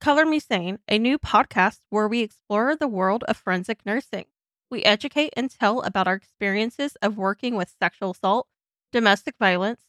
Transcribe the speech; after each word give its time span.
Color 0.00 0.24
Me 0.24 0.40
Sane, 0.40 0.78
a 0.88 0.98
new 0.98 1.18
podcast 1.18 1.80
where 1.90 2.08
we 2.08 2.20
explore 2.20 2.74
the 2.74 2.88
world 2.88 3.22
of 3.28 3.36
forensic 3.36 3.84
nursing. 3.84 4.24
We 4.70 4.82
educate 4.82 5.34
and 5.36 5.50
tell 5.50 5.82
about 5.82 6.08
our 6.08 6.14
experiences 6.14 6.96
of 7.02 7.18
working 7.18 7.54
with 7.54 7.76
sexual 7.78 8.12
assault, 8.12 8.46
domestic 8.92 9.34
violence, 9.38 9.82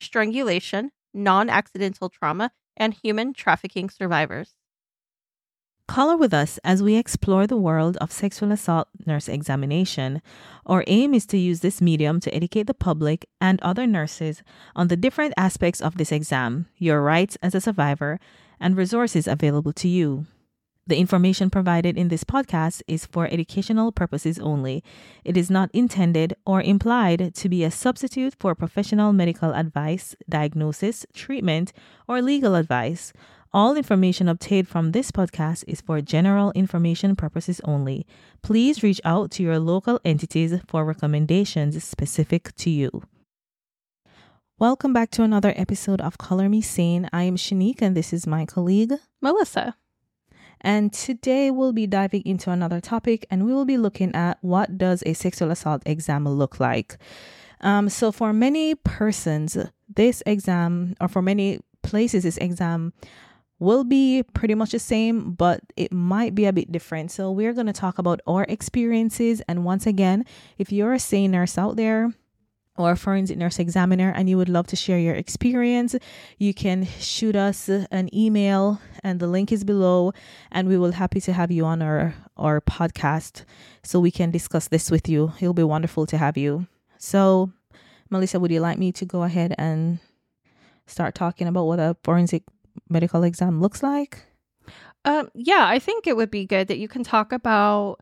strangulation, 0.00 0.92
non 1.12 1.50
accidental 1.50 2.08
trauma, 2.08 2.52
and 2.78 2.94
human 2.94 3.34
trafficking 3.34 3.90
survivors. 3.90 4.54
Color 5.86 6.16
with 6.16 6.32
us 6.32 6.58
as 6.64 6.82
we 6.82 6.96
explore 6.96 7.46
the 7.46 7.58
world 7.58 7.98
of 7.98 8.10
sexual 8.10 8.52
assault 8.52 8.88
nurse 9.04 9.28
examination. 9.28 10.22
Our 10.64 10.82
aim 10.86 11.12
is 11.12 11.26
to 11.26 11.36
use 11.36 11.60
this 11.60 11.82
medium 11.82 12.20
to 12.20 12.34
educate 12.34 12.68
the 12.68 12.74
public 12.74 13.28
and 13.38 13.60
other 13.60 13.86
nurses 13.86 14.42
on 14.74 14.88
the 14.88 14.96
different 14.96 15.34
aspects 15.36 15.82
of 15.82 15.98
this 15.98 16.10
exam, 16.10 16.68
your 16.78 17.02
rights 17.02 17.36
as 17.42 17.54
a 17.54 17.60
survivor, 17.60 18.18
and 18.60 18.76
resources 18.76 19.26
available 19.26 19.72
to 19.74 19.88
you. 19.88 20.26
The 20.88 20.96
information 20.96 21.50
provided 21.50 21.98
in 21.98 22.08
this 22.08 22.24
podcast 22.24 22.80
is 22.88 23.04
for 23.04 23.26
educational 23.26 23.92
purposes 23.92 24.38
only. 24.38 24.82
It 25.22 25.36
is 25.36 25.50
not 25.50 25.68
intended 25.74 26.32
or 26.46 26.62
implied 26.62 27.34
to 27.34 27.48
be 27.50 27.62
a 27.62 27.70
substitute 27.70 28.34
for 28.40 28.54
professional 28.54 29.12
medical 29.12 29.52
advice, 29.52 30.16
diagnosis, 30.26 31.04
treatment, 31.12 31.74
or 32.08 32.22
legal 32.22 32.54
advice. 32.54 33.12
All 33.52 33.76
information 33.76 34.30
obtained 34.30 34.68
from 34.68 34.92
this 34.92 35.10
podcast 35.10 35.62
is 35.66 35.82
for 35.82 36.00
general 36.00 36.52
information 36.52 37.16
purposes 37.16 37.60
only. 37.64 38.06
Please 38.40 38.82
reach 38.82 39.00
out 39.04 39.30
to 39.32 39.42
your 39.42 39.58
local 39.58 40.00
entities 40.06 40.54
for 40.66 40.86
recommendations 40.86 41.84
specific 41.84 42.54
to 42.56 42.70
you. 42.70 43.02
Welcome 44.60 44.92
back 44.92 45.12
to 45.12 45.22
another 45.22 45.52
episode 45.54 46.00
of 46.00 46.18
Color 46.18 46.48
Me 46.48 46.60
Sane. 46.60 47.08
I 47.12 47.22
am 47.22 47.36
Shanique 47.36 47.80
and 47.80 47.96
this 47.96 48.12
is 48.12 48.26
my 48.26 48.44
colleague, 48.44 48.92
Melissa. 49.20 49.76
And 50.60 50.92
today 50.92 51.52
we'll 51.52 51.72
be 51.72 51.86
diving 51.86 52.22
into 52.26 52.50
another 52.50 52.80
topic 52.80 53.24
and 53.30 53.46
we 53.46 53.52
will 53.52 53.64
be 53.64 53.78
looking 53.78 54.12
at 54.16 54.38
what 54.40 54.76
does 54.76 55.04
a 55.06 55.12
sexual 55.12 55.52
assault 55.52 55.84
exam 55.86 56.28
look 56.28 56.58
like. 56.58 56.98
Um, 57.60 57.88
so 57.88 58.10
for 58.10 58.32
many 58.32 58.74
persons, 58.74 59.56
this 59.88 60.24
exam, 60.26 60.96
or 61.00 61.06
for 61.06 61.22
many 61.22 61.60
places, 61.84 62.24
this 62.24 62.38
exam 62.38 62.92
will 63.60 63.84
be 63.84 64.24
pretty 64.34 64.56
much 64.56 64.72
the 64.72 64.80
same, 64.80 65.34
but 65.34 65.60
it 65.76 65.92
might 65.92 66.34
be 66.34 66.46
a 66.46 66.52
bit 66.52 66.72
different. 66.72 67.12
So, 67.12 67.30
we're 67.32 67.52
going 67.52 67.66
to 67.66 67.72
talk 67.72 67.98
about 67.98 68.20
our 68.24 68.44
experiences. 68.48 69.42
And 69.48 69.64
once 69.64 69.84
again, 69.84 70.24
if 70.58 70.70
you're 70.70 70.92
a 70.92 71.00
SANE 71.00 71.32
nurse 71.32 71.58
out 71.58 71.74
there, 71.74 72.12
or 72.78 72.94
forensic 72.96 73.36
nurse 73.36 73.58
examiner 73.58 74.12
and 74.14 74.30
you 74.30 74.38
would 74.38 74.48
love 74.48 74.68
to 74.68 74.76
share 74.76 74.98
your 74.98 75.14
experience, 75.14 75.96
you 76.38 76.54
can 76.54 76.86
shoot 76.86 77.36
us 77.36 77.68
an 77.68 78.08
email 78.14 78.80
and 79.02 79.18
the 79.20 79.26
link 79.26 79.50
is 79.52 79.64
below 79.64 80.12
and 80.52 80.68
we 80.68 80.78
will 80.78 80.92
happy 80.92 81.20
to 81.20 81.32
have 81.32 81.50
you 81.50 81.64
on 81.64 81.82
our 81.82 82.14
our 82.36 82.60
podcast 82.60 83.44
so 83.82 83.98
we 83.98 84.12
can 84.12 84.30
discuss 84.30 84.68
this 84.68 84.90
with 84.90 85.08
you. 85.08 85.32
It'll 85.40 85.52
be 85.52 85.64
wonderful 85.64 86.06
to 86.06 86.16
have 86.16 86.38
you. 86.38 86.68
So, 86.98 87.50
Melissa, 88.10 88.38
would 88.38 88.52
you 88.52 88.60
like 88.60 88.78
me 88.78 88.92
to 88.92 89.04
go 89.04 89.24
ahead 89.24 89.54
and 89.58 89.98
start 90.86 91.14
talking 91.14 91.48
about 91.48 91.66
what 91.66 91.80
a 91.80 91.96
forensic 92.04 92.44
medical 92.88 93.24
exam 93.24 93.60
looks 93.60 93.82
like? 93.82 94.22
Um, 95.04 95.30
yeah, 95.34 95.66
I 95.66 95.78
think 95.78 96.06
it 96.06 96.16
would 96.16 96.30
be 96.30 96.44
good 96.44 96.68
that 96.68 96.78
you 96.78 96.86
can 96.88 97.02
talk 97.02 97.32
about 97.32 97.98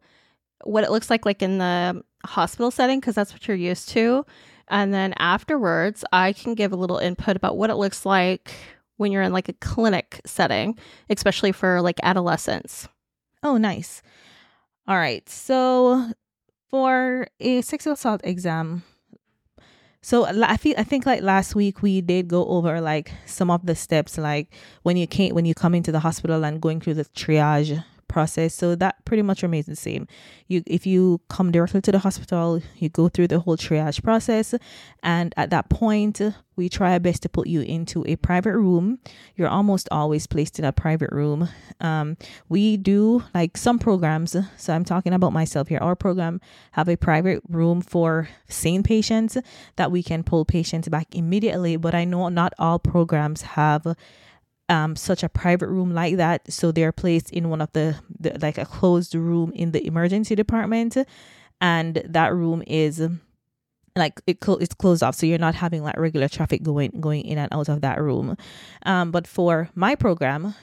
what 0.65 0.85
it 0.85 0.91
looks 0.91 1.09
like, 1.09 1.25
like 1.25 1.43
in 1.43 1.59
the 1.59 2.03
hospital 2.25 2.71
setting, 2.71 3.01
because 3.01 3.15
that's 3.15 3.33
what 3.33 3.47
you're 3.49 3.57
used 3.57 3.89
to. 3.91 4.25
And 4.69 4.93
then 4.93 5.15
afterwards, 5.19 6.05
I 6.13 6.33
can 6.33 6.55
give 6.55 6.73
a 6.73 6.77
little 6.77 6.99
input 6.99 7.37
about 7.37 7.57
what 7.57 7.71
it 7.71 7.77
looks 7.77 8.05
like 8.05 8.53
when 8.97 9.13
you're 9.13 9.23
in 9.23 9.33
like 9.33 9.49
a 9.49 9.55
clinic 9.55 10.21
setting, 10.27 10.79
especially 11.09 11.53
for 11.53 11.81
like 11.81 12.01
adolescents. 12.03 12.89
Oh, 13.43 13.57
nice. 13.57 14.03
All 14.89 14.97
right. 14.97 15.29
So 15.29 16.13
for 16.69 17.29
a 17.41 17.63
sexual 17.63 17.93
assault 17.93 18.21
exam, 18.25 18.83
so 20.01 20.25
I 20.25 20.57
feel 20.57 20.75
I 20.79 20.85
think 20.85 21.05
like 21.05 21.23
last 21.23 21.57
week 21.57 21.83
we 21.83 22.01
did 22.01 22.29
go 22.29 22.47
over 22.47 22.81
like 22.81 23.11
some 23.25 23.51
of 23.51 23.67
the 23.67 23.75
steps 23.75 24.17
like 24.17 24.55
when 24.85 24.97
you 24.97 25.09
came 25.09 25.35
when 25.35 25.45
you 25.45 25.53
come 25.53 25.75
into 25.75 25.91
the 25.91 25.99
hospital 25.99 26.45
and 26.45 26.61
going 26.61 26.81
through 26.81 26.95
the 26.95 27.07
triage 27.07 27.85
process. 28.09 28.55
So 28.55 28.75
that 28.77 29.05
pretty 29.05 29.23
much 29.23 29.43
remains 29.43 29.67
the 29.67 29.77
same. 29.77 30.07
You 30.49 30.63
if 30.67 30.87
you 30.87 31.21
come 31.29 31.53
directly 31.53 31.81
to 31.83 31.93
the 31.93 31.99
hospital, 31.99 32.61
you 32.77 32.89
go 32.89 33.09
through 33.09 33.29
the 33.29 33.41
whole 33.41 33.57
triage 33.57 34.03
process 34.03 34.55
and 35.03 35.33
at 35.37 35.51
that 35.51 35.69
point 35.69 36.21
we 36.57 36.69
try 36.71 36.93
our 36.93 37.01
best 37.01 37.23
to 37.23 37.29
put 37.29 37.47
you 37.47 37.61
into 37.61 38.03
a 38.07 38.17
private 38.17 38.57
room. 38.57 38.99
You're 39.37 39.49
almost 39.49 39.89
always 39.91 40.27
placed 40.27 40.59
in 40.59 40.65
a 40.65 40.73
private 40.73 41.13
room. 41.13 41.49
Um, 41.81 42.17
we 42.49 42.79
do 42.79 43.23
like 43.35 43.57
some 43.59 43.79
programs. 43.79 44.35
So 44.57 44.73
I'm 44.73 44.85
talking 44.85 45.13
about 45.13 45.33
myself 45.33 45.69
here. 45.69 45.79
Our 45.83 45.95
program 45.95 46.41
have 46.73 46.89
a 46.89 46.97
private 46.97 47.43
room 47.49 47.83
for 47.83 48.29
sane 48.49 48.83
patients 48.83 49.37
that 49.77 49.93
we 49.93 50.03
can 50.03 50.25
pull 50.25 50.45
patients 50.45 50.89
back 50.89 51.15
immediately. 51.15 51.77
But 51.77 51.95
I 51.95 52.05
know 52.05 52.29
not 52.31 52.55
all 52.59 52.79
programs 52.79 53.43
have 53.43 53.95
um, 54.69 54.97
such 54.97 55.23
a 55.23 55.29
private 55.29 55.69
room 55.69 55.95
like 55.95 56.17
that. 56.17 56.51
So 56.53 56.73
they're 56.73 56.93
placed 56.93 57.31
in 57.31 57.51
one 57.51 57.61
of 57.61 57.73
the, 57.73 57.97
the 58.19 58.39
like 58.41 58.59
a 58.59 58.65
closed 58.65 59.15
room 59.15 59.53
in 59.55 59.73
the 59.73 59.87
emergency 59.87 60.35
department, 60.35 60.97
and 61.61 62.03
that 62.05 62.35
room 62.35 62.63
is 62.67 63.01
like 63.97 64.21
it 64.27 64.43
cl- 64.45 64.59
it's 64.59 64.75
closed 64.75 65.03
off. 65.03 65.15
So 65.15 65.27
you're 65.27 65.39
not 65.39 65.55
having 65.55 65.83
like 65.83 65.97
regular 65.97 66.29
traffic 66.29 66.63
going 66.63 66.91
going 67.01 67.25
in 67.25 67.39
and 67.39 67.53
out 67.53 67.69
of 67.69 67.81
that 67.81 68.01
room. 68.01 68.37
Um 68.85 69.11
but 69.11 69.27
for 69.27 69.71
my 69.75 69.95
program 69.95 70.55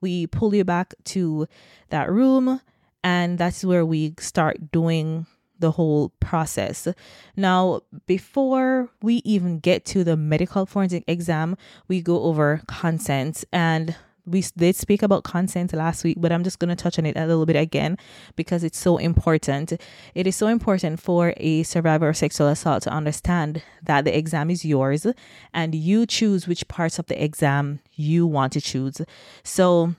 we 0.00 0.26
pull 0.26 0.54
you 0.54 0.64
back 0.64 0.94
to 1.04 1.46
that 1.90 2.10
room. 2.10 2.60
And 3.04 3.38
that's 3.38 3.64
where 3.64 3.84
we 3.84 4.14
start 4.18 4.70
doing 4.72 5.26
the 5.58 5.72
whole 5.72 6.10
process. 6.20 6.88
Now, 7.36 7.80
before 8.06 8.90
we 9.02 9.16
even 9.24 9.58
get 9.58 9.84
to 9.86 10.04
the 10.04 10.16
medical 10.16 10.66
forensic 10.66 11.04
exam, 11.06 11.56
we 11.88 12.00
go 12.00 12.22
over 12.22 12.62
consent 12.66 13.44
and 13.52 13.96
we 14.28 14.44
did 14.56 14.76
speak 14.76 15.02
about 15.02 15.24
consent 15.24 15.72
last 15.72 16.04
week, 16.04 16.18
but 16.20 16.32
I'm 16.32 16.44
just 16.44 16.58
going 16.58 16.68
to 16.68 16.76
touch 16.76 16.98
on 16.98 17.06
it 17.06 17.16
a 17.16 17.26
little 17.26 17.46
bit 17.46 17.56
again 17.56 17.96
because 18.36 18.62
it's 18.62 18.78
so 18.78 18.98
important. 18.98 19.72
It 20.14 20.26
is 20.26 20.36
so 20.36 20.48
important 20.48 21.00
for 21.00 21.32
a 21.38 21.62
survivor 21.62 22.08
of 22.08 22.16
sexual 22.16 22.48
assault 22.48 22.82
to 22.84 22.90
understand 22.90 23.62
that 23.82 24.04
the 24.04 24.16
exam 24.16 24.50
is 24.50 24.64
yours 24.64 25.06
and 25.54 25.74
you 25.74 26.06
choose 26.06 26.46
which 26.46 26.68
parts 26.68 26.98
of 26.98 27.06
the 27.06 27.22
exam 27.22 27.80
you 27.94 28.26
want 28.26 28.52
to 28.52 28.60
choose. 28.60 29.00
So, 29.42 29.94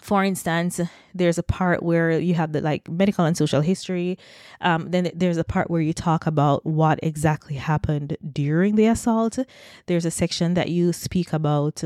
for 0.00 0.24
instance, 0.24 0.80
there's 1.14 1.38
a 1.38 1.42
part 1.42 1.82
where 1.82 2.18
you 2.18 2.34
have 2.34 2.52
the 2.52 2.60
like 2.60 2.88
medical 2.88 3.24
and 3.24 3.36
social 3.36 3.60
history. 3.60 4.18
Um, 4.60 4.90
then 4.90 5.10
there's 5.14 5.36
a 5.36 5.44
part 5.44 5.70
where 5.70 5.80
you 5.80 5.92
talk 5.92 6.26
about 6.26 6.64
what 6.64 6.98
exactly 7.02 7.56
happened 7.56 8.16
during 8.32 8.76
the 8.76 8.86
assault. 8.86 9.38
There's 9.86 10.04
a 10.04 10.10
section 10.10 10.54
that 10.54 10.68
you 10.68 10.92
speak 10.92 11.32
about. 11.32 11.82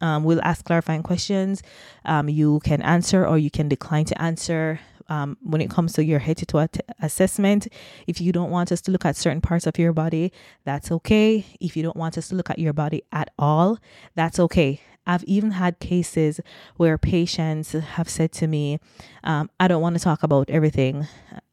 Um, 0.00 0.24
we'll 0.24 0.42
ask 0.42 0.64
clarifying 0.64 1.02
questions. 1.02 1.62
Um, 2.04 2.28
you 2.28 2.60
can 2.60 2.82
answer 2.82 3.26
or 3.26 3.38
you 3.38 3.50
can 3.50 3.68
decline 3.68 4.04
to 4.06 4.20
answer. 4.20 4.80
Um, 5.08 5.36
when 5.42 5.60
it 5.60 5.68
comes 5.68 5.92
to 5.94 6.04
your 6.04 6.20
head 6.20 6.38
to 6.38 6.46
toe 6.46 6.68
assessment, 7.00 7.68
if 8.06 8.20
you 8.20 8.32
don't 8.32 8.50
want 8.50 8.72
us 8.72 8.80
to 8.82 8.90
look 8.90 9.04
at 9.04 9.14
certain 9.16 9.42
parts 9.42 9.66
of 9.66 9.78
your 9.78 9.92
body, 9.92 10.32
that's 10.64 10.90
okay. 10.90 11.44
If 11.60 11.76
you 11.76 11.82
don't 11.82 11.96
want 11.96 12.16
us 12.16 12.28
to 12.28 12.34
look 12.34 12.48
at 12.48 12.58
your 12.58 12.72
body 12.72 13.02
at 13.12 13.30
all, 13.38 13.78
that's 14.14 14.38
okay. 14.38 14.80
I've 15.06 15.24
even 15.24 15.52
had 15.52 15.78
cases 15.80 16.40
where 16.76 16.96
patients 16.96 17.72
have 17.72 18.08
said 18.08 18.32
to 18.32 18.46
me, 18.46 18.78
um, 19.24 19.50
I 19.58 19.68
don't 19.68 19.82
want 19.82 19.96
to 19.96 20.02
talk 20.02 20.22
about 20.22 20.48
everything. 20.48 21.06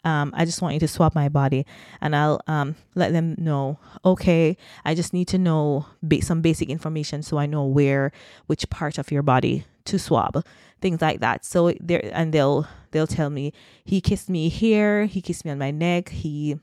Um, 0.04 0.34
I 0.36 0.46
just 0.46 0.62
want 0.62 0.76
you 0.76 0.80
to 0.82 0.88
swab 0.88 1.16
my 1.16 1.30
body. 1.30 1.66
And 2.00 2.16
I'll 2.16 2.42
um, 2.48 2.76
let 2.96 3.12
them 3.12 3.36
know, 3.38 3.80
okay, 4.06 4.56
I 4.86 4.94
just 4.96 5.14
need 5.14 5.28
to 5.30 5.38
know 5.38 5.88
ba- 6.04 6.22
some 6.22 6.42
basic 6.42 6.70
information 6.70 7.24
so 7.24 7.38
I 7.38 7.48
know 7.48 7.66
where, 7.66 8.12
which 8.48 8.70
part 8.70 8.98
of 8.98 9.12
your 9.12 9.24
body 9.24 9.66
to 9.86 9.98
swab, 9.98 10.46
things 10.80 11.02
like 11.02 11.20
that. 11.20 11.44
So 11.44 11.74
there, 11.80 12.10
and 12.14 12.32
they'll, 12.32 12.68
they'll 12.92 13.08
tell 13.08 13.30
me, 13.30 13.54
he 13.84 14.00
kissed 14.00 14.30
me 14.30 14.50
here, 14.50 15.06
he 15.06 15.22
kissed 15.22 15.44
me 15.44 15.52
on 15.52 15.58
my 15.58 15.72
neck, 15.72 16.10
he 16.10 16.60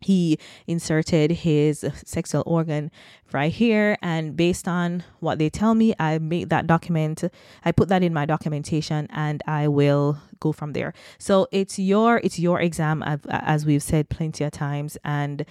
he 0.00 0.38
inserted 0.66 1.30
his 1.30 1.84
sexual 2.04 2.42
organ 2.46 2.90
right 3.32 3.52
here. 3.52 3.96
And 4.02 4.36
based 4.36 4.68
on 4.68 5.04
what 5.20 5.38
they 5.38 5.50
tell 5.50 5.74
me 5.74 5.94
i 5.98 6.18
make 6.18 6.48
that 6.48 6.66
document 6.66 7.24
i 7.64 7.72
put 7.72 7.88
that 7.88 8.02
in 8.02 8.12
my 8.12 8.26
documentation 8.26 9.08
and 9.10 9.42
i 9.46 9.68
will 9.68 10.18
go 10.40 10.52
from 10.52 10.72
there. 10.72 10.92
So 11.18 11.48
it's 11.50 11.78
your 11.78 12.18
it's 12.18 12.38
your 12.38 12.60
exam 12.60 13.02
as 13.28 13.64
we've 13.66 13.82
said 13.82 14.08
plenty 14.08 14.44
of 14.44 14.52
times 14.52 14.96
and 15.04 15.44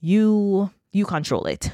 you 0.00 0.70
you 0.92 1.04
control 1.04 1.44
it 1.44 1.70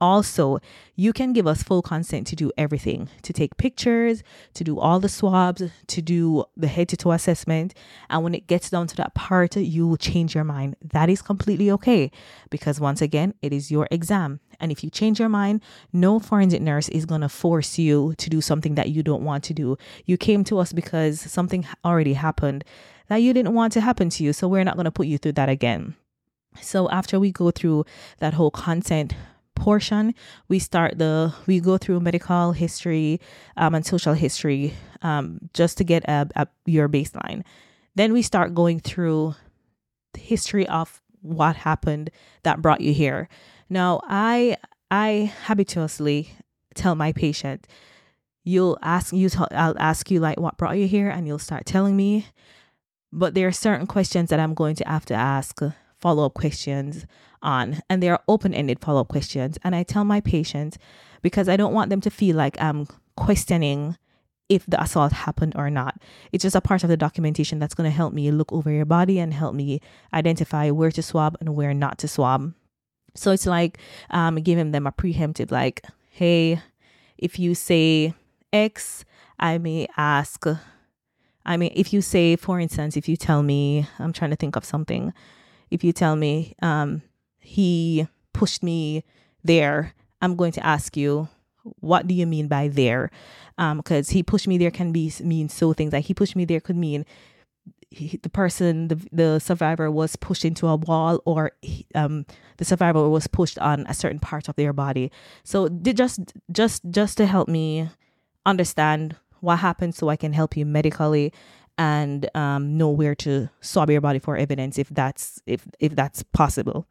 also, 0.00 0.58
you 0.94 1.12
can 1.12 1.32
give 1.32 1.46
us 1.46 1.62
full 1.62 1.82
consent 1.82 2.26
to 2.28 2.36
do 2.36 2.52
everything 2.56 3.08
to 3.22 3.32
take 3.32 3.56
pictures, 3.56 4.22
to 4.54 4.64
do 4.64 4.78
all 4.78 5.00
the 5.00 5.08
swabs, 5.08 5.62
to 5.86 6.02
do 6.02 6.44
the 6.56 6.68
head 6.68 6.88
to 6.90 6.96
toe 6.96 7.12
assessment. 7.12 7.74
And 8.08 8.22
when 8.22 8.34
it 8.34 8.46
gets 8.46 8.70
down 8.70 8.86
to 8.88 8.96
that 8.96 9.14
part, 9.14 9.56
you 9.56 9.86
will 9.88 9.96
change 9.96 10.34
your 10.34 10.44
mind. 10.44 10.76
That 10.82 11.08
is 11.08 11.22
completely 11.22 11.70
okay 11.72 12.10
because, 12.50 12.80
once 12.80 13.02
again, 13.02 13.34
it 13.42 13.52
is 13.52 13.70
your 13.70 13.88
exam 13.90 14.40
And 14.60 14.72
if 14.72 14.82
you 14.82 14.90
change 14.90 15.20
your 15.20 15.28
mind, 15.28 15.62
no 15.92 16.18
forensic 16.18 16.60
nurse 16.60 16.88
is 16.88 17.06
going 17.06 17.20
to 17.20 17.28
force 17.28 17.78
you 17.78 18.14
to 18.18 18.30
do 18.30 18.40
something 18.40 18.74
that 18.74 18.90
you 18.90 19.02
don't 19.02 19.22
want 19.22 19.44
to 19.44 19.54
do. 19.54 19.76
You 20.04 20.16
came 20.16 20.44
to 20.44 20.58
us 20.58 20.72
because 20.72 21.20
something 21.20 21.66
already 21.84 22.14
happened 22.14 22.64
that 23.08 23.18
you 23.18 23.32
didn't 23.32 23.54
want 23.54 23.72
to 23.74 23.80
happen 23.80 24.10
to 24.10 24.24
you. 24.24 24.32
So 24.32 24.48
we're 24.48 24.64
not 24.64 24.74
going 24.74 24.84
to 24.84 24.90
put 24.90 25.06
you 25.06 25.18
through 25.18 25.32
that 25.32 25.48
again. 25.48 25.94
So 26.60 26.90
after 26.90 27.20
we 27.20 27.30
go 27.30 27.50
through 27.50 27.84
that 28.18 28.34
whole 28.34 28.50
consent 28.50 29.14
portion, 29.58 30.14
we 30.48 30.58
start 30.58 30.98
the 30.98 31.34
we 31.46 31.60
go 31.60 31.78
through 31.78 32.00
medical 32.00 32.52
history 32.52 33.20
um, 33.56 33.74
and 33.74 33.84
social 33.84 34.14
history 34.14 34.74
um, 35.02 35.38
just 35.54 35.78
to 35.78 35.84
get 35.84 36.04
a, 36.04 36.28
a, 36.36 36.46
your 36.66 36.88
baseline. 36.88 37.44
Then 37.94 38.12
we 38.12 38.22
start 38.22 38.54
going 38.54 38.80
through 38.80 39.34
the 40.14 40.20
history 40.20 40.66
of 40.68 41.02
what 41.20 41.56
happened 41.56 42.10
that 42.44 42.62
brought 42.62 42.80
you 42.80 42.92
here. 42.92 43.28
Now, 43.68 44.00
I 44.04 44.56
I 44.90 45.32
habitually 45.44 46.30
tell 46.74 46.94
my 46.94 47.12
patient, 47.12 47.66
you'll 48.44 48.78
ask 48.82 49.12
you 49.12 49.28
I'll 49.50 49.78
ask 49.78 50.10
you 50.10 50.20
like 50.20 50.40
what 50.40 50.56
brought 50.56 50.78
you 50.78 50.86
here, 50.86 51.10
and 51.10 51.26
you'll 51.26 51.38
start 51.38 51.66
telling 51.66 51.96
me. 51.96 52.26
But 53.12 53.34
there 53.34 53.48
are 53.48 53.52
certain 53.52 53.86
questions 53.86 54.30
that 54.30 54.40
I'm 54.40 54.54
going 54.54 54.76
to 54.76 54.84
have 54.86 55.06
to 55.06 55.14
ask 55.14 55.60
follow 55.98 56.26
up 56.26 56.34
questions 56.34 57.06
on, 57.42 57.80
and 57.88 58.02
they 58.02 58.08
are 58.08 58.22
open 58.28 58.54
ended 58.54 58.80
follow 58.80 59.00
up 59.00 59.08
questions. 59.08 59.58
And 59.62 59.74
I 59.74 59.82
tell 59.82 60.04
my 60.04 60.20
patients 60.20 60.78
because 61.22 61.48
I 61.48 61.56
don't 61.56 61.74
want 61.74 61.90
them 61.90 62.00
to 62.02 62.10
feel 62.10 62.36
like 62.36 62.60
I'm 62.60 62.86
questioning 63.16 63.96
if 64.48 64.64
the 64.66 64.80
assault 64.80 65.12
happened 65.12 65.52
or 65.56 65.70
not. 65.70 66.00
It's 66.32 66.42
just 66.42 66.56
a 66.56 66.60
part 66.60 66.82
of 66.82 66.88
the 66.88 66.96
documentation 66.96 67.58
that's 67.58 67.74
going 67.74 67.90
to 67.90 67.94
help 67.94 68.14
me 68.14 68.30
look 68.30 68.52
over 68.52 68.70
your 68.70 68.86
body 68.86 69.18
and 69.18 69.34
help 69.34 69.54
me 69.54 69.80
identify 70.12 70.70
where 70.70 70.90
to 70.90 71.02
swab 71.02 71.36
and 71.40 71.54
where 71.54 71.74
not 71.74 71.98
to 71.98 72.08
swab. 72.08 72.54
So 73.14 73.32
it's 73.32 73.46
like 73.46 73.78
um, 74.10 74.36
giving 74.36 74.70
them 74.70 74.86
a 74.86 74.92
preemptive, 74.92 75.50
like, 75.50 75.82
hey, 76.10 76.60
if 77.18 77.38
you 77.38 77.54
say 77.54 78.14
X, 78.52 79.04
I 79.38 79.58
may 79.58 79.88
ask. 79.96 80.46
I 81.44 81.56
mean, 81.56 81.72
if 81.74 81.92
you 81.92 82.00
say, 82.00 82.36
for 82.36 82.60
instance, 82.60 82.96
if 82.96 83.08
you 83.08 83.16
tell 83.16 83.42
me, 83.42 83.86
I'm 83.98 84.12
trying 84.12 84.30
to 84.30 84.36
think 84.36 84.56
of 84.56 84.64
something. 84.64 85.12
If 85.70 85.84
you 85.84 85.92
tell 85.92 86.16
me 86.16 86.54
um, 86.62 87.02
he 87.48 88.06
pushed 88.34 88.62
me 88.62 89.04
there, 89.42 89.94
I'm 90.20 90.36
going 90.36 90.52
to 90.52 90.66
ask 90.66 90.96
you, 90.96 91.28
what 91.80 92.06
do 92.06 92.14
you 92.14 92.26
mean 92.26 92.48
by 92.48 92.68
there? 92.68 93.10
because 93.56 94.10
um, 94.10 94.14
he 94.14 94.22
pushed 94.22 94.46
me 94.46 94.56
there 94.56 94.70
can 94.70 94.92
be 94.92 95.12
mean 95.24 95.48
so 95.48 95.72
things. 95.72 95.92
Like 95.92 96.04
he 96.04 96.14
pushed 96.14 96.36
me 96.36 96.44
there 96.44 96.60
could 96.60 96.76
mean 96.76 97.04
he, 97.90 98.16
the 98.22 98.28
person 98.28 98.86
the, 98.86 98.96
the 99.10 99.38
survivor 99.40 99.90
was 99.90 100.14
pushed 100.14 100.44
into 100.44 100.68
a 100.68 100.76
wall 100.76 101.20
or 101.24 101.50
he, 101.60 101.84
um, 101.96 102.24
the 102.58 102.64
survivor 102.64 103.08
was 103.08 103.26
pushed 103.26 103.58
on 103.58 103.84
a 103.88 103.94
certain 103.94 104.20
part 104.20 104.48
of 104.48 104.54
their 104.54 104.72
body. 104.72 105.10
So 105.42 105.68
just 105.68 106.20
just 106.52 106.82
just 106.88 107.16
to 107.16 107.26
help 107.26 107.48
me 107.48 107.88
understand 108.46 109.16
what 109.40 109.56
happened 109.56 109.94
so 109.94 110.08
i 110.08 110.16
can 110.16 110.32
help 110.32 110.56
you 110.56 110.66
medically 110.66 111.32
and 111.76 112.28
um, 112.34 112.76
know 112.76 112.90
where 112.90 113.14
to 113.14 113.48
swab 113.60 113.88
your 113.88 114.00
body 114.00 114.18
for 114.18 114.36
evidence 114.36 114.78
if 114.78 114.88
that's 114.88 115.40
if 115.46 115.66
if 115.78 115.94
that's 115.94 116.22
possible 116.22 116.86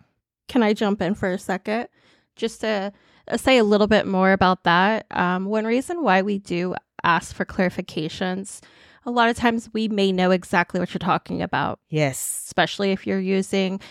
can 0.47 0.63
i 0.63 0.73
jump 0.73 1.01
in 1.01 1.13
for 1.13 1.31
a 1.31 1.39
second 1.39 1.87
just 2.35 2.61
to 2.61 2.93
say 3.35 3.57
a 3.57 3.63
little 3.63 3.87
bit 3.87 4.07
more 4.07 4.31
about 4.31 4.63
that. 4.63 5.05
Um, 5.11 5.45
one 5.45 5.65
reason 5.65 6.01
why 6.03 6.21
we 6.21 6.39
do 6.39 6.75
ask 7.03 7.35
for 7.35 7.43
clarifications, 7.45 8.61
a 9.05 9.11
lot 9.11 9.29
of 9.29 9.35
times 9.35 9.69
we 9.73 9.87
may 9.87 10.11
know 10.11 10.31
exactly 10.31 10.79
what 10.79 10.93
you're 10.93 10.99
talking 10.99 11.41
about. 11.41 11.79
Yes. 11.89 12.43
Especially 12.45 12.91
if 12.91 13.05
you're 13.05 13.19
using 13.19 13.81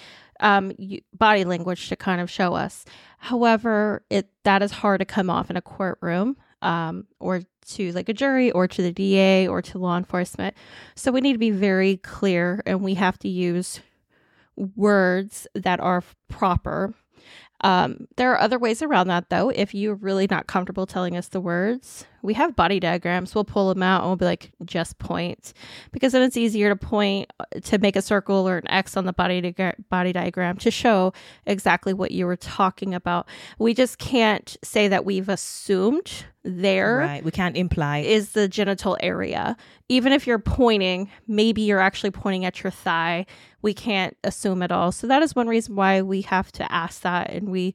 um, 0.40 0.72
body 1.14 1.44
language 1.44 1.88
to 1.88 1.96
kind 1.96 2.20
of 2.20 2.30
show 2.30 2.54
us. 2.54 2.84
However, 3.18 4.04
it 4.10 4.30
that 4.44 4.62
is 4.62 4.70
hard 4.70 5.00
to 5.00 5.04
come 5.04 5.30
off 5.30 5.50
in 5.50 5.56
a 5.56 5.62
courtroom 5.62 6.36
um, 6.62 7.06
or 7.18 7.42
to 7.68 7.92
like 7.92 8.08
a 8.08 8.14
jury 8.14 8.50
or 8.50 8.68
to 8.68 8.82
the 8.82 8.92
DA 8.92 9.48
or 9.48 9.60
to 9.62 9.78
law 9.78 9.96
enforcement. 9.96 10.54
So 10.94 11.10
we 11.10 11.20
need 11.20 11.32
to 11.32 11.38
be 11.38 11.50
very 11.50 11.96
clear 11.98 12.62
and 12.66 12.82
we 12.82 12.94
have 12.94 13.18
to 13.20 13.28
use 13.28 13.80
words 14.56 15.46
that 15.54 15.80
are 15.80 16.02
proper 16.28 16.94
um, 17.62 18.06
there 18.16 18.32
are 18.32 18.40
other 18.40 18.58
ways 18.58 18.82
around 18.82 19.08
that, 19.08 19.30
though. 19.30 19.48
If 19.48 19.74
you're 19.74 19.94
really 19.94 20.26
not 20.30 20.46
comfortable 20.46 20.86
telling 20.86 21.16
us 21.16 21.28
the 21.28 21.40
words, 21.40 22.04
we 22.22 22.34
have 22.34 22.54
body 22.54 22.78
diagrams. 22.78 23.34
We'll 23.34 23.44
pull 23.44 23.72
them 23.72 23.82
out 23.82 24.02
and 24.02 24.10
we'll 24.10 24.16
be 24.16 24.26
like, 24.26 24.52
just 24.64 24.98
point. 24.98 25.54
Because 25.90 26.12
then 26.12 26.22
it's 26.22 26.36
easier 26.36 26.68
to 26.68 26.76
point, 26.76 27.32
uh, 27.40 27.44
to 27.64 27.78
make 27.78 27.96
a 27.96 28.02
circle 28.02 28.46
or 28.46 28.58
an 28.58 28.70
X 28.70 28.96
on 28.96 29.06
the 29.06 29.12
body, 29.12 29.40
di- 29.40 29.74
body 29.88 30.12
diagram 30.12 30.58
to 30.58 30.70
show 30.70 31.14
exactly 31.46 31.94
what 31.94 32.10
you 32.10 32.26
were 32.26 32.36
talking 32.36 32.92
about. 32.92 33.26
We 33.58 33.72
just 33.72 33.98
can't 33.98 34.56
say 34.62 34.88
that 34.88 35.06
we've 35.06 35.28
assumed 35.28 36.26
there. 36.46 36.98
Right. 36.98 37.24
We 37.24 37.30
can't 37.30 37.56
imply. 37.56 37.98
Is 37.98 38.30
the 38.30 38.48
genital 38.48 38.96
area. 39.00 39.56
Even 39.88 40.12
if 40.12 40.26
you're 40.26 40.38
pointing, 40.38 41.10
maybe 41.26 41.62
you're 41.62 41.80
actually 41.80 42.12
pointing 42.12 42.44
at 42.44 42.62
your 42.62 42.70
thigh 42.70 43.26
we 43.66 43.74
can't 43.74 44.16
assume 44.22 44.62
at 44.62 44.70
all. 44.70 44.92
So 44.92 45.08
that 45.08 45.22
is 45.22 45.34
one 45.34 45.48
reason 45.48 45.74
why 45.74 46.00
we 46.00 46.22
have 46.22 46.52
to 46.52 46.72
ask 46.72 47.00
that 47.02 47.30
and 47.30 47.50
we 47.50 47.74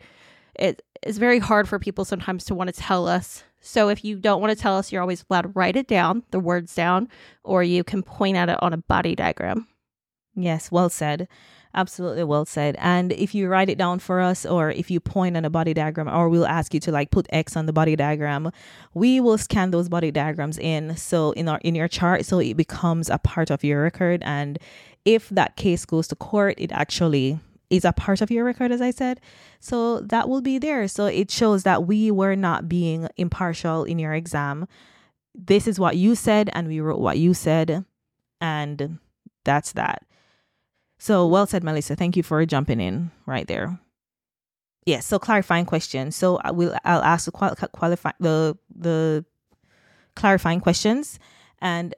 it 0.56 0.82
is 1.06 1.18
very 1.18 1.40
hard 1.40 1.68
for 1.68 1.80
people 1.80 2.06
sometimes 2.06 2.46
to 2.46 2.56
want 2.56 2.74
to 2.74 2.80
tell 2.82 3.10
us. 3.10 3.44
So 3.60 3.90
if 3.90 4.06
you 4.06 4.18
don't 4.18 4.40
want 4.40 4.56
to 4.56 4.62
tell 4.62 4.78
us, 4.78 4.90
you're 4.90 5.02
always 5.02 5.26
allowed 5.30 5.42
to 5.42 5.48
write 5.50 5.76
it 5.76 5.88
down, 5.88 6.24
the 6.32 6.40
words 6.40 6.74
down, 6.74 7.10
or 7.44 7.62
you 7.62 7.84
can 7.84 8.04
point 8.04 8.38
at 8.38 8.48
it 8.48 8.58
on 8.62 8.72
a 8.72 8.78
body 8.78 9.16
diagram. 9.16 9.68
Yes, 10.34 10.72
well 10.72 10.90
said. 10.90 11.28
Absolutely 11.74 12.24
well 12.26 12.44
said. 12.44 12.76
And 12.80 13.14
if 13.14 13.34
you 13.34 13.48
write 13.48 13.70
it 13.70 13.78
down 13.78 14.00
for 14.00 14.20
us, 14.20 14.46
or 14.46 14.72
if 14.72 14.92
you 14.92 15.00
point 15.00 15.38
on 15.38 15.46
a 15.46 15.50
body 15.50 15.74
diagram, 15.74 16.10
or 16.10 16.28
we'll 16.28 16.46
ask 16.46 16.74
you 16.74 16.82
to 16.82 16.92
like 16.92 17.12
put 17.12 17.28
X 17.30 17.56
on 17.56 17.66
the 17.66 17.74
body 17.74 17.96
diagram, 17.96 18.52
we 18.94 19.22
will 19.22 19.38
scan 19.38 19.72
those 19.72 19.88
body 19.88 20.12
diagrams 20.12 20.58
in 20.58 20.98
so 20.98 21.32
in 21.32 21.48
our 21.48 21.60
in 21.60 21.74
your 21.76 21.88
chart 21.88 22.26
so 22.26 22.40
it 22.40 22.58
becomes 22.58 23.10
a 23.10 23.18
part 23.18 23.50
of 23.50 23.64
your 23.64 23.84
record 23.84 24.22
and 24.24 24.60
if 25.06 25.30
that 25.30 25.56
case 25.56 25.86
goes 25.86 26.08
to 26.10 26.16
court, 26.16 26.56
it 26.58 26.72
actually 26.72 27.40
is 27.70 27.86
a 27.86 27.94
part 27.94 28.22
of 28.22 28.30
your 28.30 28.44
record, 28.44 28.72
as 28.72 28.82
I 28.82 28.92
said. 28.92 29.20
So 29.60 30.02
that 30.02 30.30
will 30.30 30.42
be 30.42 30.58
there. 30.58 30.88
So 30.88 31.06
it 31.06 31.32
shows 31.32 31.64
that 31.64 31.88
we 31.88 32.12
were 32.12 32.36
not 32.36 32.68
being 32.68 33.08
impartial 33.18 33.84
in 33.84 33.98
your 33.98 34.14
exam. 34.14 34.68
This 35.34 35.68
is 35.68 35.80
what 35.80 35.96
you 35.96 36.16
said, 36.16 36.50
and 36.54 36.68
we 36.68 36.82
wrote 36.82 37.00
what 37.00 37.18
you 37.18 37.34
said, 37.34 37.86
and 38.42 39.00
that's 39.46 39.72
that. 39.74 40.04
So 41.02 41.26
well 41.26 41.48
said, 41.48 41.64
Melissa. 41.64 41.96
Thank 41.96 42.16
you 42.16 42.22
for 42.22 42.46
jumping 42.46 42.80
in 42.80 43.10
right 43.26 43.48
there. 43.48 43.80
Yes. 44.86 45.08
So 45.08 45.18
clarifying 45.18 45.66
question. 45.66 46.12
So 46.12 46.38
I 46.44 46.52
will. 46.52 46.78
I'll 46.86 47.02
ask 47.02 47.26
the 47.26 47.32
qual- 47.32 47.56
qualify 47.56 48.12
the 48.20 48.56
the 48.70 49.26
clarifying 50.16 50.60
questions, 50.60 51.18
and 51.60 51.96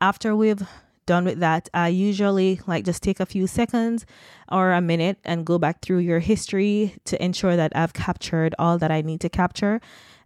after 0.00 0.36
we've 0.36 0.62
done 1.04 1.24
with 1.24 1.40
that, 1.40 1.68
I 1.74 1.88
usually 1.88 2.60
like 2.68 2.84
just 2.84 3.02
take 3.02 3.18
a 3.18 3.26
few 3.26 3.48
seconds 3.48 4.06
or 4.52 4.70
a 4.70 4.80
minute 4.80 5.18
and 5.24 5.44
go 5.44 5.58
back 5.58 5.82
through 5.82 5.98
your 5.98 6.20
history 6.20 6.94
to 7.06 7.20
ensure 7.20 7.56
that 7.56 7.72
I've 7.74 7.92
captured 7.92 8.54
all 8.56 8.78
that 8.78 8.92
I 8.92 9.00
need 9.00 9.20
to 9.22 9.28
capture. 9.28 9.80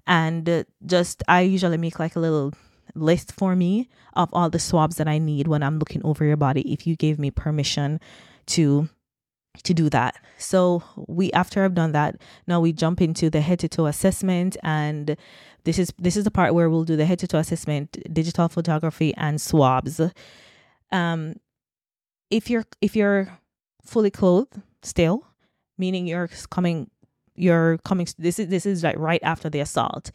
And 0.07 0.47
uh, 0.47 0.65
just, 0.85 1.23
I 1.29 1.43
usually 1.43 1.79
make 1.79 1.99
like 1.99 2.17
a 2.17 2.21
little 2.21 2.53
list 2.95 3.33
for 3.33 3.57
me 3.57 3.89
of 4.15 4.29
all 4.33 4.51
the 4.51 4.59
swabs 4.59 4.97
that 4.97 5.09
I 5.09 5.19
need 5.19 5.49
when 5.49 5.63
I'm 5.63 5.79
looking 5.79 6.05
over 6.05 6.25
your 6.25 6.37
body 6.37 6.73
if 6.73 6.87
you 6.87 6.97
gave 6.97 7.19
me 7.19 7.31
permission 7.31 8.01
to 8.47 8.89
to 9.65 9.75
do 9.75 9.91
that. 9.91 10.17
So 10.39 10.83
we 10.97 11.31
after 11.33 11.65
I've 11.65 11.75
done 11.75 11.93
that, 11.93 12.17
now 12.47 12.61
we 12.61 12.73
jump 12.73 13.01
into 13.03 13.29
the 13.29 13.43
head 13.43 13.59
to 13.61 13.69
toe 13.69 13.87
assessment 13.87 14.57
and 14.63 15.17
this 15.65 15.79
is 15.79 15.93
this 15.99 16.17
is 16.17 16.25
the 16.25 16.31
part 16.31 16.55
where 16.55 16.71
we'll 16.71 16.85
do 16.85 16.97
the 16.97 17.05
head 17.05 17.19
to 17.21 17.27
toe 17.27 17.39
assessment, 17.39 17.99
digital 18.13 18.49
photography 18.49 19.15
and 19.17 19.41
swabs 19.41 20.01
um, 20.93 21.37
if 22.31 22.49
you're 22.49 22.65
if 22.81 22.95
you're 22.95 23.39
fully 23.85 24.11
clothed 24.11 24.61
still, 24.83 25.27
meaning 25.79 26.07
you're 26.07 26.29
coming 26.51 26.91
you're 27.35 27.79
coming 27.79 28.07
this 28.19 28.39
is 28.39 28.49
this 28.49 28.67
is 28.67 28.85
like 28.85 28.99
right 28.99 29.23
after 29.25 29.51
the 29.51 29.61
assault. 29.61 30.13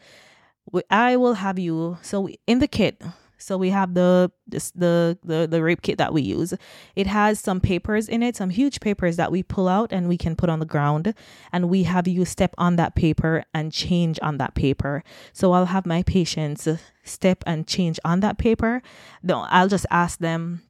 I 0.90 1.16
will 1.16 1.34
have 1.34 1.58
you 1.58 1.98
so 2.02 2.28
in 2.46 2.58
the 2.58 2.68
kit 2.68 3.02
so 3.38 3.56
we 3.56 3.70
have 3.70 3.94
the 3.94 4.30
this, 4.46 4.72
the 4.72 5.16
the 5.24 5.46
the 5.46 5.62
rape 5.62 5.82
kit 5.82 5.96
that 5.98 6.12
we 6.12 6.22
use. 6.22 6.52
It 6.96 7.06
has 7.06 7.38
some 7.38 7.60
papers 7.60 8.08
in 8.08 8.22
it, 8.22 8.36
some 8.36 8.50
huge 8.50 8.80
papers 8.80 9.16
that 9.16 9.30
we 9.30 9.44
pull 9.44 9.68
out 9.68 9.92
and 9.92 10.08
we 10.08 10.18
can 10.18 10.34
put 10.34 10.50
on 10.50 10.58
the 10.58 10.66
ground 10.66 11.14
and 11.52 11.70
we 11.70 11.84
have 11.84 12.08
you 12.08 12.24
step 12.24 12.52
on 12.58 12.76
that 12.76 12.96
paper 12.96 13.44
and 13.54 13.72
change 13.72 14.18
on 14.22 14.38
that 14.38 14.54
paper. 14.54 15.04
So 15.32 15.52
I'll 15.52 15.66
have 15.66 15.86
my 15.86 16.02
patients 16.02 16.68
step 17.04 17.44
and 17.46 17.66
change 17.66 18.00
on 18.04 18.20
that 18.20 18.38
paper. 18.38 18.82
I'll 19.28 19.68
just 19.68 19.86
ask 19.90 20.18
them 20.18 20.62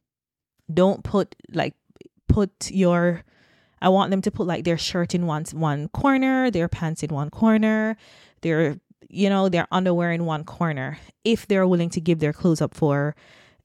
don't 0.71 1.03
put 1.03 1.35
like 1.51 1.73
put 2.27 2.69
your 2.69 3.23
I 3.81 3.89
want 3.89 4.11
them 4.11 4.21
to 4.21 4.31
put 4.31 4.45
like 4.45 4.63
their 4.63 4.77
shirt 4.77 5.15
in 5.15 5.25
one 5.25 5.45
one 5.53 5.87
corner, 5.89 6.51
their 6.51 6.67
pants 6.67 7.01
in 7.01 7.09
one 7.09 7.31
corner, 7.31 7.97
their 8.41 8.79
you 9.09 9.29
know, 9.29 9.49
their 9.49 9.67
underwear 9.71 10.11
in 10.11 10.25
one 10.25 10.43
corner 10.43 10.99
if 11.23 11.47
they're 11.47 11.67
willing 11.67 11.89
to 11.89 12.01
give 12.01 12.19
their 12.19 12.33
clothes 12.33 12.61
up 12.61 12.73
for 12.75 13.15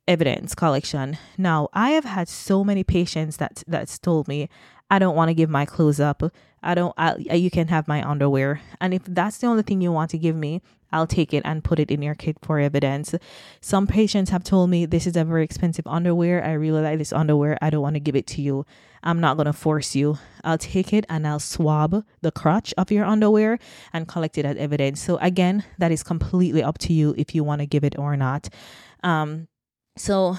evidence 0.07 0.55
collection. 0.55 1.19
Now, 1.39 1.69
I 1.73 1.91
have 1.91 2.05
had 2.05 2.29
so 2.29 2.65
many 2.65 2.85
patients 2.85 3.37
that 3.39 3.63
that's 3.67 3.99
told 3.99 4.29
me 4.29 4.49
I 4.91 4.99
don't 4.99 5.17
want 5.17 5.29
to 5.29 5.35
give 5.35 5.51
my 5.51 5.65
clothes 5.65 6.01
up. 6.01 6.23
I 6.63 6.75
don't, 6.75 6.95
I, 6.97 7.17
you 7.17 7.51
can 7.51 7.69
have 7.69 7.89
my 7.89 8.07
underwear. 8.09 8.61
And 8.81 8.95
if 8.95 9.03
that's 9.05 9.39
the 9.39 9.47
only 9.47 9.63
thing 9.63 9.81
you 9.81 9.93
want 9.93 10.11
to 10.11 10.19
give 10.19 10.37
me, 10.37 10.63
I'll 10.93 11.07
take 11.07 11.35
it 11.35 11.43
and 11.45 11.65
put 11.65 11.81
it 11.81 11.91
in 11.91 12.03
your 12.03 12.15
kit 12.15 12.37
for 12.41 12.59
evidence. 12.61 13.15
Some 13.61 13.87
patients 13.87 14.31
have 14.31 14.45
told 14.45 14.71
me 14.71 14.87
this 14.87 15.07
is 15.07 15.17
a 15.17 15.25
very 15.25 15.43
expensive 15.43 15.87
underwear. 15.87 16.45
I 16.45 16.53
really 16.53 16.83
like 16.83 16.99
this 16.99 17.13
underwear. 17.13 17.59
I 17.61 17.71
don't 17.71 17.83
want 17.83 17.97
to 17.97 18.01
give 18.01 18.15
it 18.15 18.27
to 18.29 18.43
you. 18.43 18.65
I'm 19.05 19.21
not 19.21 19.37
going 19.37 19.47
to 19.47 19.53
force 19.53 19.95
you. 19.95 20.19
I'll 20.43 20.59
take 20.59 20.93
it 20.93 21.05
and 21.09 21.27
I'll 21.27 21.39
swab 21.39 22.05
the 22.23 22.33
crotch 22.33 22.75
of 22.77 22.91
your 22.91 23.05
underwear 23.05 23.59
and 23.93 24.09
collect 24.09 24.39
it 24.39 24.45
as 24.45 24.57
evidence. 24.57 25.01
So, 25.01 25.19
again, 25.19 25.65
that 25.79 25.93
is 25.93 26.03
completely 26.03 26.63
up 26.63 26.79
to 26.79 26.93
you 26.93 27.15
if 27.17 27.35
you 27.35 27.45
want 27.45 27.61
to 27.61 27.67
give 27.67 27.85
it 27.85 27.99
or 27.99 28.17
not. 28.17 28.49
Um, 29.03 29.47
so, 29.97 30.39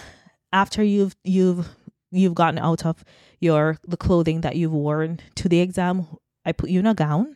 after 0.52 0.84
you've, 0.84 1.16
you've, 1.24 1.70
you've 2.12 2.36
gotten 2.36 2.60
out 2.60 2.86
of 2.86 3.04
your 3.40 3.78
the 3.88 3.98
clothing 3.98 4.42
that 4.42 4.56
you've 4.56 4.72
worn 4.72 5.20
to 5.36 5.50
the 5.50 5.60
exam 5.60 6.08
i 6.46 6.52
put 6.54 6.70
you 6.70 6.80
in 6.80 6.86
a 6.86 6.94
gown 6.94 7.36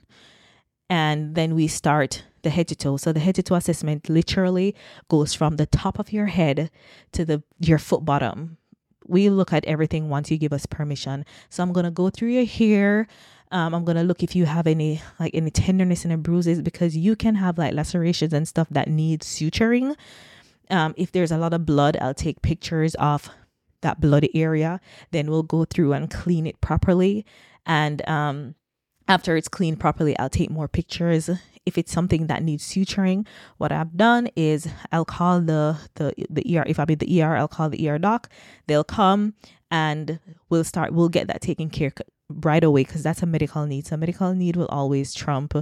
and 0.89 1.35
then 1.35 1.53
we 1.55 1.67
start 1.67 2.23
the 2.41 2.49
head 2.49 2.67
to 2.69 2.75
toe. 2.75 2.97
So 2.97 3.13
the 3.13 3.19
head 3.19 3.35
to 3.35 3.43
toe 3.43 3.55
assessment 3.55 4.09
literally 4.09 4.75
goes 5.09 5.33
from 5.33 5.57
the 5.57 5.65
top 5.65 5.99
of 5.99 6.11
your 6.11 6.27
head 6.27 6.71
to 7.11 7.25
the 7.25 7.43
your 7.59 7.77
foot 7.77 8.05
bottom. 8.05 8.57
We 9.09 9.29
look 9.29 9.51
at 9.51 9.65
everything 9.65 10.09
once 10.09 10.31
you 10.31 10.37
give 10.37 10.53
us 10.53 10.65
permission. 10.65 11.25
So 11.49 11.63
I'm 11.63 11.73
gonna 11.73 11.91
go 11.91 12.09
through 12.09 12.29
your 12.29 12.45
hair. 12.45 13.07
Um, 13.51 13.73
I'm 13.73 13.83
gonna 13.83 14.03
look 14.03 14.21
if 14.21 14.35
you 14.35 14.45
have 14.45 14.67
any 14.67 15.01
like 15.19 15.33
any 15.33 15.51
tenderness 15.51 16.05
and 16.05 16.21
bruises 16.21 16.61
because 16.61 16.95
you 16.95 17.15
can 17.15 17.35
have 17.35 17.57
like 17.57 17.73
lacerations 17.73 18.33
and 18.33 18.47
stuff 18.47 18.67
that 18.71 18.87
need 18.87 19.21
suturing. 19.21 19.95
Um, 20.69 20.93
if 20.97 21.11
there's 21.11 21.31
a 21.31 21.37
lot 21.37 21.53
of 21.53 21.65
blood, 21.65 21.97
I'll 21.99 22.13
take 22.13 22.41
pictures 22.41 22.93
of 22.95 23.29
that 23.81 23.99
bloody 23.99 24.35
area. 24.35 24.79
Then 25.11 25.29
we'll 25.29 25.43
go 25.43 25.65
through 25.65 25.93
and 25.93 26.09
clean 26.09 26.45
it 26.45 26.61
properly. 26.61 27.25
And 27.65 28.07
um, 28.07 28.55
after 29.09 29.35
it's 29.35 29.47
cleaned 29.47 29.79
properly, 29.79 30.17
I'll 30.19 30.29
take 30.29 30.51
more 30.51 30.67
pictures. 30.67 31.29
If 31.65 31.77
it's 31.77 31.91
something 31.91 32.27
that 32.27 32.43
needs 32.43 32.65
suturing, 32.65 33.27
what 33.57 33.71
I've 33.71 33.97
done 33.97 34.29
is 34.35 34.67
I'll 34.91 35.03
call 35.03 35.41
the 35.41 35.77
the 35.95 36.13
the 36.29 36.57
ER. 36.57 36.63
If 36.67 36.79
I'm 36.79 36.89
in 36.89 36.99
the 36.99 37.21
ER, 37.21 37.35
I'll 37.35 37.47
call 37.47 37.69
the 37.69 37.89
ER 37.89 37.97
doc. 37.97 38.29
They'll 38.67 38.83
come 38.83 39.33
and 39.69 40.19
we'll 40.49 40.63
start. 40.63 40.93
We'll 40.93 41.09
get 41.09 41.27
that 41.27 41.41
taken 41.41 41.69
care 41.69 41.91
right 42.29 42.63
away 42.63 42.83
because 42.83 43.03
that's 43.03 43.23
a 43.23 43.25
medical 43.25 43.65
need. 43.65 43.87
So 43.87 43.97
medical 43.97 44.33
need 44.33 44.55
will 44.55 44.67
always 44.67 45.13
trump 45.13 45.53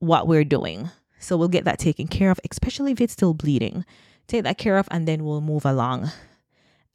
what 0.00 0.26
we're 0.26 0.44
doing. 0.44 0.90
So 1.20 1.36
we'll 1.36 1.48
get 1.48 1.64
that 1.64 1.78
taken 1.78 2.08
care 2.08 2.30
of, 2.30 2.40
especially 2.50 2.92
if 2.92 3.00
it's 3.00 3.12
still 3.12 3.34
bleeding. 3.34 3.84
Take 4.26 4.44
that 4.44 4.58
care 4.58 4.78
of, 4.78 4.88
and 4.90 5.06
then 5.06 5.24
we'll 5.24 5.40
move 5.40 5.64
along 5.64 6.10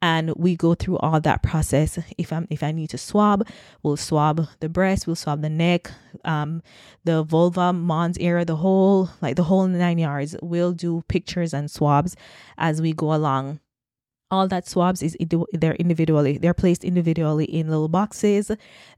and 0.02 0.34
we 0.36 0.56
go 0.56 0.74
through 0.74 0.98
all 0.98 1.20
that 1.20 1.42
process. 1.42 1.98
If 2.18 2.32
i'm 2.32 2.46
if 2.50 2.62
i 2.62 2.72
need 2.72 2.90
to 2.90 2.98
swab 2.98 3.46
we'll 3.82 3.96
swab 3.96 4.46
the 4.60 4.68
breast 4.68 5.06
we'll 5.06 5.16
swab 5.16 5.42
the 5.42 5.50
neck 5.50 5.90
um 6.24 6.62
the 7.04 7.22
vulva 7.22 7.72
mons 7.72 8.18
area 8.18 8.44
the 8.44 8.56
whole 8.56 9.10
like 9.22 9.36
the 9.36 9.44
whole 9.44 9.66
nine 9.66 9.98
yards. 9.98 10.36
We'll 10.42 10.72
do 10.72 11.02
pictures 11.08 11.54
and 11.54 11.70
swabs 11.70 12.16
as 12.58 12.82
we 12.82 12.92
go 12.92 13.14
along. 13.14 13.60
All 14.28 14.48
that 14.48 14.66
swabs 14.68 15.02
is 15.02 15.16
they're 15.52 15.76
individually 15.76 16.36
they're 16.38 16.54
placed 16.54 16.84
individually 16.84 17.44
in 17.44 17.68
little 17.68 17.88
boxes. 17.88 18.50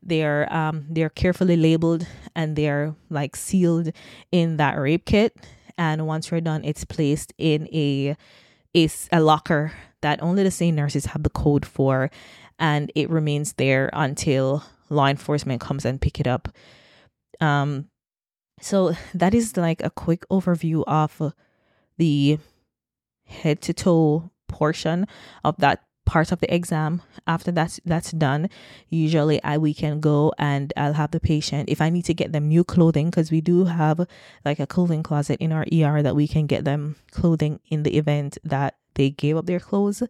They're 0.03 0.53
um 0.53 0.87
they're 0.89 1.11
carefully 1.11 1.57
labeled 1.57 2.07
and 2.35 2.57
they're 2.57 2.95
like 3.11 3.37
sealed 3.37 3.93
in 4.33 4.57
that 4.57 4.79
rape 4.79 5.05
kit. 5.05 5.37
And 5.77 6.07
once 6.07 6.31
you're 6.31 6.41
done 6.41 6.65
it's 6.65 6.85
placed 6.85 7.33
in 7.39 7.69
a 7.73 8.17
a, 8.75 8.89
a 9.13 9.21
locker 9.21 9.73
that 10.03 10.23
only 10.23 10.43
the 10.43 10.51
SANE 10.51 10.77
nurses 10.77 11.07
have 11.07 11.23
the 11.23 11.31
code 11.31 11.67
for, 11.67 12.11
and 12.59 12.93
it 12.95 13.11
remains 13.11 13.55
there 13.55 13.91
until 13.93 14.65
law 14.91 15.07
enforcement 15.07 15.61
comes 15.61 15.85
and 15.85 16.01
pick 16.01 16.21
it 16.21 16.27
up. 16.27 16.49
Um, 17.41 17.89
so 18.61 18.95
that 19.15 19.35
is 19.35 19.57
like 19.57 19.83
a 19.83 19.91
quick 19.91 20.25
overview 20.31 20.85
of 20.87 21.33
the 21.97 22.39
head 23.27 23.61
to 23.63 23.73
toe 23.73 24.31
portion 24.49 25.07
of 25.45 25.57
that 25.59 25.85
part 26.09 26.33
of 26.33 26.41
the 26.41 26.53
exam 26.53 27.03
after 27.27 27.53
that's 27.53 27.81
that's 27.85 28.13
done 28.13 28.49
usually 28.89 29.39
i 29.45 29.59
we 29.59 29.75
can 29.75 30.01
go 30.01 30.33
and 30.39 30.73
i'll 30.75 30.95
have 30.95 31.11
the 31.11 31.21
patient. 31.21 31.69
If 31.69 31.83
i 31.83 31.91
need 31.91 32.07
to 32.07 32.15
get 32.15 32.33
them 32.33 32.49
new 32.49 32.65
clothing 32.65 33.11
because 33.11 33.31
we 33.31 33.43
do 33.43 33.67
have 33.67 34.07
like 34.43 34.59
a 34.59 34.67
clothing 34.67 35.03
closet 35.03 35.39
in 35.39 35.53
our 35.53 35.67
er 35.71 36.03
that 36.03 36.17
we 36.17 36.27
can 36.27 36.47
get 36.47 36.65
them 36.65 36.97
clothing 37.11 37.61
in 37.69 37.83
the 37.83 37.99
event 37.99 38.39
that 38.43 38.77
they 38.95 39.11
gave 39.11 39.37
up 39.37 39.45
their 39.45 39.61
clothes 39.61 40.03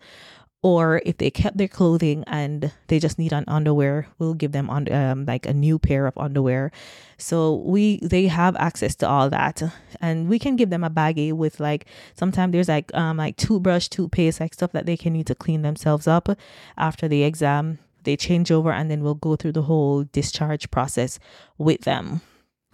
or 0.63 1.01
if 1.07 1.19
they 1.19 1.31
kept 1.31 1.57
their 1.57 1.69
clothing 1.69 2.25
and 2.27 2.73
they 2.89 2.99
just 2.99 3.19
need 3.19 3.33
an 3.33 3.45
underwear 3.47 4.09
we'll 4.19 4.35
give 4.35 4.53
them 4.53 4.69
on 4.69 4.91
um, 4.93 5.25
like 5.25 5.47
a 5.47 5.55
new 5.55 5.79
pair 5.79 6.07
of 6.07 6.19
underwear. 6.19 6.73
So 7.17 7.57
we 7.65 7.99
they 7.99 8.27
have 8.27 8.57
access 8.57 8.95
to 8.97 9.09
all 9.09 9.31
that 9.31 9.63
and 10.01 10.29
we 10.29 10.39
can 10.39 10.57
give 10.57 10.71
them 10.71 10.85
a 10.85 10.91
baggie 10.91 11.33
with 11.33 11.61
like 11.61 11.87
sometimes 12.15 12.53
there's 12.53 12.69
like 12.69 12.93
um 12.95 13.17
like 13.17 13.37
toothbrush 13.37 13.89
toothpaste 13.89 14.41
like 14.41 14.55
stuff 14.55 14.73
that 14.73 14.87
they 14.87 14.97
can 14.97 15.13
need 15.13 15.27
to 15.29 15.35
clean 15.35 15.63
themselves 15.63 16.07
up 16.07 16.29
after 16.77 17.07
the 17.09 17.23
exam. 17.23 17.79
They 18.05 18.17
change 18.17 18.51
over 18.51 18.73
and 18.73 18.91
then 18.91 19.03
we'll 19.03 19.15
go 19.15 19.37
through 19.37 19.53
the 19.53 19.63
whole 19.63 20.05
discharge 20.05 20.71
process 20.71 21.19
with 21.59 21.83
them. 21.83 22.21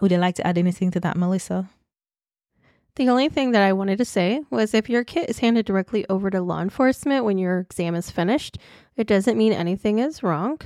Would 0.01 0.13
you 0.13 0.19
like 0.19 0.37
to 0.37 0.47
add 0.47 0.59
anything 0.59 0.91
to 0.93 1.01
that 1.01 1.17
melissa 1.17 1.69
the 2.97 3.09
only 3.09 3.29
thing 3.29 3.51
that 3.51 3.63
I 3.63 3.73
wanted 3.73 3.99
to 3.99 4.05
say 4.05 4.43
was 4.51 4.73
if 4.73 4.89
your 4.89 5.03
kit 5.03 5.29
is 5.29 5.41
handed 5.41 5.67
directly 5.67 6.07
over 6.09 6.31
to 6.31 6.41
law 6.41 6.61
enforcement 6.61 7.25
when 7.25 7.39
your 7.39 7.61
exam 7.61 7.95
is 7.95 8.11
finished, 8.11 8.59
it 8.97 9.07
doesn't 9.07 9.37
mean 9.37 9.53
anything 9.53 9.99
is 9.99 10.23
wrong. 10.23 10.61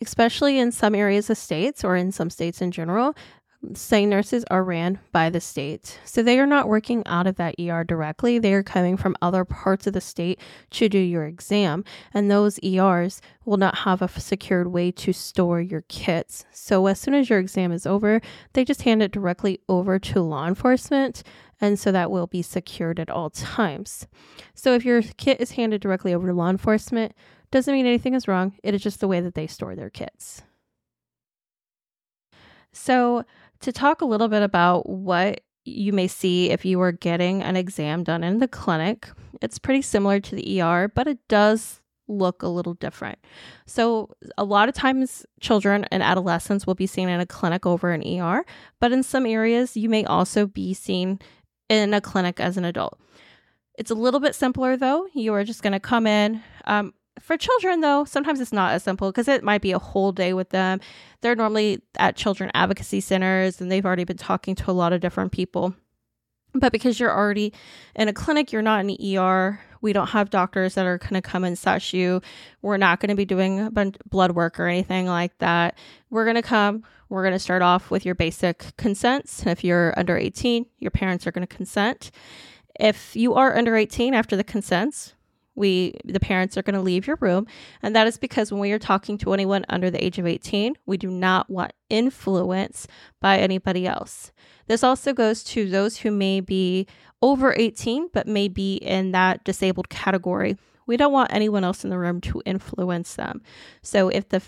Especially 0.00 0.58
in 0.58 0.72
some 0.72 0.94
areas 0.94 1.30
of 1.30 1.38
states 1.38 1.82
or 1.82 1.96
in 1.96 2.12
some 2.12 2.28
states 2.28 2.60
in 2.60 2.72
general, 2.72 3.14
SANE 3.74 4.10
nurses 4.10 4.44
are 4.50 4.64
ran 4.64 4.98
by 5.12 5.30
the 5.30 5.40
state. 5.40 6.00
So 6.04 6.22
they 6.22 6.38
are 6.40 6.46
not 6.46 6.68
working 6.68 7.02
out 7.06 7.26
of 7.26 7.36
that 7.36 7.54
ER 7.60 7.84
directly. 7.84 8.38
They 8.38 8.54
are 8.54 8.62
coming 8.62 8.96
from 8.96 9.16
other 9.22 9.44
parts 9.44 9.86
of 9.86 9.92
the 9.92 10.00
state 10.00 10.40
to 10.70 10.88
do 10.88 10.98
your 10.98 11.24
exam. 11.24 11.84
And 12.12 12.30
those 12.30 12.58
ERs 12.64 13.20
will 13.44 13.56
not 13.56 13.78
have 13.78 14.02
a 14.02 14.08
secured 14.08 14.68
way 14.68 14.90
to 14.92 15.12
store 15.12 15.60
your 15.60 15.82
kits. 15.82 16.44
So 16.50 16.86
as 16.86 16.98
soon 16.98 17.14
as 17.14 17.30
your 17.30 17.38
exam 17.38 17.70
is 17.70 17.86
over, 17.86 18.20
they 18.52 18.64
just 18.64 18.82
hand 18.82 19.02
it 19.02 19.12
directly 19.12 19.60
over 19.68 19.98
to 19.98 20.20
law 20.20 20.46
enforcement 20.46 21.22
and 21.62 21.78
so 21.78 21.92
that 21.92 22.10
will 22.10 22.26
be 22.26 22.42
secured 22.42 22.98
at 22.98 23.08
all 23.08 23.30
times. 23.30 24.08
So 24.52 24.74
if 24.74 24.84
your 24.84 25.00
kit 25.16 25.40
is 25.40 25.52
handed 25.52 25.80
directly 25.80 26.12
over 26.12 26.26
to 26.26 26.34
law 26.34 26.50
enforcement, 26.50 27.14
doesn't 27.52 27.72
mean 27.72 27.86
anything 27.86 28.14
is 28.14 28.26
wrong. 28.26 28.54
It 28.64 28.74
is 28.74 28.82
just 28.82 28.98
the 28.98 29.06
way 29.06 29.20
that 29.20 29.34
they 29.34 29.46
store 29.46 29.76
their 29.76 29.88
kits. 29.88 30.42
So, 32.72 33.24
to 33.62 33.72
talk 33.72 34.00
a 34.00 34.06
little 34.06 34.28
bit 34.28 34.42
about 34.42 34.88
what 34.88 35.40
you 35.64 35.92
may 35.92 36.08
see 36.08 36.50
if 36.50 36.64
you 36.64 36.80
are 36.80 36.92
getting 36.92 37.42
an 37.42 37.56
exam 37.56 38.02
done 38.02 38.24
in 38.24 38.38
the 38.38 38.48
clinic, 38.48 39.08
it's 39.40 39.58
pretty 39.58 39.82
similar 39.82 40.20
to 40.20 40.34
the 40.34 40.60
ER, 40.60 40.88
but 40.88 41.06
it 41.06 41.18
does 41.28 41.80
look 42.08 42.42
a 42.42 42.48
little 42.48 42.74
different. 42.74 43.18
So, 43.66 44.10
a 44.36 44.44
lot 44.44 44.68
of 44.68 44.74
times, 44.74 45.24
children 45.40 45.86
and 45.90 46.02
adolescents 46.02 46.66
will 46.66 46.74
be 46.74 46.86
seen 46.86 47.08
in 47.08 47.20
a 47.20 47.26
clinic 47.26 47.64
over 47.64 47.92
an 47.92 48.02
ER, 48.06 48.44
but 48.80 48.92
in 48.92 49.02
some 49.02 49.24
areas, 49.24 49.76
you 49.76 49.88
may 49.88 50.04
also 50.04 50.46
be 50.46 50.74
seen 50.74 51.20
in 51.68 51.94
a 51.94 52.00
clinic 52.00 52.40
as 52.40 52.56
an 52.56 52.64
adult. 52.64 52.98
It's 53.78 53.90
a 53.90 53.94
little 53.94 54.20
bit 54.20 54.34
simpler 54.34 54.76
though. 54.76 55.06
You 55.14 55.32
are 55.34 55.44
just 55.44 55.62
going 55.62 55.72
to 55.72 55.80
come 55.80 56.06
in. 56.06 56.42
Um, 56.66 56.92
for 57.20 57.36
children, 57.36 57.80
though, 57.80 58.04
sometimes 58.04 58.40
it's 58.40 58.52
not 58.52 58.72
as 58.72 58.82
simple 58.82 59.10
because 59.10 59.28
it 59.28 59.44
might 59.44 59.62
be 59.62 59.72
a 59.72 59.78
whole 59.78 60.12
day 60.12 60.32
with 60.32 60.50
them. 60.50 60.80
They're 61.20 61.36
normally 61.36 61.82
at 61.96 62.16
children 62.16 62.50
advocacy 62.54 63.00
centers 63.00 63.60
and 63.60 63.70
they've 63.70 63.84
already 63.84 64.04
been 64.04 64.16
talking 64.16 64.54
to 64.56 64.70
a 64.70 64.72
lot 64.72 64.92
of 64.92 65.00
different 65.00 65.32
people. 65.32 65.74
But 66.54 66.72
because 66.72 67.00
you're 67.00 67.16
already 67.16 67.52
in 67.94 68.08
a 68.08 68.12
clinic, 68.12 68.52
you're 68.52 68.62
not 68.62 68.80
in 68.80 68.86
the 68.86 69.18
ER. 69.18 69.60
We 69.80 69.92
don't 69.92 70.08
have 70.08 70.30
doctors 70.30 70.74
that 70.74 70.86
are 70.86 70.98
going 70.98 71.14
to 71.14 71.22
come 71.22 71.44
and 71.44 71.58
such 71.58 71.94
you. 71.94 72.20
We're 72.60 72.76
not 72.76 73.00
going 73.00 73.08
to 73.08 73.14
be 73.14 73.24
doing 73.24 73.60
a 73.60 73.70
bunch 73.70 73.96
blood 74.08 74.32
work 74.32 74.60
or 74.60 74.66
anything 74.66 75.06
like 75.06 75.36
that. 75.38 75.76
We're 76.10 76.24
going 76.24 76.36
to 76.36 76.42
come, 76.42 76.84
we're 77.08 77.22
going 77.22 77.34
to 77.34 77.38
start 77.38 77.62
off 77.62 77.90
with 77.90 78.04
your 78.04 78.14
basic 78.14 78.76
consents. 78.76 79.46
If 79.46 79.64
you're 79.64 79.92
under 79.98 80.16
18, 80.16 80.66
your 80.78 80.90
parents 80.90 81.26
are 81.26 81.32
going 81.32 81.46
to 81.46 81.56
consent. 81.56 82.10
If 82.78 83.16
you 83.16 83.34
are 83.34 83.56
under 83.56 83.76
18 83.76 84.14
after 84.14 84.36
the 84.36 84.44
consents, 84.44 85.14
we 85.54 85.94
the 86.04 86.20
parents 86.20 86.56
are 86.56 86.62
going 86.62 86.74
to 86.74 86.80
leave 86.80 87.06
your 87.06 87.16
room. 87.20 87.46
And 87.82 87.94
that 87.94 88.06
is 88.06 88.18
because 88.18 88.50
when 88.50 88.60
we 88.60 88.72
are 88.72 88.78
talking 88.78 89.18
to 89.18 89.32
anyone 89.32 89.64
under 89.68 89.90
the 89.90 90.02
age 90.02 90.18
of 90.18 90.26
18 90.26 90.76
we 90.86 90.96
do 90.96 91.10
not 91.10 91.50
want 91.50 91.72
influence 91.90 92.86
by 93.20 93.38
anybody 93.38 93.86
else. 93.86 94.32
This 94.66 94.82
also 94.82 95.12
goes 95.12 95.44
to 95.44 95.68
those 95.68 95.98
who 95.98 96.10
may 96.10 96.40
be 96.40 96.86
over 97.20 97.54
18 97.56 98.08
but 98.12 98.26
may 98.26 98.48
be 98.48 98.76
in 98.76 99.12
that 99.12 99.44
disabled 99.44 99.88
category. 99.88 100.56
We 100.86 100.96
don't 100.96 101.12
want 101.12 101.32
anyone 101.32 101.64
else 101.64 101.84
in 101.84 101.90
the 101.90 101.98
room 101.98 102.20
to 102.22 102.42
influence 102.44 103.14
them. 103.14 103.42
So 103.82 104.08
if 104.08 104.28
the 104.28 104.42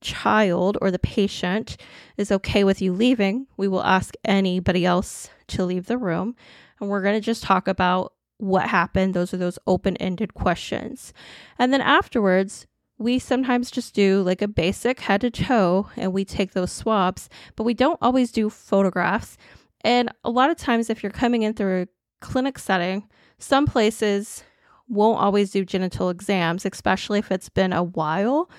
child 0.00 0.78
or 0.80 0.90
the 0.90 0.98
patient 0.98 1.76
is 2.16 2.30
okay 2.30 2.64
with 2.64 2.80
you 2.80 2.92
leaving, 2.92 3.46
we 3.56 3.68
will 3.68 3.82
ask 3.82 4.14
anybody 4.24 4.84
else 4.84 5.30
to 5.48 5.64
leave 5.64 5.86
the 5.86 5.98
room. 5.98 6.36
And 6.80 6.90
we're 6.90 7.02
going 7.02 7.14
to 7.14 7.24
just 7.24 7.42
talk 7.42 7.68
about 7.68 8.12
what 8.38 8.68
happened. 8.68 9.14
Those 9.14 9.32
are 9.32 9.38
those 9.38 9.58
open 9.66 9.96
ended 9.96 10.34
questions. 10.34 11.12
And 11.58 11.72
then 11.72 11.80
afterwards, 11.80 12.66
we 12.98 13.18
sometimes 13.18 13.70
just 13.70 13.94
do 13.94 14.22
like 14.22 14.42
a 14.42 14.48
basic 14.48 15.00
head 15.00 15.20
to 15.20 15.30
toe 15.30 15.88
and 15.96 16.12
we 16.12 16.24
take 16.24 16.52
those 16.52 16.72
swabs, 16.72 17.28
but 17.54 17.64
we 17.64 17.74
don't 17.74 17.98
always 18.00 18.32
do 18.32 18.48
photographs. 18.48 19.36
And 19.82 20.10
a 20.24 20.30
lot 20.30 20.50
of 20.50 20.56
times, 20.56 20.90
if 20.90 21.02
you're 21.02 21.12
coming 21.12 21.42
in 21.42 21.54
through 21.54 21.82
a 21.82 21.88
clinic 22.20 22.58
setting, 22.58 23.08
some 23.38 23.66
places 23.66 24.42
won't 24.88 25.20
always 25.20 25.50
do 25.50 25.64
genital 25.64 26.10
exams, 26.10 26.64
especially 26.64 27.18
if 27.18 27.30
it's 27.30 27.48
been 27.48 27.72
a 27.72 27.82
while. 27.82 28.50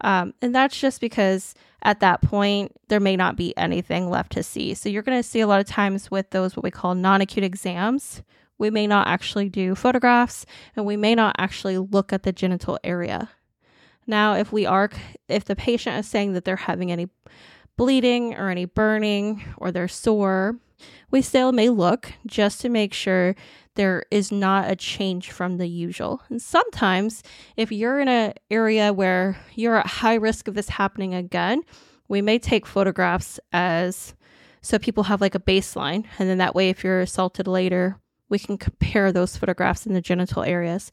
Um, 0.00 0.34
and 0.42 0.54
that's 0.54 0.78
just 0.78 1.00
because 1.00 1.54
at 1.82 2.00
that 2.00 2.22
point, 2.22 2.72
there 2.88 3.00
may 3.00 3.16
not 3.16 3.36
be 3.36 3.56
anything 3.56 4.10
left 4.10 4.32
to 4.32 4.42
see. 4.42 4.74
So 4.74 4.88
you're 4.88 5.02
going 5.02 5.18
to 5.18 5.28
see 5.28 5.40
a 5.40 5.46
lot 5.46 5.60
of 5.60 5.66
times 5.66 6.10
with 6.10 6.30
those, 6.30 6.56
what 6.56 6.64
we 6.64 6.70
call 6.70 6.94
non 6.94 7.20
acute 7.20 7.44
exams, 7.44 8.22
we 8.58 8.70
may 8.70 8.86
not 8.86 9.06
actually 9.06 9.48
do 9.48 9.74
photographs 9.74 10.44
and 10.76 10.84
we 10.84 10.96
may 10.96 11.14
not 11.14 11.36
actually 11.38 11.78
look 11.78 12.12
at 12.12 12.24
the 12.24 12.32
genital 12.32 12.78
area. 12.84 13.30
Now, 14.06 14.34
if 14.34 14.52
we 14.52 14.66
are, 14.66 14.90
if 15.28 15.44
the 15.44 15.56
patient 15.56 15.98
is 15.98 16.08
saying 16.08 16.32
that 16.32 16.44
they're 16.44 16.56
having 16.56 16.90
any 16.90 17.08
bleeding 17.76 18.34
or 18.34 18.50
any 18.50 18.64
burning 18.64 19.44
or 19.56 19.70
they're 19.70 19.88
sore, 19.88 20.56
we 21.10 21.22
still 21.22 21.52
may 21.52 21.68
look 21.68 22.12
just 22.26 22.60
to 22.60 22.68
make 22.68 22.94
sure 22.94 23.34
there 23.74 24.04
is 24.10 24.32
not 24.32 24.70
a 24.70 24.76
change 24.76 25.30
from 25.30 25.56
the 25.56 25.68
usual. 25.68 26.22
And 26.28 26.40
sometimes, 26.42 27.22
if 27.56 27.70
you're 27.70 28.00
in 28.00 28.08
an 28.08 28.34
area 28.50 28.92
where 28.92 29.38
you're 29.54 29.76
at 29.76 29.86
high 29.86 30.14
risk 30.14 30.48
of 30.48 30.54
this 30.54 30.70
happening 30.70 31.14
again, 31.14 31.62
we 32.08 32.22
may 32.22 32.38
take 32.38 32.66
photographs 32.66 33.38
as 33.52 34.14
so 34.60 34.78
people 34.78 35.04
have 35.04 35.20
like 35.20 35.34
a 35.34 35.40
baseline. 35.40 36.04
And 36.18 36.28
then 36.28 36.38
that 36.38 36.54
way, 36.54 36.68
if 36.70 36.82
you're 36.82 37.00
assaulted 37.00 37.46
later, 37.46 38.00
we 38.28 38.38
can 38.38 38.58
compare 38.58 39.12
those 39.12 39.36
photographs 39.36 39.86
in 39.86 39.94
the 39.94 40.00
genital 40.00 40.42
areas 40.42 40.90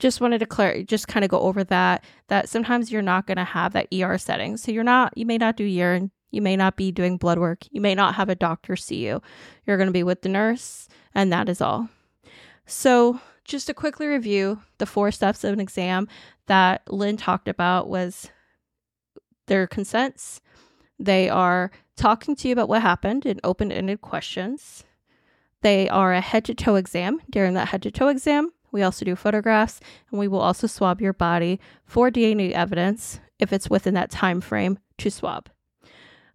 just 0.00 0.20
wanted 0.20 0.38
to 0.38 0.46
clear 0.46 0.82
just 0.82 1.06
kind 1.06 1.24
of 1.24 1.30
go 1.30 1.38
over 1.40 1.62
that 1.62 2.02
that 2.28 2.48
sometimes 2.48 2.90
you're 2.90 3.02
not 3.02 3.26
going 3.26 3.36
to 3.36 3.44
have 3.44 3.74
that 3.74 3.86
ER 3.92 4.18
setting. 4.18 4.56
So 4.56 4.72
you're 4.72 4.82
not 4.82 5.16
you 5.16 5.26
may 5.26 5.38
not 5.38 5.56
do 5.56 5.64
urine, 5.64 6.10
you 6.30 6.42
may 6.42 6.56
not 6.56 6.76
be 6.76 6.90
doing 6.90 7.18
blood 7.18 7.38
work, 7.38 7.64
you 7.70 7.80
may 7.80 7.94
not 7.94 8.14
have 8.16 8.28
a 8.28 8.34
doctor 8.34 8.74
see 8.74 9.06
you. 9.06 9.22
You're 9.66 9.76
going 9.76 9.88
to 9.88 9.92
be 9.92 10.02
with 10.02 10.22
the 10.22 10.28
nurse 10.28 10.88
and 11.14 11.32
that 11.32 11.48
is 11.48 11.60
all. 11.60 11.88
So, 12.66 13.20
just 13.44 13.66
to 13.66 13.74
quickly 13.74 14.06
review 14.06 14.62
the 14.78 14.86
four 14.86 15.10
steps 15.10 15.42
of 15.42 15.52
an 15.52 15.60
exam 15.60 16.06
that 16.46 16.82
Lynn 16.88 17.16
talked 17.16 17.48
about 17.48 17.88
was 17.88 18.30
their 19.48 19.66
consents. 19.66 20.40
They 20.96 21.28
are 21.28 21.72
talking 21.96 22.36
to 22.36 22.48
you 22.48 22.52
about 22.52 22.68
what 22.68 22.82
happened 22.82 23.26
in 23.26 23.40
open-ended 23.42 24.02
questions. 24.02 24.84
They 25.62 25.88
are 25.88 26.12
a 26.12 26.20
head 26.20 26.44
to 26.46 26.54
toe 26.54 26.76
exam. 26.76 27.20
During 27.28 27.54
that 27.54 27.68
head 27.68 27.82
to 27.82 27.90
toe 27.90 28.08
exam, 28.08 28.50
we 28.72 28.82
also 28.82 29.04
do 29.04 29.16
photographs, 29.16 29.80
and 30.10 30.18
we 30.18 30.28
will 30.28 30.40
also 30.40 30.66
swab 30.66 31.00
your 31.00 31.12
body 31.12 31.60
for 31.84 32.10
DNA 32.10 32.52
evidence 32.52 33.20
if 33.38 33.52
it's 33.52 33.68
within 33.68 33.94
that 33.94 34.10
time 34.10 34.40
frame 34.40 34.78
to 34.98 35.10
swab. 35.10 35.48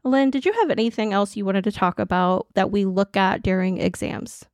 Lynn, 0.03 0.29
did 0.29 0.46
you 0.46 0.53
have 0.53 0.70
anything 0.70 1.13
else 1.13 1.36
you 1.36 1.46
wanted 1.46 1.63
to 1.63 1.72
talk 1.72 1.98
about 1.98 2.48
that 2.53 2.72
we 2.72 2.86
look 2.86 3.17
at 3.17 3.41
during 3.41 3.79
exams? 3.79 4.46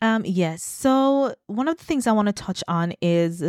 Um, 0.00 0.22
yes. 0.24 0.62
So 0.62 1.34
one 1.46 1.66
of 1.66 1.78
the 1.78 1.84
things 1.84 2.06
I 2.06 2.12
want 2.12 2.26
to 2.26 2.32
touch 2.32 2.62
on 2.68 2.92
is 3.00 3.42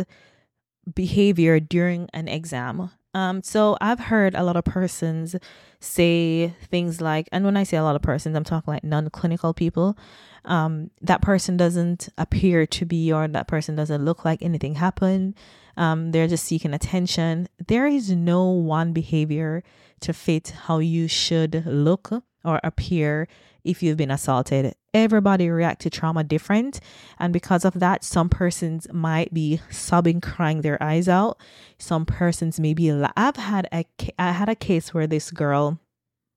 behavior 0.92 1.60
during 1.60 2.08
an 2.14 2.28
exam. 2.28 2.90
Um, 3.16 3.42
so 3.42 3.78
I've 3.80 3.98
heard 3.98 4.34
a 4.34 4.44
lot 4.44 4.56
of 4.56 4.64
persons 4.64 5.34
say 5.80 6.54
things 6.70 7.00
like, 7.00 7.30
and 7.32 7.46
when 7.46 7.56
I 7.56 7.62
say 7.62 7.78
a 7.78 7.82
lot 7.82 7.96
of 7.96 8.02
persons, 8.02 8.36
I'm 8.36 8.44
talking 8.44 8.74
like 8.74 8.84
non-clinical 8.84 9.54
people. 9.54 9.96
Um, 10.44 10.90
that 11.00 11.22
person 11.22 11.56
doesn't 11.56 12.10
appear 12.18 12.66
to 12.66 12.84
be, 12.84 13.10
or 13.10 13.26
that 13.26 13.48
person 13.48 13.74
doesn't 13.74 14.04
look 14.04 14.26
like 14.26 14.42
anything 14.42 14.74
happened. 14.74 15.34
Um, 15.78 16.12
they're 16.12 16.28
just 16.28 16.44
seeking 16.44 16.74
attention. 16.74 17.48
There 17.66 17.86
is 17.86 18.10
no 18.10 18.50
one 18.50 18.92
behavior 18.92 19.62
to 20.00 20.12
fit 20.12 20.52
how 20.66 20.80
you 20.80 21.08
should 21.08 21.64
look 21.64 22.22
or 22.46 22.60
appear 22.62 23.28
if 23.64 23.82
you've 23.82 23.96
been 23.96 24.10
assaulted. 24.10 24.74
Everybody 24.94 25.50
react 25.50 25.82
to 25.82 25.90
trauma 25.90 26.24
different. 26.24 26.80
And 27.18 27.32
because 27.32 27.64
of 27.64 27.80
that, 27.80 28.04
some 28.04 28.28
persons 28.28 28.86
might 28.92 29.34
be 29.34 29.60
sobbing, 29.70 30.20
crying 30.20 30.62
their 30.62 30.82
eyes 30.82 31.08
out. 31.08 31.38
Some 31.78 32.06
persons 32.06 32.58
may 32.58 32.72
be, 32.72 32.90
I've 32.90 33.36
had 33.36 33.68
a, 33.72 33.84
I 34.18 34.32
had 34.32 34.48
a 34.48 34.54
case 34.54 34.94
where 34.94 35.06
this 35.06 35.30
girl, 35.30 35.78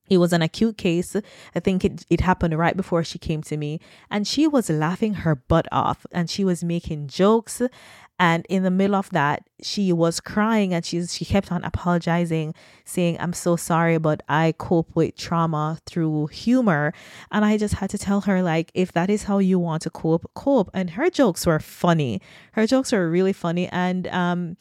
it 0.10 0.18
was 0.18 0.34
an 0.34 0.42
acute 0.42 0.78
case. 0.78 1.16
I 1.56 1.60
think 1.60 1.86
it, 1.86 2.06
it 2.10 2.22
happened 2.22 2.58
right 2.58 2.76
before 2.76 3.04
she 3.04 3.20
came 3.20 3.44
to 3.44 3.56
me. 3.56 3.80
And 4.10 4.28
she 4.28 4.48
was 4.48 4.70
laughing 4.70 5.14
her 5.14 5.36
butt 5.36 5.68
off 5.72 6.06
and 6.12 6.30
she 6.30 6.44
was 6.44 6.64
making 6.64 7.08
jokes 7.08 7.62
and 8.20 8.46
in 8.50 8.64
the 8.64 8.72
middle 8.72 8.96
of 8.96 9.10
that 9.12 9.44
she 9.62 9.92
was 9.92 10.20
crying 10.20 10.74
and 10.74 10.86
she's 10.86 11.14
she 11.16 11.26
kept 11.26 11.52
on 11.52 11.64
apologizing 11.64 12.54
saying 12.86 13.18
i'm 13.20 13.34
so 13.34 13.56
sorry 13.56 13.98
but 13.98 14.22
i 14.30 14.54
cope 14.58 14.90
with 14.96 15.16
trauma 15.16 15.80
through 15.86 16.28
humor. 16.28 16.94
And 17.32 17.46
i 17.46 17.58
just 17.58 17.76
had 17.76 17.90
to 17.92 17.98
tell 17.98 18.22
her 18.22 18.42
like 18.42 18.72
if 18.74 18.92
that 18.94 19.10
is 19.10 19.24
how 19.24 19.40
you 19.40 19.60
want 19.60 19.82
to 19.84 19.90
cope 19.90 20.30
cope. 20.34 20.70
And 20.74 20.92
her 20.92 21.10
jokes 21.10 21.46
were 21.46 21.60
funny. 21.60 22.22
Her 22.54 22.68
jokes 22.68 22.92
were 22.92 23.10
really 23.10 23.34
funny. 23.34 23.68
And 23.68 24.08
um 24.08 24.58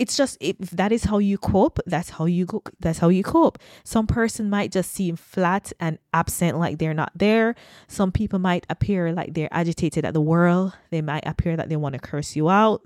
it's 0.00 0.16
just 0.16 0.38
if 0.40 0.56
that 0.70 0.92
is 0.92 1.04
how 1.04 1.18
you 1.18 1.36
cope 1.36 1.78
that's 1.84 2.08
how 2.08 2.24
you 2.24 2.46
go 2.46 2.62
that's 2.80 2.98
how 2.98 3.10
you 3.10 3.22
cope. 3.22 3.58
Some 3.84 4.06
person 4.06 4.48
might 4.48 4.72
just 4.72 4.92
seem 4.92 5.14
flat 5.14 5.74
and 5.78 5.98
absent 6.14 6.58
like 6.58 6.78
they're 6.78 6.94
not 6.94 7.12
there. 7.14 7.54
Some 7.86 8.10
people 8.10 8.38
might 8.38 8.64
appear 8.70 9.12
like 9.12 9.34
they're 9.34 9.52
agitated 9.52 10.06
at 10.06 10.14
the 10.14 10.20
world. 10.22 10.72
They 10.90 11.02
might 11.02 11.26
appear 11.26 11.54
that 11.54 11.68
they 11.68 11.76
want 11.76 11.92
to 11.92 11.98
curse 11.98 12.34
you 12.34 12.48
out. 12.48 12.80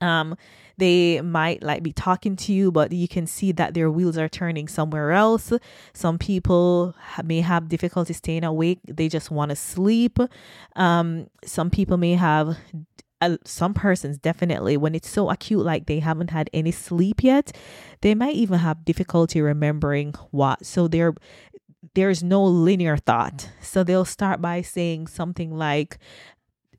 Um 0.00 0.36
they 0.76 1.20
might 1.22 1.60
like 1.60 1.82
be 1.82 1.92
talking 1.92 2.36
to 2.36 2.52
you 2.52 2.70
but 2.70 2.92
you 2.92 3.08
can 3.08 3.26
see 3.26 3.50
that 3.50 3.74
their 3.74 3.90
wheels 3.90 4.16
are 4.16 4.28
turning 4.28 4.68
somewhere 4.68 5.10
else. 5.10 5.52
Some 5.92 6.18
people 6.18 6.94
may 7.24 7.40
have 7.40 7.68
difficulty 7.68 8.12
staying 8.12 8.44
awake. 8.44 8.78
They 8.86 9.08
just 9.08 9.32
want 9.32 9.48
to 9.48 9.56
sleep. 9.56 10.20
Um 10.76 11.26
some 11.44 11.68
people 11.68 11.96
may 11.96 12.14
have 12.14 12.56
some 13.44 13.74
persons 13.74 14.16
definitely 14.18 14.76
when 14.76 14.94
it's 14.94 15.08
so 15.08 15.28
acute 15.30 15.64
like 15.64 15.86
they 15.86 15.98
haven't 15.98 16.30
had 16.30 16.48
any 16.52 16.70
sleep 16.70 17.22
yet 17.22 17.50
they 18.00 18.14
might 18.14 18.36
even 18.36 18.58
have 18.60 18.84
difficulty 18.84 19.40
remembering 19.40 20.14
what 20.30 20.64
so 20.64 20.86
there 20.86 21.14
there's 21.94 22.22
no 22.22 22.44
linear 22.44 22.96
thought. 22.96 23.50
So 23.60 23.84
they'll 23.84 24.04
start 24.04 24.40
by 24.40 24.62
saying 24.62 25.08
something 25.08 25.56
like 25.56 25.98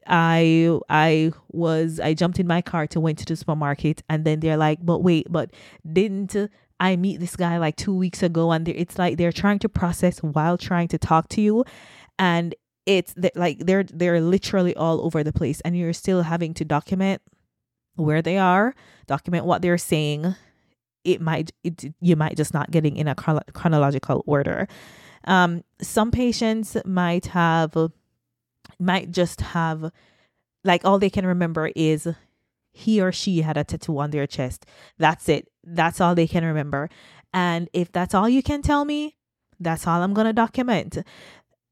I 0.08 0.80
I 0.90 1.32
was 1.50 2.00
I 2.00 2.14
jumped 2.14 2.40
in 2.40 2.48
my 2.48 2.62
car 2.62 2.88
to 2.88 3.00
went 3.00 3.20
to 3.20 3.26
the 3.26 3.36
supermarket 3.36 4.02
and 4.10 4.26
then 4.26 4.40
they're 4.40 4.58
like 4.58 4.80
but 4.82 5.00
wait 5.00 5.28
but 5.30 5.52
didn't 5.92 6.36
I 6.80 6.96
meet 6.96 7.20
this 7.20 7.36
guy 7.36 7.58
like 7.58 7.76
2 7.76 7.94
weeks 7.94 8.24
ago? 8.24 8.52
And 8.52 8.68
it's 8.68 8.98
like 8.98 9.18
they're 9.18 9.34
trying 9.34 9.60
to 9.60 9.70
process 9.70 10.20
while 10.20 10.58
trying 10.58 10.88
to 10.90 10.98
talk 10.98 11.28
to 11.30 11.42
you 11.42 11.66
and 12.18 12.56
it's 12.90 13.14
like 13.36 13.60
they're 13.60 13.84
they're 13.84 14.20
literally 14.20 14.76
all 14.76 15.06
over 15.06 15.24
the 15.24 15.32
place 15.32 15.62
and 15.62 15.78
you're 15.78 15.94
still 15.94 16.24
having 16.24 16.56
to 16.56 16.66
document 16.66 17.22
where 17.96 18.24
they 18.24 18.40
are 18.40 18.74
document 19.06 19.46
what 19.46 19.62
they're 19.62 19.78
saying. 19.78 20.34
It 21.04 21.22
might 21.22 21.52
it, 21.64 21.94
you 22.02 22.16
might 22.16 22.36
just 22.36 22.52
not 22.52 22.72
getting 22.72 22.98
in 22.98 23.08
a 23.08 23.14
chronological 23.14 24.24
order. 24.26 24.68
Um 25.26 25.64
some 25.80 26.10
patients 26.10 26.78
might 26.84 27.28
have 27.28 27.78
might 28.80 29.12
just 29.12 29.42
have 29.42 29.92
like 30.64 30.84
all 30.84 30.98
they 30.98 31.12
can 31.12 31.28
remember 31.28 31.70
is 31.76 32.08
he 32.72 33.00
or 33.00 33.12
she 33.12 33.42
had 33.42 33.56
a 33.56 33.64
tattoo 33.64 34.00
on 34.00 34.10
their 34.10 34.26
chest. 34.26 34.66
That's 34.98 35.30
it. 35.30 35.48
That's 35.64 36.02
all 36.02 36.16
they 36.16 36.28
can 36.28 36.44
remember. 36.44 36.90
And 37.34 37.70
if 37.72 37.92
that's 37.92 38.16
all 38.16 38.28
you 38.28 38.42
can 38.42 38.64
tell 38.64 38.84
me 38.84 39.20
that's 39.60 39.86
all 39.86 40.02
i'm 40.02 40.14
going 40.14 40.28
to 40.28 40.34
document 40.34 40.98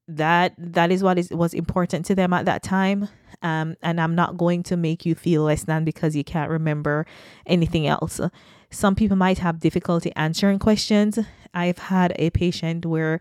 that 0.07 0.53
that 0.57 0.91
is 0.91 1.03
what 1.03 1.17
is 1.17 1.29
was 1.31 1.53
important 1.53 2.05
to 2.05 2.15
them 2.15 2.33
at 2.33 2.45
that 2.45 2.63
time. 2.63 3.09
Um 3.41 3.75
and 3.81 3.99
i'm 4.01 4.15
not 4.15 4.37
going 4.37 4.63
to 4.63 4.77
make 4.77 5.05
you 5.05 5.15
feel 5.15 5.43
less 5.43 5.63
than 5.63 5.83
because 5.83 6.15
you 6.15 6.23
can't 6.23 6.49
remember 6.49 7.05
anything 7.45 7.87
else. 7.87 8.19
Some 8.69 8.95
people 8.95 9.17
might 9.17 9.39
have 9.39 9.59
difficulty 9.59 10.11
answering 10.15 10.59
questions. 10.59 11.19
I've 11.53 11.77
had 11.77 12.13
a 12.17 12.29
patient 12.31 12.85
where 12.85 13.19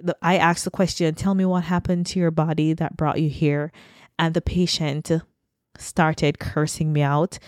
the, 0.00 0.16
i 0.22 0.36
asked 0.36 0.64
the 0.64 0.70
question 0.70 1.14
tell 1.14 1.34
me 1.34 1.44
what 1.44 1.64
happened 1.64 2.06
to 2.06 2.18
your 2.18 2.30
body 2.30 2.72
that 2.74 2.96
brought 2.96 3.20
you 3.20 3.28
here? 3.28 3.72
And 4.18 4.34
the 4.34 4.42
patient 4.42 5.10
started 5.78 6.38
cursing 6.38 6.92
me 6.92 7.02
out. 7.02 7.38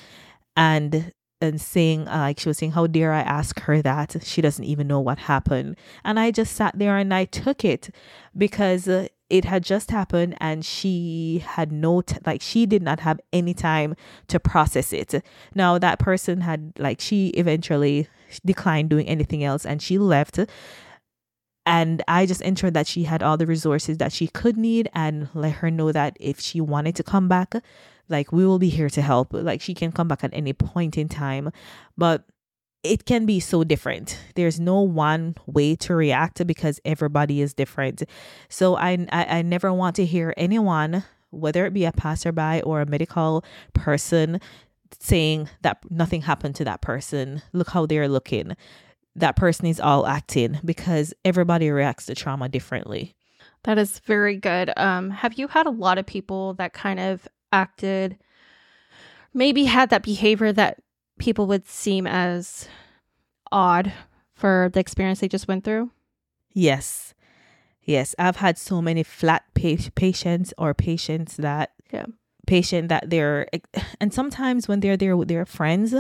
And 0.57 1.13
and 1.45 1.61
saying 1.61 2.09
uh, 2.09 2.19
like 2.19 2.41
she 2.41 2.49
was 2.49 2.59
saying 2.59 2.73
how 2.73 2.87
dare 2.87 3.13
i 3.13 3.21
ask 3.21 3.61
her 3.61 3.81
that? 3.83 4.17
She 4.23 4.41
doesn't 4.41 4.65
even 4.65 4.89
know 4.89 5.01
what 5.01 5.19
happened. 5.19 5.77
And 6.05 6.19
i 6.19 6.31
just 6.31 6.57
sat 6.57 6.79
there 6.79 6.97
and 6.97 7.15
i 7.15 7.25
took 7.25 7.65
it 7.65 7.91
because 8.37 8.89
uh, 8.89 9.07
it 9.31 9.45
had 9.45 9.65
just 9.65 9.91
happened 9.91 10.37
and 10.39 10.65
she 10.65 11.43
had 11.45 11.73
no 11.73 12.03
t- 12.03 12.17
like 12.27 12.43
she 12.43 12.67
did 12.67 12.83
not 12.83 13.01
have 13.01 13.21
any 13.33 13.55
time 13.55 13.97
to 14.29 14.39
process 14.39 14.93
it. 14.93 15.15
Now 15.55 15.79
that 15.79 15.99
person 15.99 16.43
had 16.43 16.73
like 16.79 17.01
she 17.01 17.29
eventually 17.29 18.09
declined 18.45 18.91
doing 18.91 19.09
anything 19.09 19.43
else 19.43 19.65
and 19.65 19.81
she 19.81 19.99
left. 19.99 20.39
And 21.67 22.03
I 22.07 22.27
just 22.27 22.43
ensured 22.43 22.75
that 22.75 22.87
she 22.87 23.05
had 23.05 23.23
all 23.23 23.39
the 23.39 23.47
resources 23.47 23.97
that 23.99 24.13
she 24.13 24.29
could 24.29 24.59
need 24.59 24.91
and 24.95 25.29
let 25.33 25.55
her 25.55 25.71
know 25.71 25.93
that 25.93 26.17
if 26.21 26.39
she 26.39 26.61
wanted 26.61 26.95
to 26.97 27.03
come 27.03 27.27
back, 27.27 27.55
like 28.09 28.33
we 28.33 28.47
will 28.47 28.59
be 28.59 28.69
here 28.69 28.91
to 28.91 29.03
help. 29.03 29.33
Like 29.33 29.61
she 29.61 29.75
can 29.75 29.93
come 29.93 30.09
back 30.09 30.25
at 30.25 30.31
any 30.33 30.53
point 30.53 30.97
in 30.99 31.09
time. 31.09 31.51
But 31.97 32.25
it 32.83 33.07
can 33.07 33.25
be 33.25 33.41
so 33.41 33.65
different. 33.65 34.19
There's 34.35 34.61
no 34.61 34.81
one 34.81 35.37
way 35.47 35.75
to 35.77 35.95
react 35.95 36.47
because 36.47 36.81
everybody 36.85 37.41
is 37.41 37.55
different. 37.55 38.03
So 38.49 38.77
i 38.77 39.07
i, 39.11 39.39
I 39.39 39.43
never 39.43 39.73
want 39.73 39.97
to 39.97 40.05
hear 40.05 40.35
anyone 40.37 41.05
whether 41.35 41.67
it 41.67 41.75
be 41.75 41.85
a 41.85 41.93
passerby 41.93 42.63
or 42.63 42.81
a 42.81 42.87
medical 42.87 43.45
person 43.73 44.41
saying 45.01 45.49
that 45.63 45.79
nothing 45.91 46.23
happened 46.23 46.55
to 46.57 46.65
that 46.65 46.81
person. 46.81 47.43
Look 47.53 47.71
how 47.71 47.87
they're 47.87 48.09
looking. 48.09 48.57
That 49.17 49.37
person 49.37 49.67
is 49.67 49.81
all 49.81 50.07
acting 50.07 50.61
because 50.65 51.13
everybody 51.25 51.71
reacts 51.71 52.07
to 52.07 52.15
trauma 52.15 52.49
differently. 52.49 53.15
That 53.65 53.79
is 53.79 53.99
very 54.01 54.37
good. 54.37 54.73
Um, 54.77 55.11
have 55.11 55.35
you 55.35 55.49
had 55.49 55.67
a 55.67 55.71
lot 55.71 55.99
of 55.99 56.07
people 56.07 56.55
that 56.55 56.73
kind 56.73 57.01
of 57.01 57.27
acted, 57.55 58.19
maybe 59.33 59.65
had 59.65 59.91
that 59.91 60.03
behavior 60.03 60.53
that 60.53 60.83
people 61.19 61.47
would 61.47 61.67
seem 61.69 62.07
as 62.07 62.69
odd 63.53 63.93
for 64.35 64.69
the 64.73 64.81
experience 64.81 65.21
they 65.21 65.29
just 65.29 65.49
went 65.49 65.65
through? 65.65 65.91
Yes. 66.53 67.15
Yes. 67.83 68.15
I've 68.19 68.37
had 68.37 68.59
so 68.59 68.83
many 68.83 69.03
flat 69.03 69.45
pa- 69.55 69.91
patients 69.95 70.53
or 70.59 70.75
patients 70.75 71.37
that 71.37 71.71
Yeah. 71.93 72.07
Patient 72.47 72.89
that 72.89 73.11
they're 73.11 73.47
eh, 73.53 73.59
and 74.01 74.15
sometimes 74.15 74.69
when 74.69 74.81
they're 74.81 74.97
there 74.97 75.17
with 75.17 75.29
their 75.29 75.45
friends 75.45 75.95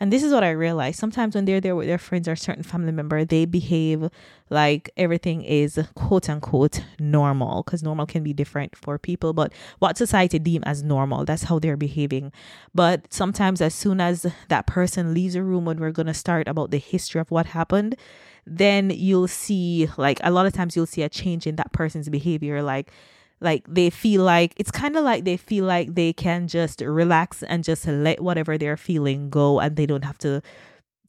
and 0.00 0.12
this 0.12 0.22
is 0.22 0.32
what 0.32 0.44
I 0.44 0.50
realized 0.50 0.98
sometimes 0.98 1.34
when 1.34 1.44
they're 1.44 1.60
there 1.60 1.76
with 1.76 1.86
their 1.86 1.98
friends 1.98 2.28
or 2.28 2.36
certain 2.36 2.62
family 2.62 2.92
member 2.92 3.24
they 3.24 3.44
behave 3.44 4.08
like 4.50 4.90
everything 4.96 5.42
is 5.42 5.78
quote 5.94 6.28
unquote 6.28 6.82
normal 6.98 7.62
because 7.62 7.82
normal 7.82 8.06
can 8.06 8.22
be 8.22 8.32
different 8.32 8.74
for 8.76 8.98
people 8.98 9.32
but 9.32 9.52
what 9.78 9.98
society 9.98 10.38
deem 10.38 10.62
as 10.64 10.82
normal 10.82 11.24
that's 11.24 11.44
how 11.44 11.58
they're 11.58 11.76
behaving. 11.76 12.32
But 12.74 13.12
sometimes 13.12 13.60
as 13.60 13.74
soon 13.74 14.00
as 14.00 14.26
that 14.48 14.66
person 14.66 15.14
leaves 15.14 15.34
a 15.34 15.42
room 15.42 15.64
when 15.64 15.78
we're 15.78 15.92
going 15.92 16.06
to 16.06 16.14
start 16.14 16.48
about 16.48 16.70
the 16.70 16.78
history 16.78 17.20
of 17.20 17.30
what 17.30 17.46
happened 17.46 17.96
then 18.50 18.88
you'll 18.88 19.28
see 19.28 19.90
like 19.98 20.18
a 20.24 20.30
lot 20.30 20.46
of 20.46 20.54
times 20.54 20.74
you'll 20.74 20.86
see 20.86 21.02
a 21.02 21.08
change 21.08 21.46
in 21.46 21.56
that 21.56 21.70
person's 21.72 22.08
behavior 22.08 22.62
like 22.62 22.90
like 23.40 23.64
they 23.68 23.90
feel 23.90 24.22
like 24.22 24.52
it's 24.56 24.70
kind 24.70 24.96
of 24.96 25.04
like 25.04 25.24
they 25.24 25.36
feel 25.36 25.64
like 25.64 25.94
they 25.94 26.12
can 26.12 26.48
just 26.48 26.80
relax 26.80 27.42
and 27.44 27.64
just 27.64 27.86
let 27.86 28.20
whatever 28.20 28.58
they're 28.58 28.76
feeling 28.76 29.30
go 29.30 29.60
and 29.60 29.76
they 29.76 29.86
don't 29.86 30.04
have 30.04 30.18
to 30.18 30.40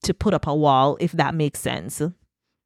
to 0.04 0.14
put 0.14 0.34
up 0.34 0.48
a 0.48 0.56
wall 0.56 0.98
if 1.00 1.12
that 1.14 1.34
makes 1.36 1.60
sense 1.60 2.02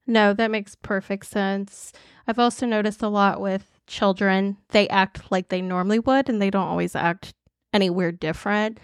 No, 0.06 0.34
that 0.34 0.52
makes 0.52 0.76
perfect 0.76 1.26
sense. 1.28 1.94
I've 2.28 2.40
also 2.40 2.66
noticed 2.66 3.02
a 3.02 3.08
lot 3.08 3.40
with 3.40 3.80
children, 3.88 4.58
they 4.70 4.88
act 4.90 5.32
like 5.32 5.48
they 5.48 5.62
normally 5.62 6.00
would 6.00 6.28
and 6.30 6.42
they 6.42 6.50
don't 6.50 6.68
always 6.68 6.94
act 6.96 7.34
anywhere 7.74 8.12
different. 8.12 8.80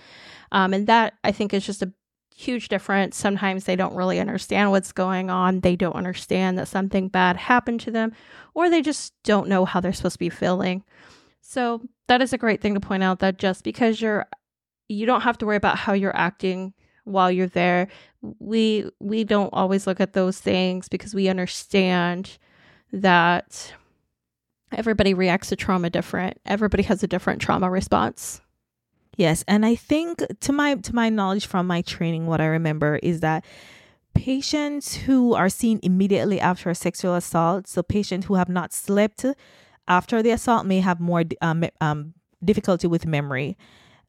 Um, 0.52 0.74
and 0.74 0.88
that 0.88 1.16
I 1.24 1.32
think 1.34 1.54
is 1.54 1.66
just 1.66 1.82
a 1.82 1.92
huge 2.40 2.70
difference. 2.70 3.18
Sometimes 3.18 3.66
they 3.66 3.76
don't 3.76 3.96
really 3.96 4.18
understand 4.18 4.72
what's 4.72 4.94
going 4.94 5.30
on. 5.30 5.60
They 5.60 5.76
don't 5.76 5.96
understand 5.96 6.58
that 6.58 6.70
something 6.70 7.10
bad 7.10 7.36
happened 7.36 7.82
to 7.82 7.92
them, 7.92 8.14
or 8.54 8.70
they 8.70 8.82
just 8.82 9.14
don't 9.24 9.50
know 9.50 9.66
how 9.66 9.82
they're 9.82 9.92
supposed 9.92 10.16
to 10.16 10.20
be 10.20 10.30
feeling. 10.30 10.84
So 11.42 11.82
that 12.08 12.22
is 12.22 12.32
a 12.32 12.38
great 12.38 12.62
thing 12.62 12.76
to 12.76 12.80
point 12.80 13.04
out 13.04 13.20
that 13.20 13.40
just 13.40 13.64
because 13.64 14.02
you're 14.02 14.26
you 14.88 15.06
don't 15.06 15.22
have 15.22 15.38
to 15.40 15.46
worry 15.46 15.58
about 15.58 15.78
how 15.78 15.94
you're 15.94 16.16
acting 16.16 16.74
while 17.04 17.30
you're 17.30 17.48
there. 17.48 17.90
We 18.22 18.90
we 19.00 19.26
don't 19.26 19.54
always 19.54 19.86
look 19.86 20.00
at 20.00 20.14
those 20.14 20.40
things 20.40 20.88
because 20.88 21.14
we 21.14 21.28
understand 21.28 22.38
that 22.94 23.74
everybody 24.72 25.14
reacts 25.14 25.50
to 25.50 25.58
trauma 25.58 25.90
different. 25.90 26.40
Everybody 26.46 26.84
has 26.84 27.04
a 27.04 27.08
different 27.08 27.42
trauma 27.42 27.70
response. 27.70 28.40
Yes 29.20 29.44
and 29.48 29.66
i 29.66 29.76
think 29.76 30.24
to 30.40 30.52
my 30.54 30.76
to 30.76 30.96
my 30.96 31.10
knowledge 31.10 31.46
from 31.46 31.68
my 31.68 31.82
training 31.82 32.26
what 32.28 32.42
i 32.42 32.46
remember 32.46 33.00
is 33.04 33.20
that 33.22 33.46
patients 34.16 34.96
who 35.06 35.34
are 35.36 35.50
seen 35.50 35.80
immediately 35.84 36.40
after 36.40 36.70
a 36.70 36.76
sexual 36.76 37.16
assault 37.16 37.68
so 37.68 37.84
patients 37.84 38.28
who 38.28 38.36
have 38.36 38.50
not 38.50 38.74
slept 38.74 39.26
after 39.88 40.24
the 40.24 40.32
assault 40.32 40.66
may 40.66 40.80
have 40.82 41.00
more 41.00 41.24
um, 41.42 41.66
um, 41.82 42.14
difficulty 42.44 42.88
with 42.88 43.06
memory 43.06 43.58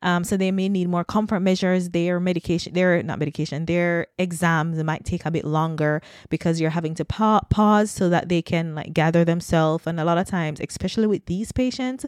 Um, 0.02 0.24
so 0.24 0.36
they 0.36 0.52
may 0.52 0.68
need 0.68 0.88
more 0.88 1.04
comfort 1.04 1.40
measures. 1.40 1.90
Their 1.90 2.20
medication, 2.20 2.72
their 2.74 3.02
not 3.02 3.18
medication, 3.18 3.66
their 3.66 4.06
exams 4.18 4.82
might 4.90 5.04
take 5.04 5.26
a 5.26 5.30
bit 5.30 5.44
longer 5.44 6.00
because 6.30 6.60
you're 6.60 6.72
having 6.80 6.94
to 6.96 7.04
pa- 7.04 7.44
pause 7.50 7.90
so 7.90 8.08
that 8.14 8.28
they 8.32 8.42
can 8.42 8.74
like 8.74 8.92
gather 8.94 9.24
themselves. 9.24 9.86
And 9.86 10.00
a 10.00 10.04
lot 10.04 10.18
of 10.18 10.26
times, 10.26 10.60
especially 10.60 11.06
with 11.06 11.26
these 11.26 11.52
patients, 11.52 12.06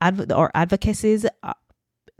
adv- 0.00 0.30
or 0.30 0.50
advocacies, 0.54 1.26
uh, 1.42 1.54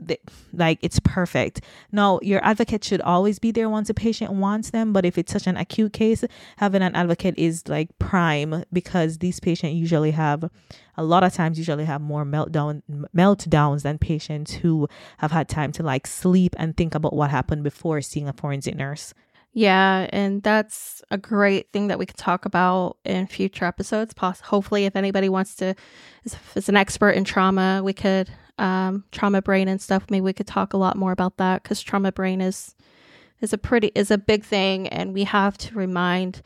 they, 0.07 0.17
like 0.53 0.79
it's 0.81 0.99
perfect. 0.99 1.61
No, 1.91 2.19
your 2.21 2.43
advocate 2.43 2.83
should 2.83 3.01
always 3.01 3.39
be 3.39 3.51
there 3.51 3.69
once 3.69 3.89
a 3.89 3.93
patient 3.93 4.31
wants 4.31 4.69
them. 4.69 4.93
But 4.93 5.05
if 5.05 5.17
it's 5.17 5.31
such 5.31 5.47
an 5.47 5.57
acute 5.57 5.93
case, 5.93 6.23
having 6.57 6.81
an 6.81 6.95
advocate 6.95 7.35
is 7.37 7.67
like 7.67 7.97
prime 7.99 8.63
because 8.71 9.19
these 9.19 9.39
patients 9.39 9.75
usually 9.75 10.11
have, 10.11 10.49
a 10.97 11.03
lot 11.03 11.23
of 11.23 11.33
times, 11.33 11.57
usually 11.57 11.85
have 11.85 12.01
more 12.01 12.25
meltdown 12.25 12.81
meltdowns 13.15 13.83
than 13.83 13.97
patients 13.97 14.53
who 14.53 14.87
have 15.17 15.31
had 15.31 15.49
time 15.49 15.71
to 15.73 15.83
like 15.83 16.07
sleep 16.07 16.55
and 16.57 16.77
think 16.77 16.95
about 16.95 17.13
what 17.13 17.31
happened 17.31 17.63
before 17.63 18.01
seeing 18.01 18.27
a 18.27 18.33
forensic 18.33 18.75
nurse. 18.75 19.13
Yeah, 19.55 20.07
and 20.09 20.41
that's 20.41 21.03
a 21.11 21.17
great 21.17 21.71
thing 21.71 21.87
that 21.87 21.99
we 21.99 22.07
could 22.07 22.17
talk 22.17 22.45
about 22.45 22.97
in 23.05 23.27
future 23.27 23.65
episodes. 23.65 24.11
Poss- 24.13 24.41
hopefully, 24.41 24.85
if 24.85 24.95
anybody 24.95 25.29
wants 25.29 25.55
to, 25.57 25.75
is 26.55 26.69
an 26.69 26.75
expert 26.75 27.11
in 27.11 27.23
trauma, 27.23 27.81
we 27.83 27.93
could 27.93 28.31
um, 28.57 29.05
trauma 29.11 29.41
brain 29.41 29.67
and 29.67 29.81
stuff. 29.81 30.05
Maybe 30.09 30.21
we 30.21 30.33
could 30.33 30.47
talk 30.47 30.73
a 30.73 30.77
lot 30.77 30.95
more 30.97 31.11
about 31.11 31.37
that 31.37 31.63
because 31.63 31.81
trauma 31.81 32.11
brain 32.11 32.41
is 32.41 32.75
is 33.41 33.53
a 33.53 33.57
pretty 33.57 33.91
is 33.95 34.11
a 34.11 34.17
big 34.17 34.43
thing, 34.43 34.87
and 34.87 35.13
we 35.13 35.23
have 35.25 35.57
to 35.59 35.75
remind. 35.75 36.41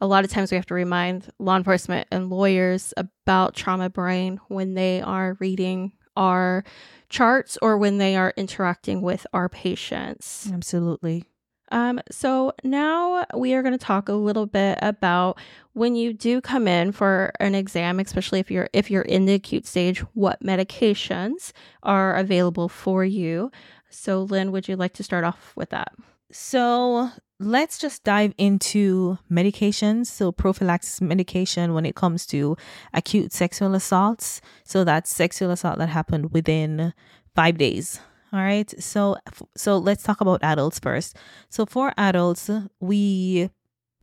A 0.00 0.06
lot 0.06 0.24
of 0.24 0.32
times, 0.32 0.50
we 0.50 0.56
have 0.56 0.66
to 0.66 0.74
remind 0.74 1.30
law 1.38 1.56
enforcement 1.56 2.08
and 2.10 2.28
lawyers 2.28 2.92
about 2.96 3.54
trauma 3.54 3.88
brain 3.88 4.40
when 4.48 4.74
they 4.74 5.00
are 5.00 5.36
reading 5.38 5.92
our 6.16 6.64
charts 7.08 7.56
or 7.62 7.78
when 7.78 7.98
they 7.98 8.16
are 8.16 8.32
interacting 8.36 9.00
with 9.00 9.26
our 9.32 9.48
patients. 9.48 10.50
Absolutely. 10.52 11.24
Um, 11.72 12.00
so 12.10 12.52
now 12.62 13.24
we 13.34 13.54
are 13.54 13.62
going 13.62 13.72
to 13.72 13.84
talk 13.84 14.10
a 14.10 14.12
little 14.12 14.44
bit 14.46 14.78
about 14.82 15.38
when 15.72 15.96
you 15.96 16.12
do 16.12 16.42
come 16.42 16.68
in 16.68 16.92
for 16.92 17.32
an 17.40 17.54
exam, 17.54 17.98
especially 17.98 18.40
if 18.40 18.50
you're 18.50 18.68
if 18.74 18.90
you're 18.90 19.02
in 19.02 19.24
the 19.24 19.32
acute 19.32 19.66
stage, 19.66 20.00
what 20.12 20.42
medications 20.42 21.52
are 21.82 22.14
available 22.14 22.68
for 22.68 23.04
you. 23.04 23.50
So, 23.88 24.22
Lynn, 24.22 24.52
would 24.52 24.68
you 24.68 24.76
like 24.76 24.92
to 24.94 25.02
start 25.02 25.24
off 25.24 25.52
with 25.56 25.70
that? 25.70 25.92
So 26.30 27.10
let's 27.40 27.78
just 27.78 28.04
dive 28.04 28.34
into 28.36 29.18
medications. 29.30 30.06
So 30.06 30.30
prophylaxis 30.30 31.00
medication 31.00 31.72
when 31.72 31.86
it 31.86 31.94
comes 31.94 32.26
to 32.26 32.56
acute 32.92 33.32
sexual 33.32 33.74
assaults. 33.74 34.42
So 34.64 34.84
that's 34.84 35.14
sexual 35.14 35.50
assault 35.50 35.78
that 35.78 35.88
happened 35.88 36.32
within 36.32 36.92
five 37.34 37.56
days. 37.56 38.00
All 38.32 38.40
right. 38.40 38.72
So 38.82 39.16
so 39.56 39.76
let's 39.78 40.02
talk 40.02 40.20
about 40.20 40.42
adults 40.42 40.78
first. 40.78 41.16
So 41.50 41.66
for 41.66 41.92
adults, 41.98 42.50
we 42.80 43.50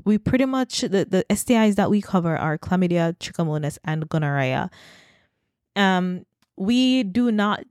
we 0.06 0.18
pretty 0.18 0.46
much 0.46 0.82
the, 0.82 1.06
the 1.06 1.26
STIs 1.30 1.76
that 1.76 1.90
we 1.90 2.02
cover 2.02 2.38
are 2.38 2.58
chlamydia, 2.58 3.18
trichomonas, 3.18 3.78
and 3.84 4.08
gonorrhea. 4.08 4.70
Um, 5.76 6.26
we 6.58 7.04
do 7.04 7.32
not 7.32 7.66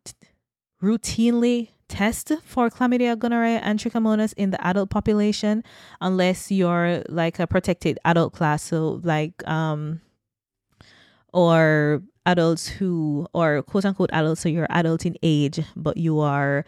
routinely 0.83 1.71
test 1.89 2.33
for 2.45 2.71
chlamydia, 2.71 3.19
gonorrhea, 3.19 3.61
and 3.63 3.79
trichomonas 3.79 4.35
in 4.37 4.51
the 4.51 4.67
adult 4.67 4.91
population 4.91 5.63
unless 6.01 6.51
you're 6.51 7.03
like 7.09 7.39
a 7.39 7.47
protected 7.47 7.99
adult 8.05 8.33
class, 8.35 8.63
so 8.63 9.01
like 9.05 9.47
um 9.49 10.01
or 11.33 12.03
adults 12.29 12.69
who 12.69 13.27
are 13.35 13.63
quote 13.63 13.85
unquote 13.85 14.11
adults, 14.13 14.43
so 14.43 14.49
you're 14.49 14.67
adult 14.71 15.07
in 15.07 15.17
age, 15.23 15.61
but 15.75 15.97
you 15.97 16.21
are 16.21 16.65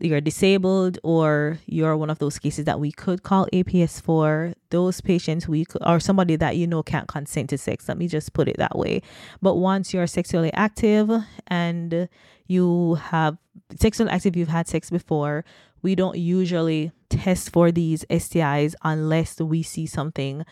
you're 0.00 0.20
disabled 0.20 0.98
or 1.02 1.58
you're 1.66 1.96
one 1.96 2.10
of 2.10 2.20
those 2.20 2.38
cases 2.38 2.66
that 2.66 2.78
we 2.78 2.92
could 2.92 3.24
call 3.24 3.48
APS 3.52 4.00
for 4.00 4.52
those 4.70 5.00
patients 5.00 5.48
we 5.48 5.64
could, 5.64 5.82
or 5.84 5.98
somebody 5.98 6.36
that 6.36 6.56
you 6.56 6.66
know 6.66 6.82
can't 6.82 7.08
consent 7.08 7.50
to 7.50 7.58
sex. 7.58 7.88
Let 7.88 7.98
me 7.98 8.06
just 8.06 8.32
put 8.32 8.48
it 8.48 8.58
that 8.58 8.78
way. 8.78 9.02
But 9.42 9.56
once 9.56 9.92
you're 9.92 10.06
sexually 10.06 10.52
active 10.52 11.10
and 11.48 12.08
you 12.46 12.94
have 12.94 13.38
sexually 13.80 14.10
active, 14.10 14.36
you've 14.36 14.48
had 14.48 14.68
sex 14.68 14.90
before, 14.90 15.44
we 15.82 15.94
don't 15.94 16.18
usually 16.18 16.92
test 17.08 17.50
for 17.50 17.72
these 17.72 18.04
STIs 18.10 18.74
unless 18.82 19.40
we 19.40 19.62
see 19.62 19.86
something 19.86 20.44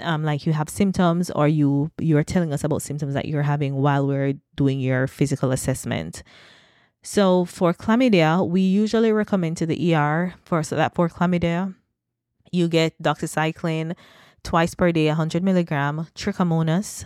um, 0.00 0.24
like 0.24 0.46
you 0.46 0.52
have 0.52 0.68
symptoms 0.68 1.30
or 1.30 1.48
you 1.48 1.90
you're 1.98 2.24
telling 2.24 2.52
us 2.52 2.64
about 2.64 2.82
symptoms 2.82 3.14
that 3.14 3.26
you're 3.26 3.42
having 3.42 3.74
while 3.74 4.06
we're 4.06 4.34
doing 4.56 4.80
your 4.80 5.06
physical 5.06 5.52
assessment. 5.52 6.22
So 7.02 7.44
for 7.44 7.72
chlamydia, 7.72 8.46
we 8.46 8.60
usually 8.60 9.12
recommend 9.12 9.56
to 9.58 9.66
the 9.66 9.94
ER 9.94 10.34
for 10.42 10.62
so 10.62 10.76
that 10.76 10.94
for 10.94 11.08
chlamydia, 11.08 11.74
you 12.52 12.68
get 12.68 13.00
doxycycline 13.02 13.94
twice 14.42 14.74
per 14.74 14.92
day, 14.92 15.06
100 15.08 15.42
milligram, 15.42 16.06
trichomonas 16.14 17.04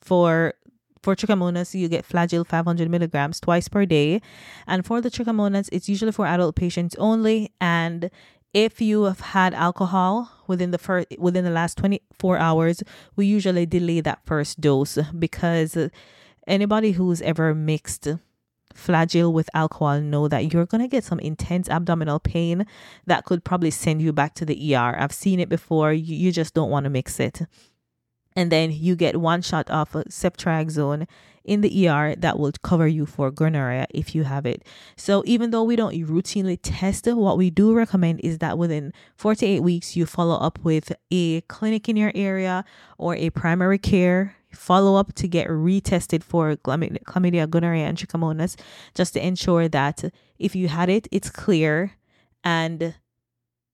for 0.00 0.54
for 1.02 1.16
trichomonas, 1.16 1.74
you 1.74 1.88
get 1.88 2.06
flagyl 2.06 2.46
500 2.46 2.90
milligrams 2.90 3.40
twice 3.40 3.68
per 3.68 3.86
day. 3.86 4.20
And 4.66 4.84
for 4.84 5.00
the 5.00 5.10
trichomonas, 5.10 5.68
it's 5.72 5.88
usually 5.88 6.12
for 6.12 6.26
adult 6.26 6.56
patients 6.56 6.94
only. 6.96 7.52
And 7.60 8.10
if 8.52 8.80
you 8.80 9.04
have 9.04 9.20
had 9.20 9.54
alcohol 9.54 10.30
within 10.50 10.70
the 10.72 10.78
first 10.78 11.06
within 11.18 11.44
the 11.44 11.50
last 11.50 11.78
24 11.78 12.36
hours, 12.36 12.82
we 13.16 13.24
usually 13.24 13.64
delay 13.64 14.00
that 14.02 14.20
first 14.26 14.60
dose 14.60 14.98
because 15.18 15.78
anybody 16.46 16.92
who's 16.92 17.22
ever 17.22 17.54
mixed 17.54 18.08
flagyl 18.74 19.32
with 19.32 19.48
alcohol 19.54 20.00
know 20.00 20.28
that 20.28 20.52
you're 20.52 20.66
going 20.66 20.82
to 20.82 20.88
get 20.88 21.04
some 21.04 21.18
intense 21.20 21.68
abdominal 21.68 22.20
pain 22.20 22.66
that 23.06 23.24
could 23.24 23.42
probably 23.44 23.70
send 23.70 24.02
you 24.02 24.12
back 24.12 24.34
to 24.34 24.44
the 24.44 24.56
ER. 24.74 24.94
I've 24.98 25.12
seen 25.12 25.40
it 25.40 25.48
before. 25.48 25.92
You, 25.92 26.14
you 26.14 26.30
just 26.32 26.54
don't 26.54 26.70
want 26.70 26.84
to 26.84 26.90
mix 26.90 27.18
it 27.18 27.42
and 28.36 28.50
then 28.50 28.70
you 28.72 28.96
get 28.96 29.20
one 29.20 29.42
shot 29.42 29.68
of 29.70 29.90
ceftriaxone 29.90 31.06
in 31.44 31.60
the 31.60 31.88
ER 31.88 32.14
that 32.16 32.38
will 32.38 32.52
cover 32.62 32.86
you 32.86 33.06
for 33.06 33.30
gonorrhea 33.30 33.86
if 33.90 34.14
you 34.14 34.24
have 34.24 34.46
it. 34.46 34.64
So 34.96 35.22
even 35.26 35.50
though 35.50 35.64
we 35.64 35.76
don't 35.76 35.94
routinely 35.94 36.58
test, 36.62 37.06
what 37.06 37.38
we 37.38 37.50
do 37.50 37.74
recommend 37.74 38.20
is 38.20 38.38
that 38.38 38.58
within 38.58 38.92
48 39.16 39.60
weeks 39.60 39.96
you 39.96 40.06
follow 40.06 40.36
up 40.36 40.58
with 40.62 40.92
a 41.10 41.40
clinic 41.42 41.88
in 41.88 41.96
your 41.96 42.12
area 42.14 42.64
or 42.98 43.14
a 43.14 43.30
primary 43.30 43.78
care 43.78 44.36
follow 44.52 44.96
up 44.96 45.14
to 45.14 45.28
get 45.28 45.48
retested 45.48 46.22
for 46.22 46.56
chlamydia, 46.56 47.48
gonorrhea, 47.48 47.86
and 47.86 47.96
trichomonas, 47.96 48.56
just 48.94 49.14
to 49.14 49.24
ensure 49.24 49.68
that 49.68 50.04
if 50.38 50.56
you 50.56 50.68
had 50.68 50.88
it, 50.88 51.06
it's 51.12 51.30
clear 51.30 51.92
and 52.42 52.94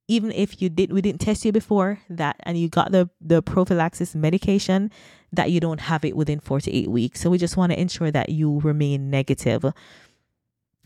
even 0.08 0.30
if 0.32 0.62
you 0.62 0.68
did 0.68 0.92
we 0.92 1.00
didn't 1.00 1.20
test 1.20 1.44
you 1.44 1.52
before 1.52 2.00
that 2.08 2.36
and 2.44 2.58
you 2.58 2.68
got 2.68 2.92
the 2.92 3.08
the 3.20 3.42
prophylaxis 3.42 4.14
medication 4.14 4.90
that 5.36 5.50
you 5.50 5.60
don't 5.60 5.80
have 5.80 6.04
it 6.04 6.16
within 6.16 6.40
4 6.40 6.60
to 6.60 6.72
8 6.74 6.90
weeks. 6.90 7.20
So 7.20 7.30
we 7.30 7.38
just 7.38 7.56
want 7.56 7.72
to 7.72 7.80
ensure 7.80 8.10
that 8.10 8.28
you 8.30 8.60
remain 8.60 9.10
negative. 9.10 9.64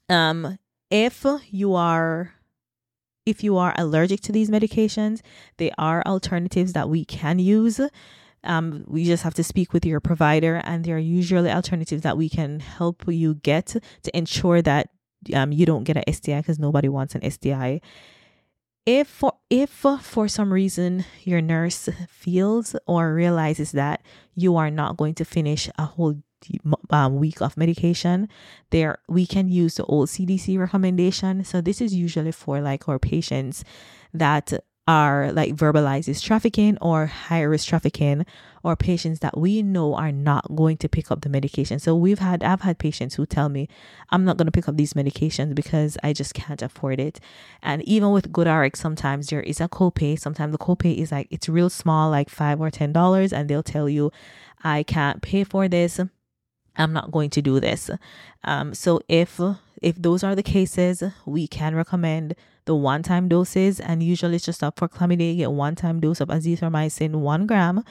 Um 0.09 0.59
if 0.91 1.25
you 1.51 1.75
are 1.75 2.35
if 3.25 3.45
you 3.45 3.57
are 3.57 3.75
allergic 3.77 4.21
to 4.23 4.33
these 4.33 4.51
medications 4.51 5.21
there 5.59 5.71
are 5.79 6.03
alternatives 6.05 6.73
that 6.73 6.89
we 6.89 7.05
can 7.05 7.39
use. 7.39 7.81
Um, 8.43 8.85
we 8.87 9.05
just 9.05 9.23
have 9.23 9.35
to 9.35 9.45
speak 9.45 9.75
with 9.75 9.85
your 9.85 10.01
provider 10.01 10.63
and 10.65 10.83
there 10.83 10.97
are 10.97 10.99
usually 10.99 11.51
alternatives 11.51 12.03
that 12.03 12.17
we 12.17 12.31
can 12.31 12.61
help 12.61 13.05
you 13.07 13.35
get 13.35 13.67
to 13.67 14.17
ensure 14.17 14.63
that 14.63 14.89
um, 15.35 15.53
you 15.53 15.67
don't 15.67 15.85
get 15.85 15.99
an 15.99 16.11
STI 16.11 16.41
because 16.41 16.59
nobody 16.59 16.89
wants 16.89 17.15
an 17.15 17.31
STI 17.31 17.83
if 18.87 19.09
for 19.09 19.35
if 19.51 19.71
for 19.71 20.29
some 20.29 20.53
reason 20.53 21.05
your 21.23 21.41
nurse 21.41 21.89
feels 22.09 22.75
or 22.87 23.15
realizes 23.15 23.73
that 23.73 24.03
you 24.35 24.57
are 24.57 24.71
not 24.71 24.97
going 24.97 25.15
to 25.15 25.25
finish 25.25 25.69
a 25.79 25.85
whole 25.85 26.15
um, 26.89 27.17
week 27.17 27.43
of 27.43 27.57
medication 27.57 28.27
there 28.71 28.99
we 29.09 29.27
can 29.27 29.49
use 29.49 29.75
the 29.75 29.85
old 29.85 30.09
cdc 30.09 30.59
recommendation. 30.59 31.45
So 31.45 31.61
this 31.61 31.81
is 31.81 31.95
usually 31.95 32.33
for 32.33 32.61
like 32.61 32.89
our 32.89 32.99
patients 32.99 33.65
that 34.15 34.53
are 34.89 35.31
like 35.33 35.55
verbalizes 35.55 36.23
trafficking 36.23 36.77
or 36.81 37.07
high 37.07 37.43
risk 37.43 37.69
trafficking 37.69 38.27
or 38.63 38.77
patients 38.77 39.21
that 39.21 39.39
we 39.39 39.63
know 39.63 39.95
are 39.95 40.13
not 40.13 40.55
going 40.57 40.77
to 40.77 40.89
pick 40.89 41.11
up 41.11 41.21
the 41.21 41.29
medication. 41.29 41.79
So 41.79 41.95
we've 41.95 42.19
had 42.19 42.43
I've 42.43 42.63
had 42.63 42.79
patients 42.79 43.15
who 43.15 43.27
tell 43.27 43.49
me 43.49 43.69
I'm 44.11 44.25
not 44.25 44.37
going 44.37 44.47
to 44.47 44.53
pick 44.53 44.69
up 44.69 44.77
these 44.77 44.95
medications 44.95 45.55
because 45.55 45.97
I 46.03 46.13
just 46.13 46.35
can't 46.35 46.61
afford 46.63 46.99
it. 46.99 47.21
And 47.63 47.83
even 47.83 48.11
with 48.11 48.33
GoodRx 48.33 48.77
sometimes 48.77 49.29
there 49.29 49.43
is 49.43 49.61
a 49.61 49.69
copay. 49.69 50.19
Sometimes 50.19 50.53
the 50.53 50.59
copay 50.59 50.97
is 50.97 51.13
like 51.13 51.29
it's 51.31 51.49
real 51.49 51.71
small 51.71 52.11
like 52.11 52.29
5 52.29 52.61
or 52.61 52.71
10 52.71 52.93
dollars 52.93 53.33
and 53.33 53.49
they'll 53.49 53.63
tell 53.63 53.89
you 53.89 54.11
I 54.63 54.83
can't 54.83 55.23
pay 55.23 55.45
for 55.45 55.69
this. 55.69 56.01
I'm 56.77 56.93
not 56.93 57.11
going 57.11 57.31
to 57.31 57.43
do 57.43 57.61
this. 57.61 57.91
Um, 58.45 58.75
so 58.75 59.01
if 59.09 59.41
if 59.81 59.97
those 59.97 60.23
are 60.23 60.35
the 60.35 60.43
cases, 60.43 61.03
we 61.25 61.49
can 61.49 61.75
recommend 61.75 62.35
the 62.67 62.75
one-time 62.75 63.29
doses, 63.29 63.81
and 63.81 64.03
usually 64.03 64.37
it's 64.37 64.45
just 64.45 64.63
up 64.63 64.79
for 64.79 64.89
chlamydia. 64.89 65.33
You 65.33 65.39
get 65.39 65.53
one-time 65.53 66.01
dose 66.01 66.21
of 66.21 66.29
azithromycin, 66.29 67.17
one 67.17 67.47
gram. 67.47 67.83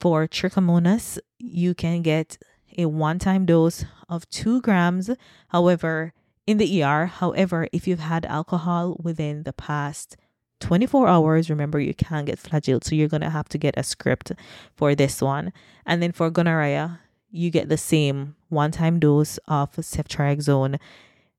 For 0.00 0.26
trichomonas, 0.26 1.18
you 1.38 1.74
can 1.74 2.02
get 2.02 2.38
a 2.76 2.86
one-time 2.86 3.46
dose 3.46 3.84
of 4.08 4.28
two 4.30 4.60
grams. 4.62 5.10
However, 5.48 6.12
in 6.46 6.58
the 6.58 6.82
ER, 6.82 7.06
however, 7.06 7.68
if 7.72 7.86
you've 7.86 8.00
had 8.00 8.24
alcohol 8.24 8.96
within 9.02 9.44
the 9.44 9.52
past 9.52 10.16
24 10.60 11.06
hours, 11.08 11.50
remember 11.50 11.78
you 11.78 11.94
can't 11.94 12.26
get 12.26 12.38
flagyl, 12.38 12.82
so 12.82 12.94
you're 12.94 13.08
gonna 13.08 13.30
have 13.30 13.48
to 13.50 13.58
get 13.58 13.74
a 13.76 13.82
script 13.82 14.32
for 14.74 14.94
this 14.94 15.20
one. 15.20 15.52
And 15.84 16.02
then 16.02 16.12
for 16.12 16.30
gonorrhea, 16.30 17.00
you 17.32 17.50
get 17.50 17.68
the 17.68 17.76
same 17.76 18.36
one-time 18.50 19.00
dose 19.00 19.38
of 19.48 19.72
ceftriaxone 19.72 20.78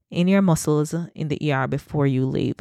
in 0.10 0.28
your 0.28 0.42
muscles 0.42 0.94
in 1.16 1.28
the 1.28 1.54
ER 1.54 1.68
before 1.68 2.08
you 2.08 2.26
leave. 2.26 2.60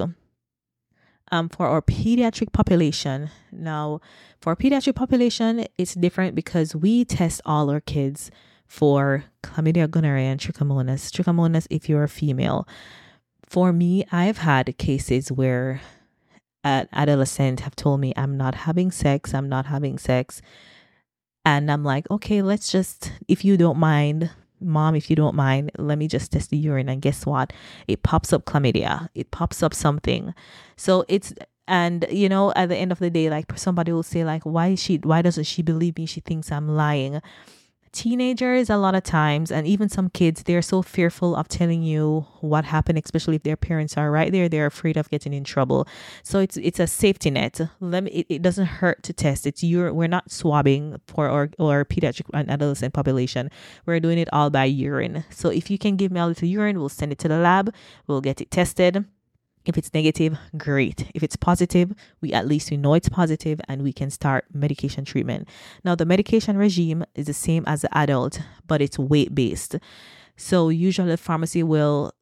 Um, 1.31 1.49
for 1.49 1.67
our 1.67 1.81
pediatric 1.81 2.53
population, 2.53 3.31
now 3.51 4.01
for 4.41 4.55
pediatric 4.55 4.95
population, 4.95 5.67
it's 5.79 5.95
different 5.95 6.35
because 6.35 6.77
we 6.77 7.07
test 7.07 7.41
all 7.47 7.71
our 7.71 7.81
kids 7.81 8.31
for 8.67 9.25
chlamydia, 9.43 9.91
gonorrhea, 9.91 10.31
and 10.31 10.41
trichomonas. 10.41 11.11
Trichomonas, 11.11 11.67
if 11.71 11.89
you're 11.89 12.05
a 12.05 12.09
female. 12.09 12.69
For 13.47 13.73
me, 13.73 14.05
I've 14.13 14.39
had 14.39 14.77
cases 14.79 15.33
where 15.33 15.81
an 16.65 16.89
adolescent 16.93 17.61
have 17.61 17.77
told 17.77 18.01
me 18.01 18.13
I'm 18.17 18.37
not 18.37 18.55
having 18.55 18.91
sex, 18.91 19.35
I'm 19.35 19.49
not 19.49 19.67
having 19.67 19.99
sex. 19.99 20.43
And 21.45 21.71
I'm 21.71 21.85
like, 21.85 22.11
okay, 22.11 22.43
let's 22.43 22.71
just, 22.71 23.13
if 23.29 23.45
you 23.45 23.57
don't 23.57 23.79
mind, 23.79 24.31
mom, 24.61 24.95
if 24.95 25.11
you 25.11 25.17
don't 25.17 25.35
mind, 25.35 25.73
let 25.79 25.99
me 25.99 26.07
just 26.09 26.33
test 26.33 26.51
the 26.51 26.57
urine. 26.57 26.89
And 26.89 27.03
guess 27.03 27.27
what? 27.27 27.53
It 27.89 28.03
pops 28.03 28.33
up 28.33 28.45
chlamydia. 28.45 29.09
It 29.15 29.31
pops 29.31 29.63
up 29.63 29.75
something. 29.75 30.35
So 30.77 31.05
it's 31.09 31.35
and 31.69 32.05
you 32.11 32.29
know, 32.29 32.53
at 32.55 32.69
the 32.69 32.77
end 32.77 32.93
of 32.93 32.99
the 32.99 33.11
day, 33.11 33.31
like 33.31 33.57
somebody 33.57 33.93
will 33.93 34.03
say, 34.03 34.25
like, 34.25 34.43
why 34.43 34.69
is 34.69 34.83
she 34.83 34.97
why 34.97 35.23
doesn't 35.23 35.45
she 35.45 35.63
believe 35.63 35.97
me? 35.97 36.07
She 36.07 36.21
thinks 36.21 36.51
I'm 36.51 36.69
lying 36.69 37.21
teenagers 37.93 38.71
a 38.71 38.77
lot 38.77 38.95
of 38.95 39.03
times 39.03 39.51
and 39.53 39.67
even 39.67 39.89
some 39.89 40.09
kids 40.09 40.43
they're 40.45 40.63
so 40.63 40.81
fearful 40.83 41.37
of 41.37 41.47
telling 41.49 41.83
you 41.83 42.27
what 42.41 42.65
happened 42.65 42.99
especially 42.99 43.37
if 43.37 43.43
their 43.43 43.57
parents 43.57 43.97
are 43.97 44.11
right 44.11 44.33
there 44.33 44.49
they're 44.49 44.67
afraid 44.67 44.97
of 44.97 45.11
getting 45.11 45.33
in 45.33 45.45
trouble. 45.45 45.87
So 46.23 46.41
it's 46.41 46.57
it's 46.57 46.81
a 46.81 46.87
safety 46.87 47.31
net. 47.31 47.61
Let 47.81 48.05
me 48.05 48.11
it, 48.11 48.27
it 48.29 48.43
doesn't 48.43 48.67
hurt 48.67 49.03
to 49.05 49.13
test. 49.13 49.47
It's 49.47 49.63
your 49.63 49.93
we're 49.93 50.09
not 50.09 50.31
swabbing 50.31 51.01
for 51.07 51.29
our, 51.29 51.51
our 51.59 51.85
pediatric 51.85 52.27
and 52.33 52.51
adolescent 52.51 52.95
population. 52.95 53.51
We're 53.87 54.01
doing 54.01 54.19
it 54.19 54.29
all 54.33 54.51
by 54.51 54.65
urine. 54.65 55.25
So 55.31 55.51
if 55.51 55.71
you 55.71 55.79
can 55.79 55.97
give 55.97 56.13
me 56.13 56.21
a 56.21 56.27
little 56.27 56.49
urine 56.49 56.79
we'll 56.79 56.89
send 56.89 57.13
it 57.13 57.19
to 57.21 57.29
the 57.29 57.39
lab. 57.39 57.75
We'll 58.07 58.21
get 58.21 58.41
it 58.41 58.51
tested 58.51 59.05
if 59.65 59.79
it's 59.79 59.93
negative, 59.95 60.37
great. 60.57 61.11
If 61.15 61.23
it's 61.23 61.37
positive, 61.37 61.93
we 62.21 62.33
at 62.33 62.47
least 62.47 62.71
we 62.71 62.77
know 62.77 62.95
it's 62.95 63.09
positive 63.09 63.61
and 63.69 63.83
we 63.83 63.93
can 63.93 64.11
start 64.11 64.45
medication 64.53 65.05
treatment. 65.05 65.49
Now 65.85 65.95
the 65.95 66.05
medication 66.05 66.57
regime 66.57 67.05
is 67.15 67.27
the 67.27 67.35
same 67.35 67.65
as 67.67 67.83
the 67.83 67.97
adult, 67.97 68.41
but 68.67 68.83
it's 68.83 68.99
weight 68.99 69.35
based. 69.35 69.77
So 70.37 70.69
usually 70.69 71.17
pharmacy 71.17 71.63
will 71.63 72.13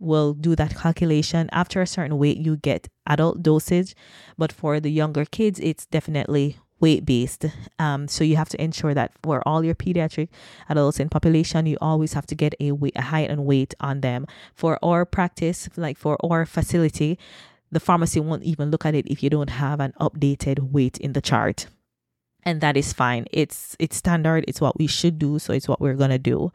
will 0.00 0.32
do 0.32 0.54
that 0.54 0.76
calculation 0.76 1.48
after 1.52 1.82
a 1.82 1.86
certain 1.86 2.18
weight 2.18 2.36
you 2.38 2.56
get 2.56 2.86
adult 3.08 3.42
dosage 3.42 3.96
but 4.36 4.52
for 4.52 4.78
the 4.78 4.90
younger 4.90 5.24
kids 5.24 5.58
it's 5.58 5.86
definitely 5.86 6.56
weight 6.80 7.04
based. 7.04 7.46
Um, 7.78 8.08
so 8.08 8.24
you 8.24 8.36
have 8.36 8.48
to 8.50 8.62
ensure 8.62 8.94
that 8.94 9.12
for 9.22 9.46
all 9.46 9.64
your 9.64 9.74
pediatric 9.74 10.28
adults 10.68 11.00
in 11.00 11.08
population, 11.08 11.66
you 11.66 11.76
always 11.80 12.12
have 12.12 12.26
to 12.26 12.34
get 12.34 12.54
a, 12.60 12.72
weight, 12.72 12.94
a 12.96 13.02
height 13.02 13.30
and 13.30 13.44
weight 13.44 13.74
on 13.80 14.00
them. 14.00 14.26
For 14.54 14.78
our 14.82 15.04
practice, 15.04 15.68
like 15.76 15.98
for 15.98 16.16
our 16.24 16.46
facility, 16.46 17.18
the 17.70 17.80
pharmacy 17.80 18.20
won't 18.20 18.44
even 18.44 18.70
look 18.70 18.86
at 18.86 18.94
it 18.94 19.06
if 19.06 19.22
you 19.22 19.30
don't 19.30 19.50
have 19.50 19.80
an 19.80 19.92
updated 20.00 20.72
weight 20.72 20.98
in 20.98 21.12
the 21.12 21.20
chart. 21.20 21.66
And 22.44 22.60
that 22.60 22.76
is 22.76 22.92
fine. 22.92 23.26
It's 23.30 23.76
it's 23.78 23.96
standard. 23.96 24.44
It's 24.48 24.60
what 24.60 24.78
we 24.78 24.86
should 24.86 25.18
do. 25.18 25.38
So 25.38 25.52
it's 25.52 25.68
what 25.68 25.80
we're 25.80 25.94
gonna 25.94 26.18
do. 26.18 26.50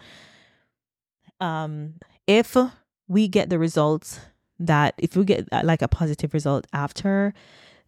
Um, 1.40 1.96
if 2.26 2.56
we 3.08 3.28
get 3.28 3.50
the 3.50 3.60
results 3.60 4.20
that 4.60 4.96
if 4.98 5.16
we 5.16 5.26
get 5.26 5.48
uh, 5.52 5.62
like 5.64 5.82
a 5.82 5.88
positive 5.88 6.34
result 6.34 6.66
after 6.74 7.34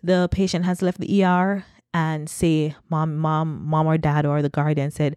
the 0.03 0.27
patient 0.31 0.65
has 0.65 0.81
left 0.81 0.99
the 0.99 1.23
ER 1.23 1.65
and 1.95 2.29
say 2.29 2.75
mom 2.89 3.15
mom 3.15 3.65
mom 3.65 3.87
or 3.87 3.97
dad 3.97 4.25
or 4.25 4.41
the 4.41 4.49
guardian 4.49 4.91
said 4.91 5.15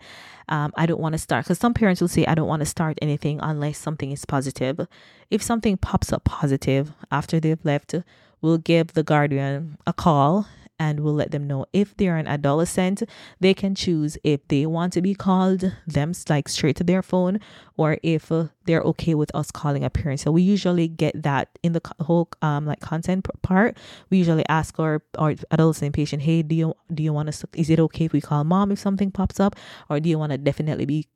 um, 0.49 0.73
i 0.77 0.87
don't 0.87 1.01
want 1.01 1.13
to 1.13 1.19
start. 1.19 1.45
Because 1.45 1.59
some 1.59 1.75
parents 1.75 2.01
will 2.01 2.09
say 2.09 2.25
i 2.27 2.35
don't 2.35 2.47
want 2.47 2.61
to 2.61 2.67
start 2.67 2.97
anything 3.03 3.41
unless 3.43 3.77
something 3.77 4.13
is 4.13 4.25
positive. 4.25 4.87
If 5.29 5.43
something 5.43 5.77
pops 5.77 6.13
up 6.13 6.25
positive 6.25 6.93
after 7.11 7.41
they've 7.41 7.65
left 7.65 7.95
we'll 8.41 8.59
give 8.59 8.93
the 8.93 9.03
guardian 9.03 9.77
a 9.87 9.93
call 9.93 10.47
and 10.79 11.01
we'll 11.01 11.15
let 11.15 11.31
them 11.31 11.47
know 11.47 11.67
if 11.73 11.97
they're 11.97 12.17
an 12.17 12.27
adolescent. 12.27 13.03
They 13.41 13.55
can 13.55 13.75
choose 13.75 14.17
if 14.23 14.47
they 14.49 14.67
want 14.67 14.93
to 14.95 15.03
be 15.03 15.15
called 15.15 15.73
them 15.87 16.13
like 16.29 16.49
straight 16.49 16.77
to 16.77 16.85
their 16.85 17.03
phone 17.03 17.41
or 17.77 17.99
if 18.03 18.31
uh, 18.31 18.47
they're 18.65 18.83
okay 18.83 19.15
with 19.15 19.35
us 19.35 19.51
calling 19.51 19.85
a 19.85 19.91
parent. 19.91 20.21
So 20.21 20.31
we 20.31 20.43
usually 20.43 20.89
get 20.89 21.23
that 21.23 21.59
in 21.63 21.73
the 21.73 21.81
whole 22.01 22.29
um 22.43 22.67
like 22.67 22.81
content 22.81 23.27
part. 23.43 23.77
We 24.11 24.19
usually 24.19 24.45
ask 24.49 24.79
our 24.79 25.03
our 25.19 25.35
adolescent 25.51 25.95
patient 25.95 26.23
hey 26.23 26.43
do 26.43 26.55
you 26.55 26.75
do 26.93 27.03
you 27.03 27.13
want 27.13 27.33
to, 27.33 27.49
is 27.55 27.71
it 27.71 27.81
okay 27.81 28.05
if 28.07 28.13
we 28.13 28.21
call 28.21 28.45
mom 28.45 28.73
if 28.73 28.79
something 28.79 29.11
pops 29.11 29.41
up? 29.41 29.57
Or 29.89 30.01
do 30.01 30.09
you 30.09 30.19
want 30.19 30.33
to 30.33 30.39
definitely 30.39 30.87
be 30.87 31.09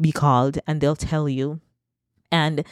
be 0.00 0.12
called? 0.12 0.58
And 0.66 0.80
they'll 0.80 0.96
tell 0.96 1.28
you. 1.28 1.60
And 2.32 2.64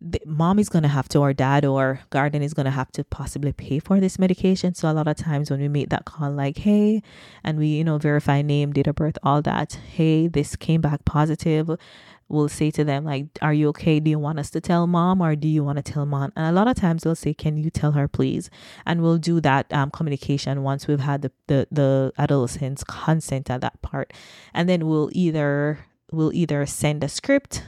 the, 0.00 0.20
mom 0.26 0.58
is 0.58 0.68
going 0.68 0.82
to 0.82 0.88
have 0.88 1.08
to 1.08 1.18
or 1.18 1.32
dad 1.32 1.64
or 1.64 2.00
guardian 2.10 2.42
is 2.42 2.54
going 2.54 2.64
to 2.64 2.70
have 2.70 2.90
to 2.92 3.04
possibly 3.04 3.52
pay 3.52 3.78
for 3.78 4.00
this 4.00 4.18
medication. 4.18 4.74
So 4.74 4.90
a 4.90 4.92
lot 4.92 5.08
of 5.08 5.16
times 5.16 5.50
when 5.50 5.60
we 5.60 5.68
make 5.68 5.88
that 5.90 6.04
call 6.04 6.30
like 6.30 6.58
hey 6.58 7.02
and 7.44 7.58
we 7.58 7.68
you 7.68 7.84
know 7.84 7.98
verify 7.98 8.42
name 8.42 8.72
date 8.72 8.86
of 8.86 8.96
birth 8.96 9.18
all 9.22 9.42
that 9.42 9.78
hey 9.94 10.28
this 10.28 10.56
came 10.56 10.80
back 10.80 11.04
positive 11.04 11.70
we'll 12.28 12.48
say 12.48 12.70
to 12.70 12.84
them 12.84 13.04
like 13.04 13.26
are 13.40 13.54
you 13.54 13.68
okay? 13.68 14.00
Do 14.00 14.10
you 14.10 14.18
want 14.18 14.38
us 14.38 14.50
to 14.50 14.60
tell 14.60 14.86
mom 14.86 15.20
or 15.20 15.36
do 15.36 15.48
you 15.48 15.62
want 15.62 15.76
to 15.76 15.92
tell 15.92 16.06
mom? 16.06 16.32
And 16.36 16.46
a 16.46 16.52
lot 16.52 16.68
of 16.68 16.76
times 16.76 17.02
they'll 17.02 17.14
say 17.14 17.34
can 17.34 17.56
you 17.56 17.70
tell 17.70 17.92
her 17.92 18.08
please? 18.08 18.50
And 18.84 19.02
we'll 19.02 19.18
do 19.18 19.40
that 19.40 19.72
um, 19.72 19.90
communication 19.90 20.62
once 20.62 20.86
we've 20.86 21.00
had 21.00 21.22
the, 21.22 21.32
the 21.46 21.68
the 21.70 22.12
adolescent's 22.18 22.84
consent 22.84 23.50
at 23.50 23.60
that 23.60 23.80
part. 23.82 24.12
And 24.52 24.68
then 24.68 24.86
we'll 24.86 25.10
either 25.12 25.78
we'll 26.10 26.32
either 26.32 26.66
send 26.66 27.04
a 27.04 27.08
script 27.08 27.62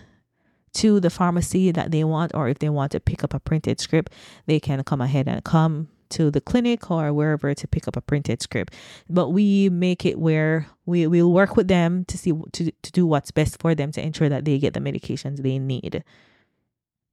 to 0.75 1.01
the 1.01 1.11
pharmacy 1.11 1.71
that 1.71 1.91
they 1.91 2.05
want, 2.05 2.33
or 2.35 2.49
if 2.49 2.59
they 2.59 2.69
want 2.69 2.93
to 2.93 3.01
pick 3.01 3.25
up 3.25 3.35
a 3.35 3.41
printed 3.41 3.81
script, 3.81 4.13
they 4.47 4.61
can 4.61 4.83
come 4.85 5.01
ahead 5.01 5.29
and 5.29 5.45
come 5.45 5.89
to 6.11 6.31
the 6.31 6.41
clinic 6.41 6.91
or 6.91 7.13
wherever 7.13 7.55
to 7.55 7.69
pick 7.69 7.87
up 7.87 7.97
a 7.97 8.01
printed 8.01 8.43
script. 8.43 8.75
But 9.09 9.31
we 9.31 9.69
make 9.69 10.07
it 10.07 10.19
where 10.19 10.67
we 10.87 11.07
will 11.07 11.33
work 11.33 11.57
with 11.57 11.69
them 11.69 12.05
to 12.07 12.19
see 12.19 12.33
to, 12.53 12.71
to 12.71 12.93
do 12.93 13.07
what's 13.07 13.31
best 13.31 13.61
for 13.61 13.75
them 13.75 13.93
to 13.93 14.05
ensure 14.05 14.29
that 14.29 14.45
they 14.45 14.59
get 14.59 14.75
the 14.75 14.81
medications 14.81 15.43
they 15.43 15.59
need. 15.59 16.03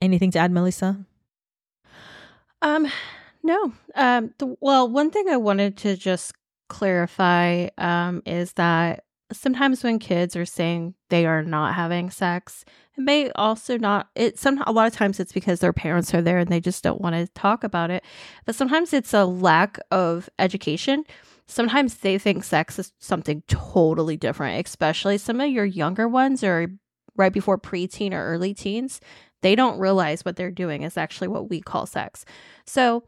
Anything 0.01 0.31
to 0.31 0.39
add, 0.39 0.51
Melissa? 0.51 1.05
Um, 2.61 2.87
no. 3.43 3.73
Um, 3.95 4.33
the, 4.37 4.55
well, 4.59 4.89
one 4.89 5.11
thing 5.11 5.29
I 5.29 5.37
wanted 5.37 5.77
to 5.77 5.95
just 5.95 6.33
clarify 6.67 7.67
um 7.77 8.23
is 8.25 8.53
that 8.53 9.04
sometimes 9.31 9.83
when 9.83 9.99
kids 9.99 10.35
are 10.35 10.45
saying 10.45 10.93
they 11.09 11.25
are 11.25 11.43
not 11.43 11.75
having 11.75 12.09
sex, 12.09 12.63
it 12.97 13.01
may 13.01 13.31
also 13.31 13.77
not 13.77 14.09
it 14.15 14.37
some 14.37 14.63
a 14.65 14.71
lot 14.71 14.87
of 14.87 14.93
times 14.93 15.19
it's 15.19 15.33
because 15.33 15.59
their 15.59 15.73
parents 15.73 16.13
are 16.13 16.21
there 16.21 16.37
and 16.37 16.49
they 16.49 16.59
just 16.59 16.83
don't 16.83 17.01
want 17.01 17.15
to 17.15 17.27
talk 17.33 17.63
about 17.63 17.91
it. 17.91 18.03
But 18.45 18.55
sometimes 18.55 18.93
it's 18.93 19.13
a 19.13 19.25
lack 19.25 19.79
of 19.91 20.29
education. 20.39 21.03
Sometimes 21.47 21.95
they 21.97 22.17
think 22.17 22.43
sex 22.43 22.79
is 22.79 22.91
something 22.99 23.43
totally 23.47 24.17
different, 24.17 24.65
especially 24.65 25.17
some 25.17 25.41
of 25.41 25.49
your 25.49 25.65
younger 25.65 26.07
ones 26.07 26.43
or 26.43 26.67
right 27.15 27.33
before 27.33 27.57
preteen 27.57 28.13
or 28.13 28.25
early 28.25 28.53
teens. 28.53 28.99
They 29.41 29.55
don't 29.55 29.79
realize 29.79 30.25
what 30.25 30.35
they're 30.35 30.51
doing 30.51 30.83
is 30.83 30.97
actually 30.97 31.27
what 31.27 31.49
we 31.49 31.61
call 31.61 31.85
sex. 31.85 32.25
So 32.65 33.03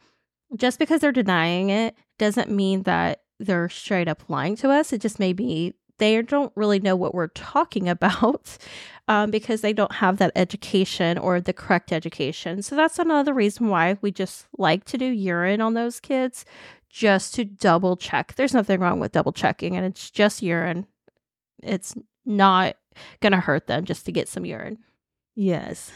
just 0.55 0.79
because 0.79 1.01
they're 1.01 1.11
denying 1.11 1.69
it 1.69 1.95
doesn't 2.17 2.49
mean 2.49 2.83
that 2.83 3.21
they're 3.39 3.69
straight 3.69 4.07
up 4.07 4.23
lying 4.29 4.55
to 4.57 4.69
us. 4.69 4.93
It 4.93 5.01
just 5.01 5.19
may 5.19 5.33
be 5.33 5.73
they 5.97 6.21
don't 6.21 6.51
really 6.55 6.79
know 6.79 6.95
what 6.95 7.13
we're 7.13 7.27
talking 7.27 7.89
about 7.97 8.57
um, 9.07 9.31
because 9.31 9.61
they 9.61 9.73
don't 9.73 9.93
have 9.93 10.17
that 10.17 10.31
education 10.35 11.17
or 11.17 11.39
the 11.39 11.53
correct 11.53 11.91
education. 11.91 12.61
So 12.61 12.75
that's 12.75 12.99
another 12.99 13.33
reason 13.33 13.69
why 13.69 13.97
we 14.01 14.11
just 14.11 14.47
like 14.57 14.85
to 14.85 14.97
do 14.97 15.05
urine 15.05 15.61
on 15.61 15.73
those 15.73 15.99
kids 15.99 16.45
just 16.89 17.33
to 17.35 17.45
double 17.45 17.95
check. 17.95 18.35
There's 18.35 18.53
nothing 18.53 18.79
wrong 18.79 18.99
with 18.99 19.11
double 19.11 19.31
checking, 19.31 19.75
and 19.75 19.85
it's 19.85 20.09
just 20.09 20.41
urine. 20.41 20.87
It's 21.61 21.95
not 22.25 22.75
going 23.19 23.33
to 23.33 23.39
hurt 23.39 23.67
them 23.67 23.85
just 23.85 24.05
to 24.05 24.11
get 24.11 24.27
some 24.27 24.45
urine. 24.45 24.79
Yes. 25.35 25.91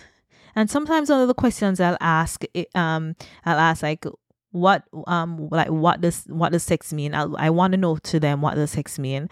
And 0.56 0.70
sometimes 0.70 1.10
one 1.10 1.22
of 1.22 1.28
the 1.28 1.34
questions 1.34 1.80
I'll 1.80 1.98
ask, 2.00 2.44
um, 2.76 3.16
I'll 3.46 3.60
ask 3.60 3.84
like, 3.84 4.06
what, 4.52 4.84
um, 5.08 5.48
like 5.50 5.70
what 5.70 6.02
does 6.02 6.26
what 6.28 6.52
does 6.52 6.64
sex 6.64 6.92
mean? 6.92 7.16
I 7.16 7.24
I 7.38 7.50
want 7.50 7.72
to 7.72 7.78
know 7.78 7.96
to 7.96 8.20
them 8.20 8.42
what 8.42 8.56
does 8.56 8.72
sex 8.72 9.00
mean, 9.00 9.30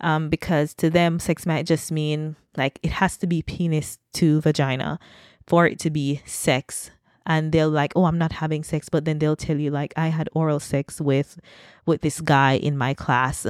um, 0.00 0.28
because 0.28 0.74
to 0.74 0.90
them, 0.90 1.18
sex 1.18 1.46
might 1.46 1.66
just 1.66 1.90
mean 1.92 2.36
like 2.56 2.78
it 2.82 2.92
has 2.92 3.16
to 3.18 3.26
be 3.26 3.42
penis 3.42 3.98
to 4.14 4.40
vagina 4.40 4.98
for 5.46 5.66
it 5.66 5.78
to 5.80 5.90
be 5.90 6.22
sex. 6.24 6.90
And 7.26 7.52
they'll 7.52 7.70
like, 7.70 7.92
oh, 7.96 8.04
I'm 8.04 8.18
not 8.18 8.32
having 8.32 8.62
sex, 8.62 8.88
but 8.90 9.06
then 9.06 9.18
they'll 9.18 9.36
tell 9.36 9.58
you 9.58 9.70
like, 9.70 9.94
I 9.96 10.08
had 10.08 10.28
oral 10.34 10.60
sex 10.60 11.00
with 11.00 11.40
with 11.86 12.02
this 12.02 12.20
guy 12.20 12.52
in 12.54 12.76
my 12.76 12.94
class. 12.94 13.46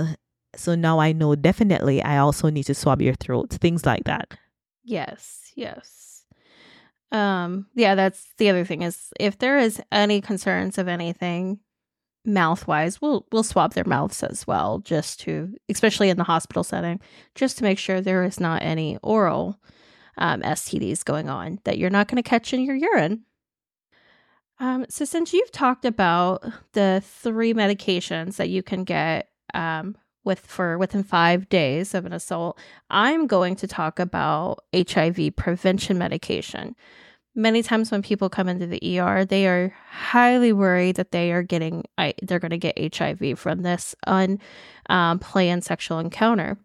So 0.55 0.75
now 0.77 1.01
I 1.01 1.13
know 1.13 1.35
definitely 1.35 2.01
I 2.03 2.19
also 2.19 2.51
need 2.51 2.65
to 2.65 2.75
swab 2.75 3.03
your 3.03 3.15
throat, 3.15 3.51
things 3.51 3.85
like 3.85 4.05
that. 4.05 4.37
Yes, 4.85 5.53
yes. 5.57 6.25
Um, 7.11 7.67
yeah, 7.75 7.95
that's 7.95 8.27
the 8.39 8.51
other 8.51 8.65
thing 8.65 8.83
is 8.83 9.13
if 9.19 9.39
there 9.39 9.59
is 9.59 9.81
any 9.91 10.21
concerns 10.21 10.79
of 10.79 10.89
anything, 10.89 11.61
mouth 12.25 12.67
wise, 12.67 13.01
we'll 13.01 13.27
we'll 13.33 13.43
swab 13.43 13.75
their 13.75 13.85
mouths 13.85 14.23
as 14.23 14.47
well, 14.47 14.79
just 14.79 15.21
to 15.21 15.55
especially 15.69 16.09
in 16.09 16.17
the 16.17 16.25
hospital 16.25 16.65
setting, 16.65 17.01
just 17.35 17.59
to 17.59 17.65
make 17.65 17.79
sure 17.79 18.01
there 18.01 18.25
is 18.25 18.41
not 18.41 18.63
any 18.63 18.99
oral 19.03 19.61
um, 20.19 20.41
STDs 20.43 21.05
going 21.05 21.29
on 21.29 21.59
that 21.65 21.79
you're 21.79 21.91
not 21.91 22.09
going 22.09 22.23
to 22.23 22.29
catch 22.29 22.53
in 22.53 22.63
your 22.63 22.77
urine. 22.77 23.25
Um, 24.61 24.87
so 24.89 25.05
since 25.05 25.33
you've 25.33 25.51
talked 25.51 25.85
about 25.85 26.45
the 26.73 27.03
three 27.05 27.53
medications 27.53 28.37
that 28.37 28.51
you 28.51 28.63
can 28.63 28.85
get 28.85 29.31
um, 29.53 29.97
with 30.25 30.41
for 30.41 30.79
within 30.79 31.03
five 31.03 31.49
days 31.49 31.95
of 31.95 32.07
an 32.07 32.13
assault, 32.13 32.59
I'm 32.89 33.27
going 33.27 33.57
to 33.57 33.67
talk 33.67 33.99
about 33.99 34.61
HIV 34.75 35.37
prevention 35.37 35.99
medication 35.99 36.77
many 37.35 37.63
times 37.63 37.91
when 37.91 38.03
people 38.03 38.29
come 38.29 38.49
into 38.49 38.67
the 38.67 39.01
ER, 39.01 39.25
they 39.25 39.47
are 39.47 39.75
highly 39.89 40.53
worried 40.53 40.97
that 40.97 41.11
they 41.13 41.33
are 41.33 41.43
getting, 41.43 41.85
they're 42.23 42.39
going 42.39 42.51
to 42.51 42.59
get 42.59 42.97
HIV 42.97 43.39
from 43.39 43.63
this 43.63 43.95
unplanned 44.07 45.59
um, 45.59 45.63
sexual 45.63 45.99
encounter. 45.99 46.59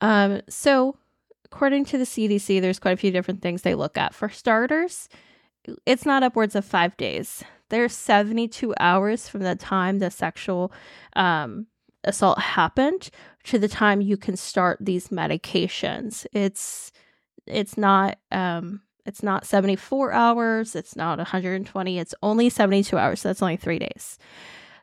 Um, 0.00 0.40
so, 0.48 0.96
according 1.44 1.84
to 1.86 1.98
the 1.98 2.04
CDC, 2.04 2.60
there's 2.60 2.78
quite 2.78 2.94
a 2.94 2.96
few 2.96 3.10
different 3.10 3.42
things 3.42 3.62
they 3.62 3.74
look 3.74 3.98
at. 3.98 4.14
For 4.14 4.28
starters, 4.28 5.08
it's 5.86 6.06
not 6.06 6.22
upwards 6.22 6.54
of 6.54 6.64
five 6.64 6.96
days. 6.96 7.42
There's 7.68 7.92
72 7.94 8.74
hours 8.80 9.28
from 9.28 9.42
the 9.42 9.54
time 9.54 9.98
the 9.98 10.10
sexual 10.10 10.72
um, 11.14 11.66
assault 12.04 12.38
happened 12.38 13.10
to 13.44 13.58
the 13.58 13.68
time 13.68 14.00
you 14.00 14.16
can 14.16 14.36
start 14.36 14.78
these 14.80 15.08
medications. 15.08 16.26
It's 16.32 16.92
it's 17.46 17.76
not 17.76 18.18
um, 18.30 18.80
it's 19.06 19.22
not 19.22 19.46
74 19.46 20.12
hours, 20.12 20.74
it's 20.74 20.96
not 20.96 21.18
120, 21.18 21.98
it's 21.98 22.14
only 22.22 22.48
72 22.48 22.96
hours. 22.96 23.20
So 23.20 23.28
that's 23.28 23.42
only 23.42 23.56
three 23.56 23.78
days. 23.78 24.18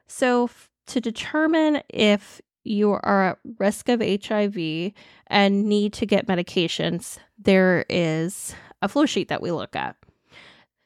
So, 0.08 0.46
f- 0.46 0.70
to 0.88 1.02
determine 1.02 1.82
if 1.90 2.42
you 2.64 2.92
are 2.92 3.32
at 3.32 3.40
risk 3.60 3.90
of 3.90 4.02
HIV 4.02 4.94
and 5.28 5.66
need 5.66 5.94
to 5.94 6.06
get 6.06 6.28
medications, 6.28 7.18
there 7.38 7.86
is 7.90 8.56
a 8.82 8.88
flow 8.88 9.06
sheet 9.06 9.28
that 9.28 9.42
we 9.42 9.52
look 9.52 9.76
at. 9.76 9.96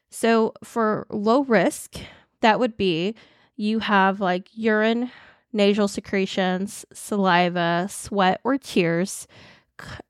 So, 0.10 0.54
for 0.64 1.08
low 1.10 1.44
risk, 1.44 1.98
that 2.42 2.60
would 2.60 2.78
be 2.78 3.16
you 3.56 3.80
have 3.80 4.20
like 4.20 4.50
urine, 4.54 5.12
nasal 5.54 5.88
secretions, 5.88 6.86
saliva, 6.94 7.88
sweat, 7.90 8.42
or 8.44 8.58
tears 8.58 9.28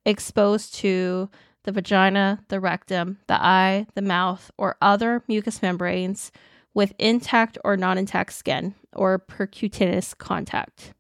exposed 0.05 0.73
to 0.75 1.29
the 1.63 1.71
vagina, 1.71 2.43
the 2.47 2.59
rectum, 2.59 3.19
the 3.27 3.41
eye, 3.41 3.85
the 3.95 4.01
mouth, 4.01 4.51
or 4.57 4.75
other 4.81 5.23
mucous 5.27 5.61
membranes 5.61 6.31
with 6.73 6.93
intact 6.97 7.57
or 7.63 7.77
non 7.77 7.97
intact 7.97 8.33
skin 8.33 8.75
or 8.93 9.19
percutaneous 9.19 10.17
contact. 10.17 10.93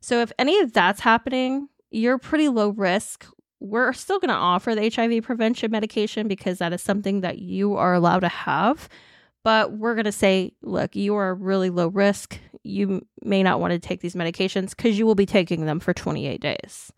So, 0.00 0.20
if 0.20 0.32
any 0.38 0.58
of 0.60 0.72
that's 0.72 1.00
happening, 1.00 1.68
you're 1.90 2.18
pretty 2.18 2.48
low 2.48 2.70
risk. 2.70 3.26
We're 3.60 3.92
still 3.92 4.18
going 4.18 4.28
to 4.28 4.34
offer 4.34 4.74
the 4.74 4.90
HIV 4.90 5.24
prevention 5.24 5.70
medication 5.70 6.28
because 6.28 6.58
that 6.58 6.72
is 6.72 6.82
something 6.82 7.22
that 7.22 7.38
you 7.38 7.76
are 7.76 7.94
allowed 7.94 8.20
to 8.20 8.28
have. 8.28 8.88
But 9.42 9.72
we're 9.72 9.94
going 9.94 10.04
to 10.06 10.12
say, 10.12 10.52
look, 10.62 10.96
you 10.96 11.14
are 11.14 11.34
really 11.34 11.70
low 11.70 11.88
risk. 11.88 12.38
You 12.62 13.06
may 13.22 13.42
not 13.42 13.60
want 13.60 13.72
to 13.72 13.78
take 13.78 14.00
these 14.00 14.14
medications 14.14 14.70
because 14.70 14.98
you 14.98 15.06
will 15.06 15.14
be 15.14 15.26
taking 15.26 15.66
them 15.66 15.80
for 15.80 15.92
28 15.92 16.40
days. 16.40 16.92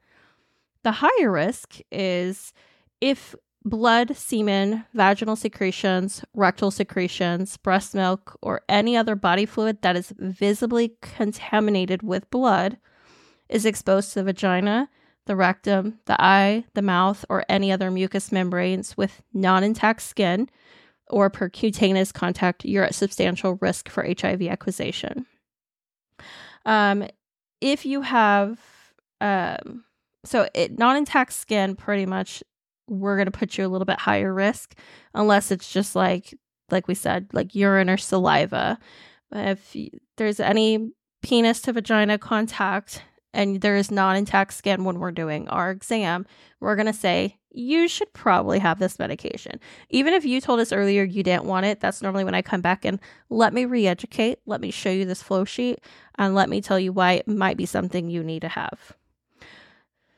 The 0.83 0.93
higher 0.93 1.31
risk 1.31 1.79
is 1.91 2.53
if 3.01 3.35
blood, 3.65 4.17
semen, 4.17 4.85
vaginal 4.95 5.37
secretions, 5.37 6.25
rectal 6.35 6.71
secretions, 6.71 7.57
breast 7.57 7.95
milk, 7.95 8.39
or 8.41 8.63
any 8.69 8.97
other 8.97 9.17
body 9.17 9.45
fluid 9.45 9.83
that 9.83 9.97
is 9.97 10.13
visibly 10.19 10.95
contaminated 11.01 12.03
with 12.03 12.31
blood 12.31 12.79
is 13.49 13.67
exposed 13.67 14.13
to 14.13 14.21
the 14.21 14.25
vagina, 14.25 14.89
the 15.27 15.37
rectum, 15.37 15.99
the 16.07 16.21
eye, 16.23 16.65
the 16.75 16.83
mouth, 16.83 17.25
or 17.29 17.45
any 17.49 17.73
other 17.73 17.91
mucous 17.91 18.31
membranes 18.31 18.97
with 18.97 19.23
non 19.33 19.65
intact 19.65 20.03
skin 20.03 20.49
or 21.09 21.31
percutaneous 21.31 22.13
contact, 22.13 22.65
you're 22.65 22.85
at 22.85 22.95
substantial 22.95 23.59
risk 23.61 23.89
for 23.89 24.05
HIV 24.05 24.43
acquisition. 24.43 25.27
Um, 26.65 27.07
if 27.61 27.87
you 27.87 28.03
have 28.03 28.59
um, 29.21 29.85
so 30.25 30.49
non 30.71 30.97
intact 30.97 31.33
skin, 31.33 31.77
pretty 31.77 32.07
much, 32.07 32.43
we're 32.89 33.17
gonna 33.17 33.31
put 33.31 33.59
you 33.59 33.67
a 33.67 33.69
little 33.69 33.85
bit 33.85 34.01
higher 34.01 34.33
risk, 34.33 34.75
unless 35.15 35.51
it's 35.51 35.71
just 35.73 35.97
like 35.97 36.35
like 36.71 36.89
we 36.89 36.95
said, 36.95 37.29
like 37.33 37.55
urine 37.55 37.91
or 37.91 37.97
saliva. 37.97 38.79
If 39.33 39.77
there's 40.17 40.41
any 40.41 40.91
penis 41.23 41.61
to 41.63 41.73
vagina 41.73 42.19
contact 42.19 43.03
and 43.33 43.61
there 43.61 43.77
is 43.77 43.91
non 43.91 44.17
intact 44.17 44.55
skin 44.55 44.85
when 44.85 44.99
we're 44.99 45.13
doing 45.13 45.49
our 45.49 45.71
exam, 45.71 46.27
we're 46.61 46.77
going 46.77 46.87
to 46.87 46.93
say, 46.93 47.39
you 47.51 47.89
should 47.89 48.13
probably 48.13 48.59
have 48.59 48.79
this 48.79 48.99
medication. 48.99 49.59
Even 49.89 50.13
if 50.13 50.25
you 50.25 50.41
told 50.41 50.61
us 50.61 50.73
earlier 50.73 51.03
you 51.03 51.23
didn't 51.23 51.45
want 51.45 51.67
it, 51.67 51.81
that's 51.81 52.03
normally 52.03 52.25
when 52.25 52.35
I 52.35 52.43
come 52.43 52.61
back 52.61 52.85
and 52.85 53.01
let 53.31 53.55
me 53.55 53.65
re 53.65 53.87
educate, 53.87 54.41
let 54.47 54.61
me 54.61 54.71
show 54.71 54.91
you 54.91 55.05
this 55.05 55.23
flow 55.23 55.45
sheet, 55.45 55.81
and 56.19 56.35
let 56.35 56.49
me 56.49 56.61
tell 56.61 56.79
you 56.79 56.93
why 56.93 57.13
it 57.13 57.29
might 57.29 57.57
be 57.57 57.67
something 57.67 58.11
you 58.11 58.23
need 58.23 58.41
to 58.43 58.49
have. 58.49 58.95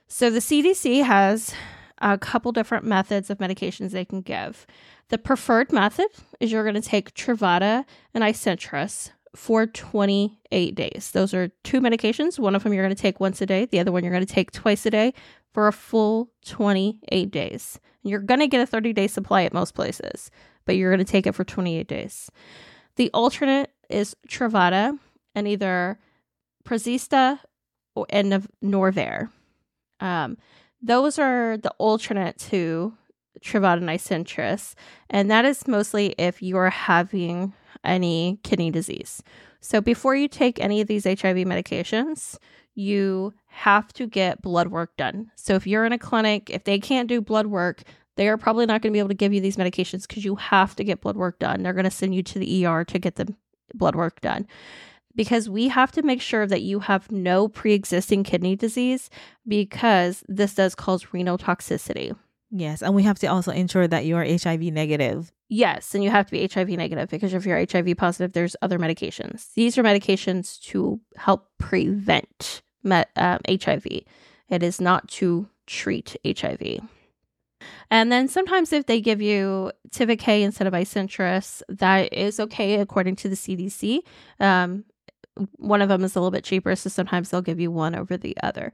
So 0.09 0.31
the 0.31 0.41
CDC 0.41 1.05
has 1.05 1.55
a 2.01 2.19
couple 2.19 2.53
different 2.53 2.85
methods 2.85 3.31
of 3.31 3.39
medications 3.39 3.91
they 3.91 4.05
can 4.05 4.21
give. 4.21 4.67
The 5.09 5.19
preferred 5.19 5.73
method 5.73 6.09
is 6.41 6.53
you're 6.53 6.65
going 6.65 6.75
to 6.75 6.81
take 6.81 7.15
Truvada 7.15 7.85
and 8.15 8.25
Isentress 8.25 9.11
for 9.35 9.67
28 9.67 10.75
days. 10.75 11.11
Those 11.13 11.35
are 11.35 11.49
two 11.65 11.81
medications. 11.81 12.39
One 12.39 12.55
of 12.55 12.63
them 12.63 12.73
you're 12.73 12.85
going 12.85 12.95
to 12.95 13.01
take 13.01 13.21
once 13.21 13.41
a 13.41 13.47
day, 13.47 13.67
the 13.67 13.79
other 13.79 13.93
one 13.93 14.03
you're 14.03 14.13
going 14.13 14.25
to 14.25 14.33
take 14.33 14.51
twice 14.53 14.85
a 14.87 14.91
day 14.91 15.15
for 15.53 15.69
a 15.69 15.73
full 15.73 16.31
28 16.47 17.31
days. 17.31 17.81
You're 18.03 18.21
going 18.21 18.41
to 18.41 18.47
get 18.49 18.61
a 18.61 18.67
30 18.67 18.93
day 18.93 19.07
supply 19.07 19.43
at 19.45 19.53
most 19.53 19.75
places, 19.75 20.31
but 20.65 20.77
you're 20.77 20.91
going 20.91 21.05
to 21.05 21.11
take 21.11 21.27
it 21.27 21.35
for 21.35 21.45
28 21.45 21.87
days. 21.87 22.31
The 22.97 23.11
alternate 23.15 23.71
is 23.89 24.17
Truvada 24.29 24.99
and 25.35 25.49
either 25.49 25.99
Prezista 26.65 27.39
and 28.11 28.47
Norvir. 28.63 29.31
Um, 30.01 30.37
those 30.83 31.19
are 31.19 31.57
the 31.57 31.73
alternate 31.79 32.39
to 32.39 32.95
Isentress, 33.43 34.75
and 35.11 35.31
that 35.31 35.45
is 35.45 35.69
mostly 35.69 36.15
if 36.19 36.43
you 36.43 36.57
are 36.57 36.71
having 36.71 37.55
any 37.85 38.41
kidney 38.43 38.71
disease. 38.71 39.23
So 39.61 39.81
before 39.81 40.15
you 40.15 40.29
take 40.29 40.61
any 40.61 40.81
of 40.81 40.89
these 40.89 41.05
HIV 41.05 41.37
medications, 41.47 42.37
you 42.75 43.35
have 43.47 43.93
to 43.95 44.07
get 44.07 44.43
blood 44.43 44.69
work 44.69 44.97
done. 44.97 45.31
So 45.37 45.55
if 45.55 45.67
you're 45.67 45.85
in 45.85 45.93
a 45.93 45.99
clinic, 45.99 46.51
if 46.51 46.65
they 46.65 46.79
can't 46.79 47.09
do 47.09 47.21
blood 47.21 47.47
work, 47.47 47.83
they 48.17 48.29
are 48.29 48.37
probably 48.37 48.67
not 48.67 48.83
going 48.83 48.93
to 48.93 48.97
be 48.97 48.99
able 48.99 49.09
to 49.09 49.15
give 49.15 49.33
you 49.33 49.41
these 49.41 49.57
medications 49.57 50.07
because 50.07 50.25
you 50.25 50.37
have 50.37 50.77
to 50.77 50.85
get 50.85 51.01
blood 51.01 51.17
work 51.17 51.39
done. 51.39 51.63
They're 51.63 51.73
going 51.73 51.85
to 51.85 51.91
send 51.91 52.15
you 52.15 52.23
to 52.25 52.39
the 52.39 52.67
ER 52.67 52.85
to 52.85 52.99
get 52.99 53.17
the 53.17 53.35
blood 53.75 53.95
work 53.95 54.21
done 54.21 54.47
because 55.19 55.51
we 55.51 55.67
have 55.67 55.91
to 55.91 56.03
make 56.03 56.23
sure 56.23 56.47
that 56.47 56.63
you 56.63 56.79
have 56.79 57.11
no 57.11 57.49
pre 57.49 57.75
existing 57.75 58.23
kidney 58.23 58.55
disease 58.55 59.11
because 59.49 60.23
this 60.29 60.55
does 60.55 60.77
cause 60.77 61.13
renal 61.13 61.37
toxicity. 61.37 62.17
Yes, 62.53 62.83
and 62.83 62.95
we 62.95 63.03
have 63.03 63.19
to 63.19 63.27
also 63.27 63.51
ensure 63.51 63.89
that 63.89 64.07
you 64.07 64.17
are 64.17 64.25
HIV 64.25 64.63
negative. 64.73 65.33
Yes, 65.49 65.93
and 65.93 66.05
you 66.05 66.11
have 66.11 66.27
to 66.27 66.33
be 66.33 66.47
HIV 66.47 66.69
negative 66.69 67.09
because 67.09 67.35
if 67.35 67.45
you're 67.45 67.59
HIV 67.59 67.97
positive, 67.97 68.33
there's 68.33 68.55
other 68.63 68.79
medications. 68.79 69.53
These 69.55 69.77
are 69.77 69.83
medications 69.83 70.61
to 70.71 71.01
help 71.17 71.51
prevent 71.59 72.63
met, 72.85 73.11
um, 73.17 73.41
HIV. 73.49 73.87
It 74.49 74.63
is 74.63 74.81
not 74.81 75.09
to 75.09 75.49
treat 75.67 76.17
HIV. 76.25 76.81
And 77.91 78.13
then 78.13 78.29
sometimes 78.29 78.73
if 78.73 78.87
they 78.87 79.01
give 79.01 79.21
you 79.21 79.73
Tivicay 79.91 80.43
instead 80.43 80.69
of 80.69 80.75
Isentress, 80.75 81.61
that 81.69 82.13
is 82.13 82.39
okay 82.39 82.77
according 82.77 83.17
to 83.17 83.29
the 83.29 83.35
CDC. 83.35 83.99
Um, 84.39 84.85
one 85.57 85.83
of 85.83 85.89
them 85.89 86.05
is 86.05 86.15
a 86.15 86.21
little 86.21 86.31
bit 86.31 86.45
cheaper, 86.45 86.75
so 86.77 86.89
sometimes 86.89 87.31
they'll 87.31 87.43
give 87.43 87.61
you 87.61 87.71
one 87.71 87.95
over 87.95 88.17
the 88.17 88.37
other. 88.43 88.73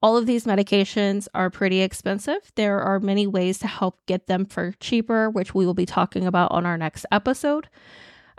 All 0.00 0.16
of 0.16 0.26
these 0.26 0.44
medications 0.44 1.26
are 1.34 1.50
pretty 1.50 1.80
expensive. 1.80 2.52
There 2.54 2.80
are 2.80 3.00
many 3.00 3.26
ways 3.26 3.58
to 3.58 3.66
help 3.66 3.98
get 4.06 4.28
them 4.28 4.44
for 4.44 4.74
cheaper, 4.78 5.28
which 5.28 5.54
we 5.54 5.66
will 5.66 5.74
be 5.74 5.86
talking 5.86 6.26
about 6.26 6.52
on 6.52 6.64
our 6.64 6.78
next 6.78 7.04
episode. 7.10 7.68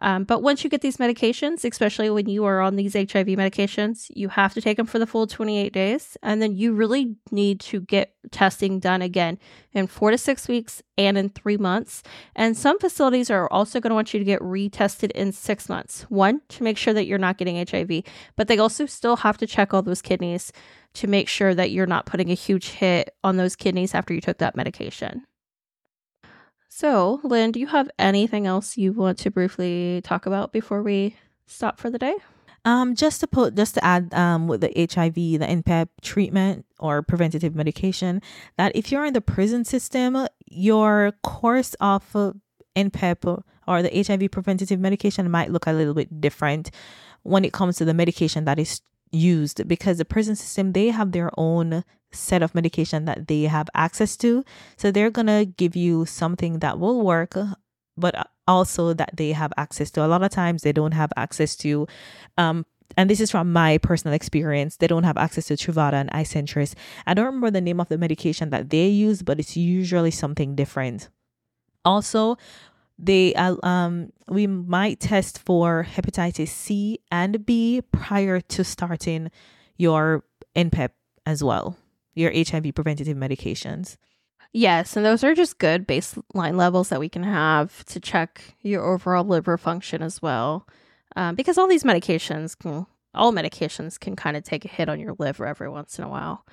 Um, 0.02 0.24
but 0.24 0.42
once 0.42 0.64
you 0.64 0.70
get 0.70 0.82
these 0.82 0.98
medications, 0.98 1.64
especially 1.70 2.10
when 2.10 2.28
you 2.28 2.46
are 2.46 2.62
on 2.62 2.76
these 2.76 2.94
HIV 2.94 3.28
medications, 3.28 4.10
you 4.16 4.30
have 4.30 4.54
to 4.54 4.62
take 4.62 4.78
them 4.78 4.86
for 4.86 5.00
the 5.00 5.08
full 5.08 5.28
28 5.28 5.74
days. 5.74 6.18
And 6.24 6.42
then 6.42 6.56
you 6.56 6.74
really 6.74 7.16
need 7.32 7.60
to 7.62 7.82
get 7.82 8.14
testing 8.32 8.80
done 8.80 9.02
again 9.02 9.40
in 9.74 9.88
four 9.88 10.12
to 10.12 10.18
six 10.18 10.48
weeks 10.48 10.82
and 10.98 11.18
in 11.18 11.30
three 11.30 11.58
months. 11.58 12.04
And 12.36 12.58
some 12.58 12.80
facilities 12.80 13.30
are 13.30 13.48
also 13.52 13.80
going 13.80 13.92
to 13.92 13.96
want 13.96 14.14
you 14.14 14.20
to 14.20 14.26
get 14.26 14.42
retested 14.42 15.12
in 15.12 15.32
six 15.32 15.70
months. 15.70 16.04
One, 16.10 16.42
to 16.50 16.64
make 16.64 16.78
sure 16.78 16.94
that 16.94 17.06
you're 17.06 17.18
not 17.18 17.38
getting 17.38 17.66
HIV, 17.66 18.04
but 18.36 18.48
they 18.48 18.58
also 18.58 18.86
still 18.86 19.18
have 19.18 19.38
to 19.38 19.48
check 19.48 19.74
all 19.74 19.82
those 19.82 20.02
kidneys 20.02 20.52
to 20.96 21.08
make 21.08 21.28
sure 21.28 21.54
that 21.54 21.72
you're 21.72 21.86
not 21.86 22.06
putting 22.06 22.32
a 22.32 22.36
huge 22.36 22.70
hit 22.70 23.16
on 23.24 23.38
those 23.38 23.56
kidneys 23.56 23.94
after 23.94 24.14
you 24.14 24.22
took 24.22 24.40
that 24.40 24.56
medication. 24.56 25.26
So, 26.80 27.20
Lynn, 27.26 27.52
do 27.52 27.60
you 27.60 27.68
have 27.68 27.92
anything 28.00 28.48
else 28.48 28.78
you 28.78 28.94
want 28.94 29.18
to 29.18 29.30
briefly 29.30 30.00
talk 30.02 30.26
about 30.26 30.54
before 30.54 30.82
we 30.82 31.18
stop 31.46 31.78
for 31.78 31.90
the 31.90 32.00
day? 32.00 32.16
Um, 32.64 32.96
just 32.96 33.20
to 33.20 33.28
put, 33.28 33.56
just 33.56 33.74
to 33.74 33.84
add, 33.84 34.14
um, 34.14 34.48
with 34.48 34.62
the 34.62 34.72
HIV, 34.78 35.16
the 35.16 35.46
NPEP 35.46 35.90
treatment 36.02 36.66
or 36.80 37.02
preventative 37.02 37.54
medication, 37.54 38.22
that 38.56 38.74
if 38.78 38.94
you're 38.94 39.04
in 39.04 39.12
the 39.12 39.20
prison 39.20 39.66
system, 39.66 40.26
your 40.46 41.12
course 41.22 41.76
of 41.82 42.06
NPEP 42.78 43.44
or 43.68 43.82
the 43.82 44.04
HIV 44.08 44.32
preventative 44.32 44.80
medication 44.80 45.30
might 45.30 45.52
look 45.52 45.68
a 45.68 45.74
little 45.74 45.94
bit 45.94 46.22
different 46.22 46.72
when 47.24 47.44
it 47.44 47.52
comes 47.52 47.76
to 47.76 47.84
the 47.84 47.94
medication 47.94 48.46
that 48.46 48.58
is 48.58 48.80
used 49.12 49.68
because 49.68 49.98
the 49.98 50.06
prison 50.06 50.36
system 50.36 50.74
they 50.74 50.88
have 50.88 51.12
their 51.12 51.32
own 51.38 51.84
set 52.12 52.42
of 52.42 52.56
medication 52.56 53.06
that 53.06 53.28
they 53.28 53.44
have 53.44 53.70
access 53.74 54.18
to 54.18 54.44
so 54.78 54.92
they're 54.92 55.12
going 55.12 55.28
to 55.28 55.46
give 55.58 55.76
you 55.76 56.06
something 56.06 56.60
that 56.60 56.80
will 56.80 57.02
work 57.02 57.36
but 57.98 58.30
also 58.48 58.94
that 58.94 59.12
they 59.16 59.32
have 59.32 59.54
access 59.58 59.92
to 59.92 60.04
a 60.04 60.08
lot 60.08 60.24
of 60.24 60.32
times 60.32 60.62
they 60.62 60.72
don't 60.72 60.94
have 60.94 61.12
access 61.16 61.56
to 61.56 61.88
um 62.38 62.66
and 62.98 63.10
this 63.10 63.20
is 63.20 63.32
from 63.32 63.54
my 63.54 63.78
personal 63.78 64.14
experience. 64.14 64.78
They 64.78 64.88
don't 64.88 65.04
have 65.04 65.18
access 65.18 65.46
to 65.46 65.54
Truvada 65.56 65.94
and 65.94 66.12
Isentress. 66.12 66.74
I 67.06 67.14
don't 67.14 67.26
remember 67.26 67.52
the 67.52 67.62
name 67.62 67.80
of 67.80 67.90
the 67.90 67.98
medication 67.98 68.50
that 68.50 68.70
they 68.70 68.88
use, 68.88 69.22
but 69.22 69.40
it's 69.40 69.56
usually 69.56 70.12
something 70.12 70.56
different. 70.56 71.10
Also, 71.86 72.38
they 73.02 73.34
uh, 73.36 73.56
um 73.64 74.12
we 74.28 74.46
might 74.46 75.00
test 75.00 75.40
for 75.40 75.88
hepatitis 75.90 76.50
C 76.50 77.00
and 77.12 77.46
B 77.46 77.82
prior 77.92 78.42
to 78.42 78.64
starting 78.64 79.32
your 79.78 80.24
NPEP 80.56 80.90
as 81.26 81.44
well, 81.44 81.78
your 82.14 82.32
HIV 82.32 82.76
preventative 82.76 83.18
medications. 83.18 83.98
Yes, 84.52 84.98
and 84.98 85.06
those 85.06 85.24
are 85.24 85.36
just 85.36 85.60
good 85.60 85.88
baseline 85.88 86.56
levels 86.58 86.90
that 86.90 87.00
we 87.00 87.08
can 87.08 87.24
have 87.24 87.86
to 87.86 88.00
check 88.00 88.56
your 88.62 88.84
overall 88.84 89.24
liver 89.24 89.58
function 89.58 90.02
as 90.02 90.22
well. 90.22 90.68
Um, 91.16 91.36
because 91.36 91.58
all 91.58 91.68
these 91.68 91.84
medications 91.84 92.58
can, 92.58 92.88
all 93.14 93.32
medications 93.32 94.00
can 94.00 94.16
kind 94.16 94.36
of 94.36 94.44
take 94.44 94.66
a 94.66 94.68
hit 94.68 94.90
on 94.90 95.00
your 95.00 95.16
liver 95.20 95.46
every 95.46 95.70
once 95.70 96.00
in 96.00 96.04
a 96.04 96.10
while. 96.10 96.46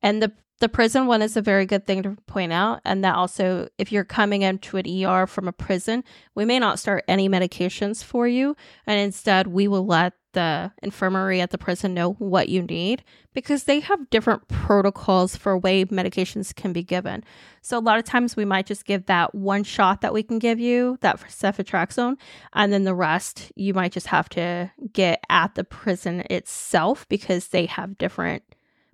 And 0.00 0.22
the 0.22 0.32
the 0.60 0.68
prison 0.68 1.06
one 1.06 1.22
is 1.22 1.36
a 1.36 1.42
very 1.42 1.66
good 1.66 1.86
thing 1.86 2.02
to 2.02 2.16
point 2.26 2.52
out. 2.52 2.80
And 2.84 3.02
that 3.02 3.16
also, 3.16 3.68
if 3.78 3.90
you're 3.90 4.04
coming 4.04 4.42
into 4.42 4.76
an 4.76 4.86
ER 4.86 5.26
from 5.26 5.48
a 5.48 5.52
prison, 5.52 6.04
we 6.34 6.44
may 6.44 6.58
not 6.58 6.78
start 6.78 7.04
any 7.08 7.28
medications 7.28 8.04
for 8.04 8.28
you. 8.28 8.54
And 8.86 9.00
instead, 9.00 9.46
we 9.46 9.66
will 9.68 9.86
let 9.86 10.12
the 10.32 10.70
infirmary 10.82 11.40
at 11.40 11.50
the 11.50 11.58
prison 11.58 11.94
know 11.94 12.12
what 12.12 12.48
you 12.48 12.62
need 12.62 13.02
because 13.34 13.64
they 13.64 13.80
have 13.80 14.10
different 14.10 14.46
protocols 14.48 15.34
for 15.34 15.58
way 15.58 15.84
medications 15.86 16.54
can 16.54 16.72
be 16.72 16.84
given. 16.84 17.24
So 17.62 17.78
a 17.78 17.80
lot 17.80 17.98
of 17.98 18.04
times 18.04 18.36
we 18.36 18.44
might 18.44 18.66
just 18.66 18.84
give 18.84 19.06
that 19.06 19.34
one 19.34 19.64
shot 19.64 20.02
that 20.02 20.12
we 20.12 20.22
can 20.22 20.38
give 20.38 20.60
you, 20.60 20.98
that 21.00 21.20
ceftriaxone, 21.20 22.16
and 22.52 22.72
then 22.72 22.84
the 22.84 22.94
rest 22.94 23.50
you 23.56 23.74
might 23.74 23.92
just 23.92 24.08
have 24.08 24.28
to 24.30 24.70
get 24.92 25.24
at 25.28 25.56
the 25.56 25.64
prison 25.64 26.22
itself 26.30 27.08
because 27.08 27.48
they 27.48 27.66
have 27.66 27.98
different 27.98 28.44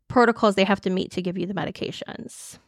protocols 0.09 0.55
they 0.55 0.65
have 0.65 0.81
to 0.83 0.91
meet 0.91 1.11
to 1.13 1.23
give 1.23 1.39
you 1.39 1.47
the 1.47 1.55
medications. 1.55 2.59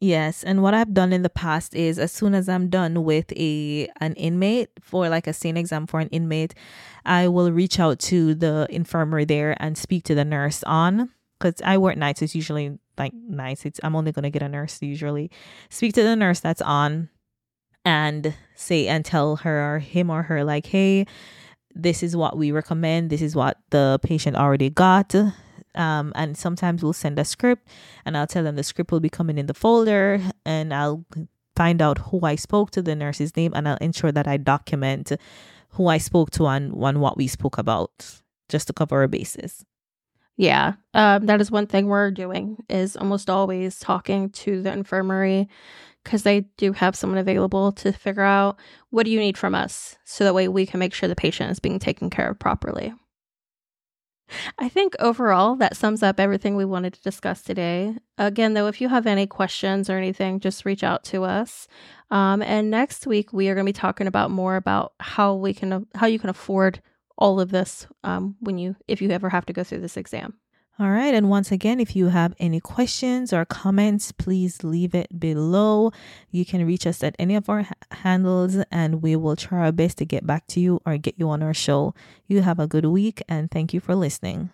Yes, 0.00 0.42
and 0.42 0.62
what 0.62 0.74
I've 0.74 0.92
done 0.92 1.12
in 1.12 1.22
the 1.22 1.30
past 1.30 1.74
is 1.74 1.98
as 1.98 2.12
soon 2.12 2.34
as 2.34 2.48
I'm 2.48 2.68
done 2.68 3.04
with 3.04 3.32
a 3.32 3.88
an 4.00 4.14
inmate 4.14 4.68
for 4.80 5.08
like 5.08 5.26
a 5.26 5.32
SANE 5.32 5.56
exam 5.56 5.86
for 5.86 6.00
an 6.00 6.08
inmate, 6.08 6.54
I 7.06 7.28
will 7.28 7.50
reach 7.52 7.78
out 7.78 8.00
to 8.00 8.34
the 8.34 8.66
infirmary 8.70 9.24
there 9.24 9.56
and 9.60 9.78
speak 9.78 10.04
to 10.04 10.14
the 10.14 10.24
nurse 10.24 10.62
on 10.64 11.10
because 11.38 11.62
I 11.64 11.78
work 11.78 11.96
nights. 11.96 12.22
It's 12.22 12.34
usually 12.34 12.78
like 12.98 13.14
nights. 13.14 13.64
It's 13.64 13.80
I'm 13.82 13.96
only 13.96 14.12
gonna 14.12 14.30
get 14.30 14.42
a 14.42 14.48
nurse 14.48 14.82
usually. 14.82 15.30
Speak 15.70 15.94
to 15.94 16.02
the 16.02 16.16
nurse 16.16 16.40
that's 16.40 16.62
on, 16.62 17.08
and 17.84 18.34
say 18.54 18.88
and 18.88 19.04
tell 19.04 19.36
her 19.36 19.74
or 19.74 19.78
him 19.78 20.10
or 20.10 20.24
her 20.24 20.44
like, 20.44 20.66
hey, 20.66 21.06
this 21.74 22.02
is 22.02 22.16
what 22.16 22.36
we 22.36 22.52
recommend. 22.52 23.10
This 23.10 23.22
is 23.22 23.36
what 23.36 23.58
the 23.70 23.98
patient 24.02 24.36
already 24.36 24.70
got. 24.70 25.14
Um, 25.74 26.12
and 26.14 26.36
sometimes 26.36 26.82
we'll 26.82 26.92
send 26.92 27.18
a 27.18 27.24
script 27.24 27.68
and 28.04 28.16
I'll 28.16 28.26
tell 28.26 28.44
them 28.44 28.56
the 28.56 28.62
script 28.62 28.92
will 28.92 29.00
be 29.00 29.10
coming 29.10 29.38
in 29.38 29.46
the 29.46 29.54
folder 29.54 30.20
and 30.44 30.72
I'll 30.72 31.04
find 31.56 31.80
out 31.80 31.98
who 31.98 32.20
I 32.22 32.34
spoke 32.34 32.70
to, 32.72 32.82
the 32.82 32.94
nurse's 32.94 33.36
name, 33.36 33.52
and 33.54 33.68
I'll 33.68 33.76
ensure 33.78 34.12
that 34.12 34.26
I 34.26 34.36
document 34.36 35.12
who 35.70 35.88
I 35.88 35.98
spoke 35.98 36.30
to 36.32 36.46
and, 36.46 36.72
and 36.72 37.00
what 37.00 37.16
we 37.16 37.26
spoke 37.26 37.58
about 37.58 38.20
just 38.48 38.66
to 38.68 38.72
cover 38.72 39.00
our 39.00 39.08
bases. 39.08 39.64
Yeah, 40.36 40.74
um, 40.94 41.26
that 41.26 41.40
is 41.40 41.50
one 41.50 41.68
thing 41.68 41.86
we're 41.86 42.10
doing 42.10 42.56
is 42.68 42.96
almost 42.96 43.30
always 43.30 43.78
talking 43.78 44.30
to 44.30 44.62
the 44.62 44.72
infirmary 44.72 45.48
because 46.02 46.24
they 46.24 46.40
do 46.56 46.72
have 46.72 46.96
someone 46.96 47.18
available 47.18 47.70
to 47.72 47.92
figure 47.92 48.22
out 48.22 48.58
what 48.90 49.04
do 49.04 49.12
you 49.12 49.20
need 49.20 49.38
from 49.38 49.54
us 49.54 49.96
so 50.04 50.24
that 50.24 50.34
way 50.34 50.48
we 50.48 50.66
can 50.66 50.80
make 50.80 50.92
sure 50.92 51.08
the 51.08 51.14
patient 51.14 51.50
is 51.50 51.60
being 51.60 51.78
taken 51.78 52.10
care 52.10 52.28
of 52.28 52.38
properly. 52.38 52.92
I 54.58 54.68
think 54.68 54.94
overall 54.98 55.56
that 55.56 55.76
sums 55.76 56.02
up 56.02 56.18
everything 56.18 56.56
we 56.56 56.64
wanted 56.64 56.94
to 56.94 57.02
discuss 57.02 57.42
today. 57.42 57.96
Again, 58.18 58.54
though, 58.54 58.66
if 58.66 58.80
you 58.80 58.88
have 58.88 59.06
any 59.06 59.26
questions 59.26 59.90
or 59.90 59.98
anything, 59.98 60.40
just 60.40 60.64
reach 60.64 60.82
out 60.82 61.04
to 61.04 61.24
us. 61.24 61.68
Um, 62.10 62.42
and 62.42 62.70
next 62.70 63.06
week 63.06 63.32
we 63.32 63.48
are 63.48 63.54
going 63.54 63.66
to 63.66 63.68
be 63.68 63.78
talking 63.78 64.06
about 64.06 64.30
more 64.30 64.56
about 64.56 64.92
how 65.00 65.34
we 65.34 65.52
can 65.52 65.86
how 65.94 66.06
you 66.06 66.18
can 66.18 66.30
afford 66.30 66.80
all 67.16 67.40
of 67.40 67.50
this 67.50 67.86
um, 68.02 68.36
when 68.40 68.58
you 68.58 68.76
if 68.88 69.00
you 69.00 69.10
ever 69.10 69.28
have 69.28 69.46
to 69.46 69.52
go 69.52 69.64
through 69.64 69.80
this 69.80 69.96
exam. 69.96 70.34
All 70.76 70.90
right. 70.90 71.14
And 71.14 71.30
once 71.30 71.52
again, 71.52 71.78
if 71.78 71.94
you 71.94 72.08
have 72.08 72.34
any 72.40 72.58
questions 72.58 73.32
or 73.32 73.44
comments, 73.44 74.10
please 74.10 74.64
leave 74.64 74.92
it 74.92 75.20
below. 75.20 75.92
You 76.32 76.44
can 76.44 76.66
reach 76.66 76.84
us 76.84 77.04
at 77.04 77.14
any 77.16 77.36
of 77.36 77.48
our 77.48 77.64
handles 77.92 78.56
and 78.72 79.00
we 79.00 79.14
will 79.14 79.36
try 79.36 79.60
our 79.60 79.72
best 79.72 79.98
to 79.98 80.04
get 80.04 80.26
back 80.26 80.48
to 80.48 80.60
you 80.60 80.80
or 80.84 80.96
get 80.96 81.14
you 81.16 81.28
on 81.30 81.44
our 81.44 81.54
show. 81.54 81.94
You 82.26 82.42
have 82.42 82.58
a 82.58 82.66
good 82.66 82.86
week 82.86 83.22
and 83.28 83.48
thank 83.50 83.72
you 83.72 83.78
for 83.78 83.94
listening. 83.94 84.50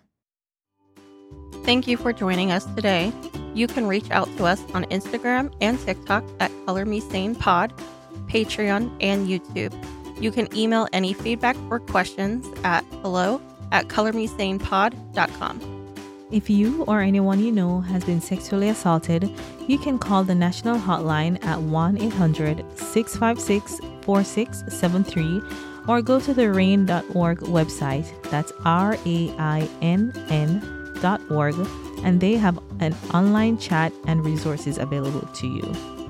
Thank 1.63 1.87
you 1.87 1.97
for 1.97 2.13
joining 2.13 2.51
us 2.51 2.65
today. 2.75 3.11
You 3.55 3.65
can 3.65 3.87
reach 3.87 4.09
out 4.11 4.27
to 4.37 4.45
us 4.45 4.61
on 4.75 4.85
Instagram 4.85 5.51
and 5.59 5.79
TikTok 5.79 6.23
at 6.39 6.51
Color 6.67 6.85
Me 6.85 6.99
Sane 6.99 7.33
Pod, 7.33 7.73
Patreon, 8.27 8.95
and 9.01 9.27
YouTube. 9.27 9.73
You 10.21 10.31
can 10.31 10.55
email 10.55 10.87
any 10.93 11.13
feedback 11.13 11.57
or 11.71 11.79
questions 11.79 12.45
at 12.63 12.85
hello 13.01 13.41
at 13.71 13.87
colormesanepod.com. 13.87 15.70
If 16.31 16.49
you 16.49 16.83
or 16.85 17.01
anyone 17.01 17.43
you 17.43 17.51
know 17.51 17.81
has 17.81 18.05
been 18.05 18.21
sexually 18.21 18.69
assaulted, 18.69 19.29
you 19.67 19.77
can 19.77 19.99
call 19.99 20.23
the 20.23 20.33
national 20.33 20.77
hotline 20.77 21.43
at 21.43 21.59
1 21.59 22.01
800 22.01 22.63
656 22.77 23.79
4673 24.01 25.41
or 25.87 26.01
go 26.01 26.19
to 26.19 26.33
the 26.33 26.43
rainn.org 26.43 27.39
website. 27.39 28.07
That's 28.31 28.53
R 28.63 28.97
A 29.05 29.29
I 29.37 29.67
N 29.81 30.13
N 30.29 30.93
dot 31.01 31.19
org, 31.29 31.55
and 32.03 32.21
they 32.21 32.35
have 32.35 32.59
an 32.79 32.95
online 33.13 33.57
chat 33.57 33.91
and 34.05 34.23
resources 34.23 34.77
available 34.77 35.27
to 35.27 35.47
you. 35.47 36.00